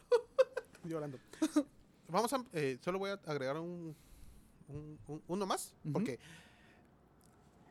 llorando. 0.85 1.19
Vamos 2.09 2.33
a, 2.33 2.43
eh, 2.55 2.79
solo 2.81 2.99
voy 2.99 3.11
a 3.11 3.21
agregar 3.27 3.57
un, 3.59 3.95
un- 4.71 4.99
un- 5.09 5.23
uno 5.29 5.47
más, 5.47 5.75
porque 5.93 6.19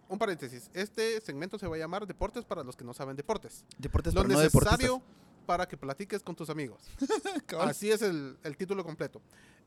un 0.08 0.18
paréntesis. 0.18 0.70
Este 0.74 1.22
segmento 1.22 1.58
se 1.60 1.68
va 1.68 1.76
a 1.76 1.80
llamar 1.80 2.08
Deportes 2.08 2.44
para 2.46 2.64
los 2.64 2.76
que 2.76 2.84
no 2.84 2.94
saben 2.94 3.16
deportes. 3.16 3.64
Deportes 3.78 4.14
Lo 4.14 4.24
no 4.24 4.30
necesario 4.40 5.02
para 5.46 5.68
que 5.68 5.78
platiques 5.78 6.22
con 6.24 6.36
tus 6.36 6.50
amigos. 6.50 6.82
Así 7.60 7.92
es 7.92 8.02
el, 8.02 8.38
el 8.44 8.58
título 8.58 8.84
completo. 8.84 9.22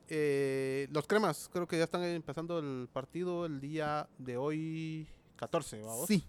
Eh, 0.08 0.88
los 0.90 1.06
cremas, 1.06 1.48
creo 1.52 1.66
que 1.66 1.78
ya 1.78 1.84
están 1.84 2.02
empezando 2.02 2.58
el 2.58 2.88
partido 2.92 3.46
el 3.46 3.60
día 3.60 4.08
de 4.18 4.36
hoy, 4.36 5.08
14, 5.36 5.80
¿vamos? 5.82 6.06
Sí. 6.06 6.24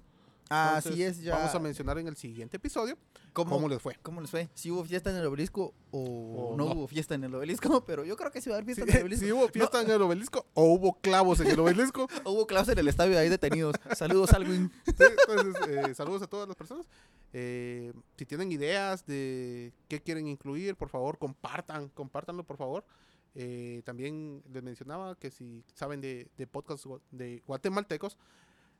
Entonces, 0.50 0.92
Así 0.92 1.04
es, 1.04 1.22
ya. 1.22 1.36
Vamos 1.38 1.56
a 1.56 1.60
mencionar 1.60 1.98
en 1.98 2.08
el 2.08 2.16
siguiente 2.16 2.58
episodio 2.58 2.98
¿Cómo, 3.34 3.50
cómo 3.52 3.68
les 3.68 3.82
fue. 3.82 3.98
¿Cómo 4.04 4.22
les 4.22 4.30
fue? 4.30 4.50
¿Si 4.54 4.70
hubo 4.70 4.84
fiesta 4.84 5.10
en 5.10 5.16
el 5.16 5.26
obelisco 5.26 5.74
o, 5.92 6.52
O 6.54 6.58
no, 6.58 6.66
no. 6.66 6.72
hubo 6.74 6.88
fiesta 6.88 7.16
en 7.16 7.24
el 7.24 7.34
obelisco? 7.34 7.84
Pero 7.86 8.04
yo 8.06 8.16
creo 8.16 8.32
que 8.32 8.42
sí 8.42 8.50
va 8.50 8.56
a 8.56 8.60
haber 8.60 8.66
fiesta 8.66 8.84
en 8.84 8.98
el 8.98 9.02
obelisco. 9.04 9.26
si 9.26 9.32
hubo 9.32 9.48
fiesta 9.48 9.82
en 9.82 9.90
el 9.90 10.02
obelisco 10.02 10.46
o 10.54 10.66
hubo 10.66 10.94
clavos 11.02 11.40
en 11.40 11.48
el 11.48 11.60
obelisco. 11.60 12.08
Hubo 12.26 12.46
clavos 12.48 12.70
en 12.70 12.80
el 12.80 12.88
estadio 12.88 13.18
ahí 13.18 13.30
detenidos. 13.30 13.76
Saludos, 13.96 14.34
Alwin. 14.34 14.72
Sí, 14.86 14.94
entonces, 14.98 15.68
eh, 15.68 15.96
saludos 15.96 16.22
a 16.22 16.28
todas 16.28 16.48
las 16.48 16.56
personas. 16.56 16.86
Eh, 17.32 17.92
si 18.18 18.26
tienen 18.26 18.52
ideas 18.52 19.06
de 19.06 19.74
qué 19.88 20.02
quieren 20.02 20.28
incluir, 20.28 20.76
por 20.76 20.90
favor, 20.90 21.18
compartan, 21.18 21.90
compártanlo, 21.90 22.44
por 22.44 22.58
favor. 22.58 22.86
Eh, 23.36 23.82
también 23.86 24.44
les 24.52 24.62
mencionaba 24.62 25.16
que 25.16 25.32
si 25.32 25.64
saben 25.74 26.02
de, 26.02 26.30
de 26.38 26.48
podcasts 26.48 26.88
de 27.12 27.42
guatemaltecos, 27.48 28.18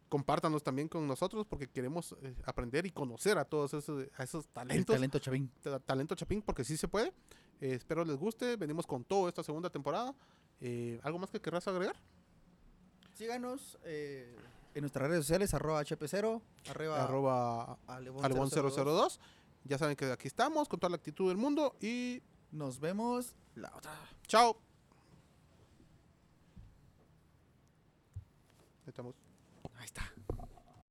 compártanos 0.10 0.62
también 0.64 0.88
con 0.88 1.08
nosotros 1.08 1.46
porque 1.48 1.68
queremos 1.68 2.16
eh, 2.22 2.36
aprender 2.46 2.86
y 2.86 2.92
conocer 2.92 3.38
a 3.38 3.46
todos 3.46 3.74
esos, 3.74 4.08
a 4.18 4.24
esos 4.24 4.46
El 4.46 4.52
talentos, 4.52 4.96
talento 4.96 5.20
chavín. 5.20 5.50
ta- 5.62 5.80
talento 5.80 6.16
chapín, 6.16 6.42
porque 6.42 6.64
sí 6.64 6.78
se 6.78 6.88
puede. 6.88 7.08
Eh, 7.62 7.74
espero 7.76 8.04
les 8.06 8.18
guste. 8.18 8.56
Venimos 8.58 8.86
con 8.86 9.04
todo 9.04 9.28
esta 9.28 9.44
segunda 9.44 9.70
temporada. 9.70 10.14
Eh, 10.62 11.00
¿Algo 11.04 11.18
más 11.20 11.30
que 11.32 11.40
querrás 11.42 11.68
agregar? 11.68 11.96
Síganos 13.16 13.78
eh, 13.84 14.36
en 14.76 14.82
nuestras 14.82 15.08
redes 15.08 15.24
sociales, 15.26 15.54
arroba 15.54 15.82
HP0, 15.84 16.42
arriba 16.70 17.04
Arroba 17.04 17.78
Alebón 17.88 18.26
Albon 18.26 18.50
002. 18.50 18.76
002. 18.76 19.20
Ya 19.66 19.78
saben 19.78 19.96
que 19.96 20.12
aquí 20.12 20.28
estamos 20.28 20.68
con 20.68 20.80
toda 20.80 20.90
la 20.90 20.98
actitud 20.98 21.30
del 21.30 21.38
mundo 21.38 21.76
y 21.82 22.22
Nos 22.52 22.80
vemos 22.80 23.36
la 23.56 23.72
otra. 23.76 23.92
chao. 24.28 24.58
Ahí 28.86 28.92
Estamos. 29.84 29.84
Ahí 29.84 29.88
está. 29.88 30.13